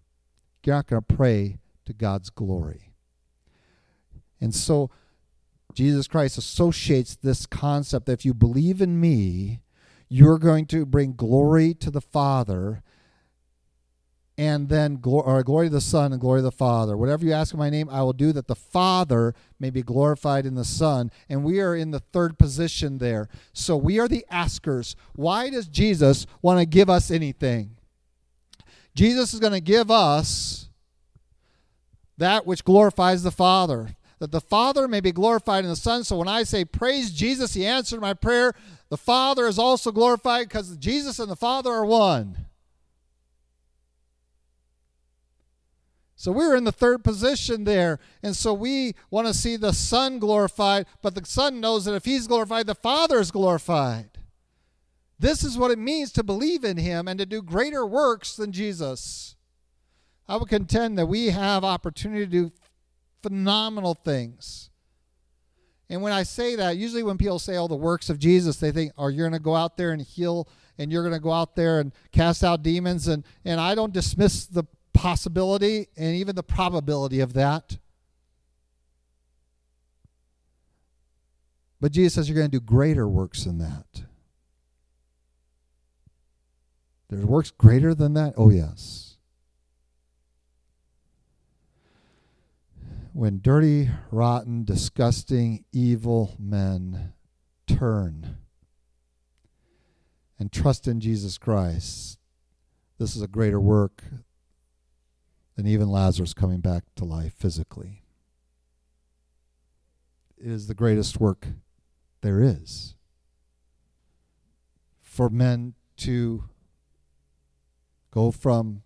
You're 0.65 0.77
not 0.77 0.87
going 0.87 1.03
to 1.03 1.15
pray 1.17 1.59
to 1.87 1.93
God's 1.93 2.31
glory. 2.31 2.93
And 4.41 4.55
so 4.55 4.91
Jesus 5.73 6.07
Christ 6.07 6.39
associates 6.39 7.17
this 7.17 7.47
concept 7.47 8.07
that 8.07 8.13
if 8.13 8.25
you 8.25 8.33
believe 8.33 8.81
in 8.81 9.01
me, 9.01 9.59
you're 10.09 10.39
going 10.39 10.67
to 10.67 10.87
bring 10.87 11.15
glory 11.15 11.75
to 11.75 11.91
the 11.91 12.01
Father 12.01 12.83
and 14.37 14.69
then 14.69 14.97
glory, 14.97 15.25
or 15.27 15.43
glory 15.43 15.69
to 15.69 15.75
the 15.75 15.81
Son 15.81 16.13
and 16.13 16.21
glory 16.21 16.39
to 16.39 16.45
the 16.45 16.51
Father. 16.51 16.97
Whatever 16.97 17.25
you 17.25 17.33
ask 17.33 17.53
in 17.53 17.59
my 17.59 17.71
name, 17.71 17.89
I 17.89 18.03
will 18.03 18.13
do 18.13 18.33
that 18.33 18.49
the 18.49 18.57
Father 18.57 19.35
may 19.61 19.71
be 19.71 19.83
glorified 19.83 20.45
in 20.45 20.57
the 20.57 20.65
Son. 20.65 21.11
And 21.29 21.45
we 21.45 21.61
are 21.61 21.77
in 21.77 21.93
the 21.93 22.01
third 22.01 22.37
position 22.37 22.99
there. 22.99 23.29
So 23.53 23.77
we 23.77 24.01
are 24.01 24.09
the 24.09 24.27
askers. 24.31 24.97
Why 25.15 25.51
does 25.51 25.69
Jesus 25.69 26.27
want 26.43 26.59
to 26.59 26.67
give 26.67 26.91
us 26.91 27.11
anything? 27.11 27.77
Jesus 28.97 29.35
is 29.35 29.41
going 29.41 29.53
to 29.53 29.61
give 29.61 29.91
us 29.91 30.69
that 32.19 32.47
which 32.47 32.65
glorifies 32.65 33.23
the 33.23 33.31
Father 33.31 33.97
that 34.25 34.33
the 34.33 34.41
Father 34.41 34.89
may 34.89 35.01
be 35.01 35.13
glorified 35.13 35.65
in 35.65 35.71
the 35.71 35.77
Son. 35.77 36.03
So 36.03 36.17
when 36.17 36.29
I 36.29 36.45
say, 36.45 36.65
Praise 36.65 37.11
Jesus, 37.11 37.53
He 37.53 37.67
answered 37.67 38.01
my 38.01 38.15
prayer, 38.15 38.55
the 38.89 38.97
Father 38.97 39.47
is 39.47 39.59
also 39.59 39.91
glorified 39.91 40.49
because 40.49 40.77
Jesus 40.77 41.19
and 41.19 41.31
the 41.31 41.37
Father 41.37 41.71
are 41.71 41.87
one. 41.87 42.47
So 46.17 46.33
we're 46.33 46.57
in 46.57 46.65
the 46.65 46.73
third 46.73 47.05
position 47.05 47.65
there. 47.65 47.99
And 48.23 48.35
so 48.35 48.55
we 48.55 48.95
want 49.11 49.27
to 49.27 49.35
see 49.35 49.57
the 49.57 49.75
Son 49.75 50.19
glorified, 50.19 50.87
but 51.03 51.15
the 51.15 51.27
Son 51.27 51.61
knows 51.61 51.85
that 51.85 51.95
if 51.95 52.07
He's 52.07 52.27
glorified, 52.27 52.67
the 52.67 52.75
Father 52.75 53.19
is 53.19 53.31
glorified. 53.31 54.11
This 55.19 55.45
is 55.45 55.59
what 55.59 55.71
it 55.71 55.79
means 55.79 56.13
to 56.13 56.23
believe 56.23 56.65
in 56.65 56.79
Him 56.79 57.09
and 57.09 57.19
to 57.19 57.27
do 57.27 57.43
greater 57.43 57.85
works 57.85 58.37
than 58.37 58.53
Jesus. 58.53 59.37
I 60.27 60.37
would 60.37 60.49
contend 60.49 60.97
that 60.99 61.07
we 61.07 61.29
have 61.29 61.63
opportunity 61.63 62.25
to 62.25 62.31
do 62.31 62.53
phenomenal 63.23 63.95
things. 63.95 64.71
And 65.95 66.03
when 66.03 66.13
I 66.13 66.25
say 66.25 66.57
that, 66.57 66.77
usually 66.77 67.05
when 67.05 67.17
people 67.17 67.39
say, 67.39 67.57
oh, 67.57 67.69
the 67.69 67.77
works 67.77 68.11
of 68.11 68.19
Jesus, 68.19 68.57
they 68.57 68.73
think, 68.73 68.91
oh, 68.99 69.07
you're 69.07 69.29
going 69.29 69.39
to 69.39 69.45
go 69.45 69.55
out 69.55 69.77
there 69.77 69.93
and 69.93 70.03
heal, 70.03 70.49
and 70.77 70.91
you're 70.91 71.05
going 71.05 71.15
to 71.15 71.21
go 71.21 71.31
out 71.31 71.55
there 71.55 71.79
and 71.79 71.93
cast 72.11 72.43
out 72.43 72.65
demons. 72.65 73.07
And, 73.07 73.23
and 73.45 73.61
I 73.61 73.77
don't 73.77 73.93
dismiss 73.93 74.45
the 74.45 74.65
possibility 74.93 75.87
and 75.97 76.17
even 76.17 76.35
the 76.35 76.43
probability 76.43 77.21
of 77.21 77.35
that. 77.35 77.79
But 81.81 81.93
Jesus 81.93 82.15
says 82.15 82.29
you're 82.29 82.39
going 82.39 82.51
to 82.51 82.59
do 82.59 82.65
greater 82.65 83.07
works 83.07 83.45
than 83.45 83.59
that. 83.59 84.03
There's 87.09 87.25
works 87.25 87.53
greater 87.53 87.95
than 87.95 88.15
that? 88.15 88.35
Oh, 88.37 88.51
yes. 88.51 89.14
When 93.15 93.39
dirty, 93.41 93.89
rotten, 94.11 94.65
disgusting, 94.65 95.65
evil 95.71 96.35
men 96.37 97.13
turn 97.65 98.39
and 100.37 100.51
trust 100.51 100.89
in 100.89 100.99
Jesus 100.99 101.39
Christ, 101.39 102.19
this 102.99 103.15
is 103.15 103.23
a 103.23 103.29
greater 103.29 103.61
work 103.61 104.03
than 105.55 105.65
even 105.65 105.89
Lazarus 105.89 106.35
coming 106.35 106.59
back 106.59 106.83
to 106.97 107.05
life 107.05 107.35
physically. 107.39 108.03
It 110.37 110.51
is 110.51 110.67
the 110.67 110.75
greatest 110.75 111.21
work 111.21 111.47
there 112.21 112.43
is 112.43 112.97
for 115.01 115.31
men 115.31 115.75
to 115.99 116.47
go 118.11 118.33
from 118.33 118.83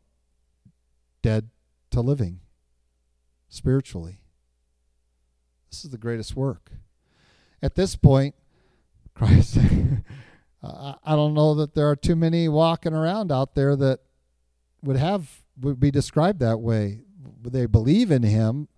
dead 1.22 1.48
to 1.92 2.02
living 2.02 2.40
spiritually. 3.48 4.20
This 5.70 5.84
is 5.84 5.90
the 5.90 5.98
greatest 5.98 6.36
work. 6.36 6.70
At 7.62 7.74
this 7.74 7.96
point, 7.96 8.34
Christ, 9.14 9.58
I 10.62 11.16
don't 11.16 11.34
know 11.34 11.54
that 11.56 11.74
there 11.74 11.88
are 11.88 11.96
too 11.96 12.16
many 12.16 12.48
walking 12.48 12.94
around 12.94 13.32
out 13.32 13.54
there 13.54 13.76
that 13.76 14.00
would 14.82 14.96
have 14.96 15.42
would 15.60 15.80
be 15.80 15.90
described 15.90 16.40
that 16.40 16.60
way. 16.60 17.00
They 17.42 17.66
believe 17.66 18.10
in 18.10 18.22
him, 18.22 18.68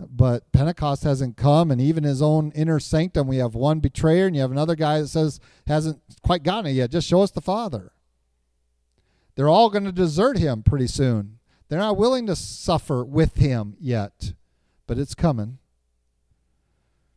but 0.00 0.50
Pentecost 0.52 1.04
hasn't 1.04 1.36
come, 1.36 1.70
and 1.70 1.80
even 1.80 2.04
his 2.04 2.20
own 2.20 2.50
inner 2.52 2.80
sanctum, 2.80 3.28
we 3.28 3.36
have 3.36 3.54
one 3.54 3.80
betrayer, 3.80 4.26
and 4.26 4.34
you 4.34 4.42
have 4.42 4.50
another 4.50 4.74
guy 4.74 5.00
that 5.00 5.08
says 5.08 5.38
hasn't 5.66 6.00
quite 6.22 6.42
gotten 6.42 6.70
it 6.70 6.74
yet. 6.74 6.90
Just 6.90 7.08
show 7.08 7.22
us 7.22 7.30
the 7.30 7.40
Father. 7.40 7.92
They're 9.36 9.48
all 9.48 9.70
going 9.70 9.84
to 9.84 9.92
desert 9.92 10.38
him 10.38 10.62
pretty 10.62 10.86
soon. 10.86 11.38
They're 11.74 11.82
not 11.82 11.96
willing 11.96 12.28
to 12.28 12.36
suffer 12.36 13.04
with 13.04 13.34
him 13.34 13.74
yet, 13.80 14.32
but 14.86 14.96
it's 14.96 15.12
coming. 15.12 15.58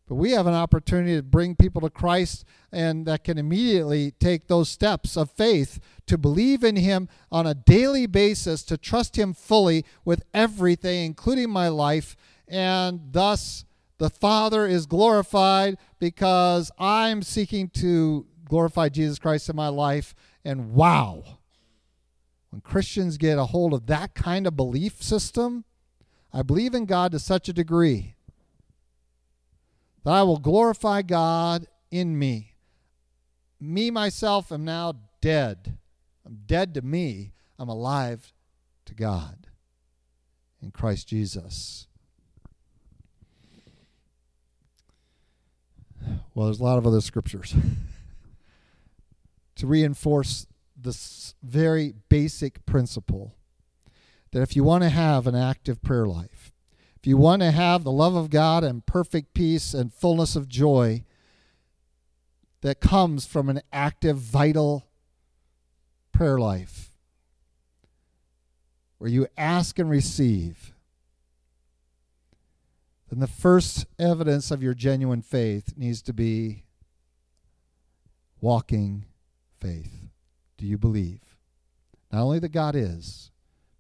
But 0.08 0.16
we 0.16 0.32
have 0.32 0.48
an 0.48 0.56
opportunity 0.56 1.16
to 1.16 1.22
bring 1.22 1.56
people 1.56 1.80
to 1.82 1.92
Christ 1.92 2.44
and 2.72 3.06
that 3.06 3.24
can 3.24 3.38
immediately 3.38 4.16
take 4.20 4.48
those 4.48 4.68
steps 4.68 5.16
of 5.16 5.30
faith 5.30 5.80
to 6.08 6.18
believe 6.18 6.64
in 6.64 6.76
Him 6.76 7.08
on 7.32 7.46
a 7.46 7.54
daily 7.54 8.08
basis, 8.08 8.64
to 8.64 8.80
trust 8.80 9.16
Him 9.16 9.36
fully 9.36 9.86
with 10.04 10.24
everything, 10.34 11.06
including 11.06 11.52
my 11.52 11.68
life. 11.68 12.16
And 12.48 13.02
thus, 13.12 13.64
the 14.00 14.10
Father 14.10 14.66
is 14.66 14.88
glorified 14.88 15.78
because 16.00 16.72
I'm 16.80 17.22
seeking 17.22 17.70
to 17.76 18.26
glorify 18.44 18.90
Jesus 18.90 19.20
Christ 19.20 19.50
in 19.50 19.56
my 19.56 19.68
life. 19.68 20.16
And 20.44 20.74
wow, 20.74 21.37
when 22.58 22.62
Christians 22.62 23.18
get 23.18 23.38
a 23.38 23.46
hold 23.46 23.72
of 23.72 23.86
that 23.86 24.16
kind 24.16 24.48
of 24.48 24.56
belief 24.56 25.04
system, 25.04 25.64
I 26.34 26.42
believe 26.42 26.74
in 26.74 26.88
God 26.88 27.12
to 27.12 27.20
such 27.20 27.48
a 27.48 27.54
degree 27.54 28.16
that 30.04 30.10
I 30.10 30.24
will 30.24 30.40
glorify 30.40 31.04
God 31.04 31.68
in 31.92 32.18
me. 32.18 32.56
Me, 33.60 33.92
myself, 33.92 34.52
am 34.52 34.66
now 34.66 34.94
dead. 35.22 35.78
I'm 36.26 36.40
dead 36.48 36.74
to 36.74 36.82
me. 36.82 37.34
I'm 37.60 37.70
alive 37.70 38.34
to 38.86 38.96
God 38.96 39.46
in 40.60 40.72
Christ 40.72 41.08
Jesus. 41.08 41.86
Well, 46.34 46.48
there's 46.48 46.60
a 46.60 46.64
lot 46.64 46.80
of 46.80 46.88
other 46.88 47.02
scriptures 47.02 47.54
to 49.58 49.68
reinforce 49.68 50.48
this 50.78 51.36
very 51.42 51.94
basic 52.10 52.66
principle 52.66 53.36
that 54.32 54.42
if 54.42 54.56
you 54.56 54.64
want 54.64 54.84
to 54.84 54.90
have 54.90 55.26
an 55.26 55.36
active 55.36 55.82
prayer 55.82 56.06
life, 56.06 56.52
if 56.96 57.08
you 57.08 57.18
want 57.18 57.42
to 57.42 57.52
have 57.52 57.84
the 57.84 57.92
love 57.92 58.16
of 58.16 58.30
God 58.30 58.64
and 58.64 58.86
perfect 58.86 59.34
peace 59.34 59.74
and 59.74 59.94
fullness 59.94 60.36
of 60.36 60.48
joy 60.48 61.04
that 62.62 62.80
comes 62.80 63.26
from 63.26 63.50
an 63.50 63.62
active, 63.72 64.18
vital 64.18 64.88
prayer 66.12 66.40
life, 66.40 66.92
where 68.98 69.10
you 69.10 69.28
ask 69.38 69.78
and 69.80 69.90
receive, 69.90 70.74
then 73.10 73.20
the 73.20 73.28
first 73.28 73.86
evidence 73.98 74.52
of 74.52 74.62
your 74.62 74.74
genuine 74.74 75.22
faith 75.22 75.74
needs 75.78 76.02
to 76.02 76.14
be 76.14 76.64
walking 78.42 79.06
faith. 79.60 80.07
Do 80.58 80.66
you 80.66 80.78
believe? 80.78 81.22
Not 82.12 82.24
only 82.24 82.40
that 82.40 82.50
God 82.50 82.76
is, 82.76 83.32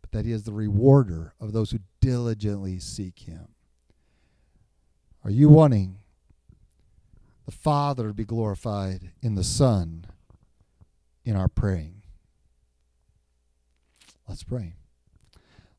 but 0.01 0.11
that 0.11 0.25
He 0.25 0.31
is 0.31 0.43
the 0.43 0.53
rewarder 0.53 1.33
of 1.39 1.53
those 1.53 1.71
who 1.71 1.79
diligently 2.01 2.79
seek 2.79 3.19
Him. 3.19 3.47
Are 5.23 5.31
you 5.31 5.49
wanting 5.49 5.97
the 7.45 7.51
Father 7.51 8.07
to 8.07 8.13
be 8.13 8.25
glorified 8.25 9.11
in 9.21 9.35
the 9.35 9.43
Son 9.43 10.05
in 11.25 11.35
our 11.35 11.47
praying? 11.47 12.03
Let's 14.27 14.43
pray. 14.43 14.73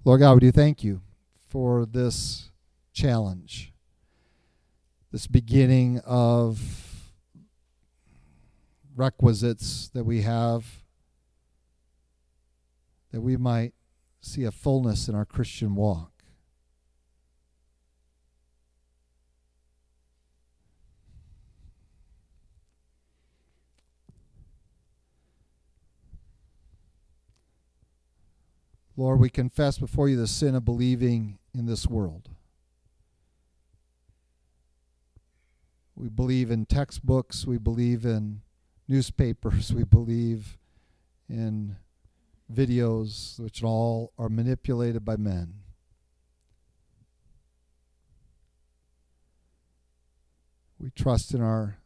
Lord 0.05 0.21
God, 0.21 0.35
we 0.35 0.41
do 0.41 0.53
thank 0.53 0.83
you 0.83 1.03
for 1.49 1.85
this 1.85 2.51
challenge, 2.93 3.73
this 5.13 5.27
beginning 5.27 6.01
of 6.01 6.61
requisites 8.97 9.91
that 9.95 10.05
we 10.05 10.23
have 10.23 10.65
that 13.13 13.21
we 13.21 13.37
might 13.37 13.73
see 14.21 14.45
a 14.45 14.51
fullness 14.51 15.09
in 15.09 15.15
our 15.15 15.25
Christian 15.25 15.75
walk. 15.75 16.13
Lord, 28.99 29.21
we 29.21 29.31
confess 29.31 29.79
before 29.79 30.09
you 30.09 30.17
the 30.17 30.27
sin 30.27 30.57
of 30.57 30.65
believing 30.65 31.39
in 31.55 31.67
this 31.67 31.87
world. 31.87 32.31
We 35.95 36.09
believe 36.09 36.51
in 36.51 36.67
textbooks, 36.67 37.47
we 37.47 37.59
believe 37.59 38.05
in 38.05 38.41
newspapers, 38.89 39.73
we 39.75 39.85
believe 39.85 40.59
in 41.29 41.77
videos, 42.53 43.39
which 43.39 43.63
all 43.63 44.13
are 44.19 44.29
manipulated 44.29 45.05
by 45.05 45.17
men. 45.17 45.55
We 50.79 50.91
trust 50.91 51.35
in 51.35 51.43
our 51.43 51.79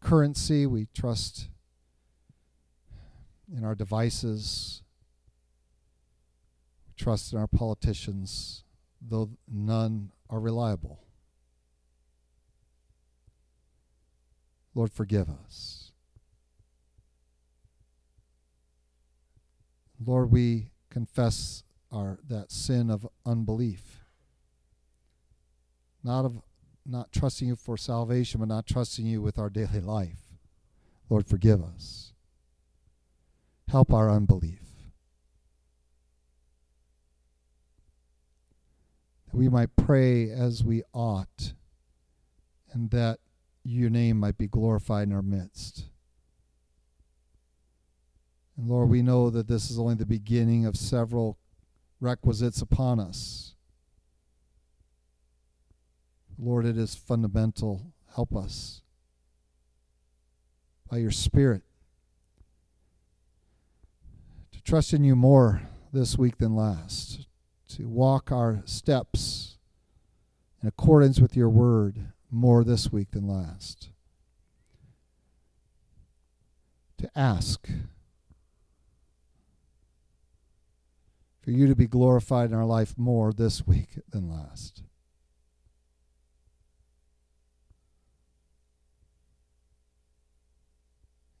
currency, 0.00 0.66
we 0.66 0.88
trust 0.94 1.48
in 3.50 3.64
our 3.64 3.74
devices, 3.74 4.82
we 6.86 7.02
trust 7.02 7.32
in 7.32 7.38
our 7.38 7.46
politicians, 7.46 8.62
though 9.00 9.30
none 9.50 10.10
are 10.28 10.40
reliable. 10.40 11.00
Lord, 14.74 14.92
forgive 14.92 15.28
us. 15.30 15.83
Lord, 20.06 20.30
we 20.30 20.70
confess 20.90 21.62
our 21.90 22.18
that 22.28 22.50
sin 22.50 22.90
of 22.90 23.06
unbelief. 23.24 24.04
Not 26.02 26.24
of 26.24 26.42
not 26.86 27.12
trusting 27.12 27.48
you 27.48 27.56
for 27.56 27.76
salvation, 27.76 28.40
but 28.40 28.48
not 28.48 28.66
trusting 28.66 29.06
you 29.06 29.22
with 29.22 29.38
our 29.38 29.48
daily 29.48 29.80
life. 29.80 30.38
Lord, 31.08 31.26
forgive 31.26 31.62
us. 31.62 32.12
Help 33.68 33.92
our 33.92 34.10
unbelief. 34.10 34.60
That 39.26 39.36
we 39.36 39.48
might 39.48 39.74
pray 39.76 40.30
as 40.30 40.62
we 40.62 40.82
ought, 40.92 41.54
and 42.72 42.90
that 42.90 43.20
your 43.62 43.88
name 43.88 44.18
might 44.18 44.36
be 44.36 44.46
glorified 44.46 45.08
in 45.08 45.14
our 45.14 45.22
midst. 45.22 45.86
And 48.56 48.68
Lord, 48.68 48.88
we 48.88 49.02
know 49.02 49.30
that 49.30 49.48
this 49.48 49.70
is 49.70 49.78
only 49.78 49.94
the 49.94 50.06
beginning 50.06 50.64
of 50.64 50.76
several 50.76 51.38
requisites 52.00 52.60
upon 52.60 53.00
us. 53.00 53.54
Lord, 56.38 56.66
it 56.66 56.76
is 56.76 56.94
fundamental. 56.94 57.92
Help 58.14 58.34
us 58.34 58.82
by 60.90 60.98
your 60.98 61.10
Spirit 61.10 61.62
to 64.52 64.62
trust 64.62 64.92
in 64.92 65.02
you 65.02 65.16
more 65.16 65.62
this 65.92 66.18
week 66.18 66.38
than 66.38 66.54
last, 66.54 67.26
to 67.68 67.88
walk 67.88 68.30
our 68.30 68.62
steps 68.64 69.58
in 70.62 70.68
accordance 70.68 71.20
with 71.20 71.36
your 71.36 71.48
word 71.48 72.12
more 72.30 72.64
this 72.64 72.92
week 72.92 73.10
than 73.12 73.26
last, 73.26 73.90
to 76.98 77.10
ask 77.16 77.68
for 81.44 81.50
you 81.50 81.66
to 81.66 81.76
be 81.76 81.86
glorified 81.86 82.50
in 82.50 82.56
our 82.56 82.64
life 82.64 82.94
more 82.96 83.30
this 83.30 83.66
week 83.66 83.98
than 84.08 84.30
last. 84.30 84.82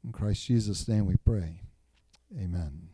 In 0.04 0.12
Christ 0.12 0.44
Jesus' 0.44 0.86
name 0.86 1.06
we 1.06 1.16
pray. 1.24 1.62
Amen. 2.38 2.93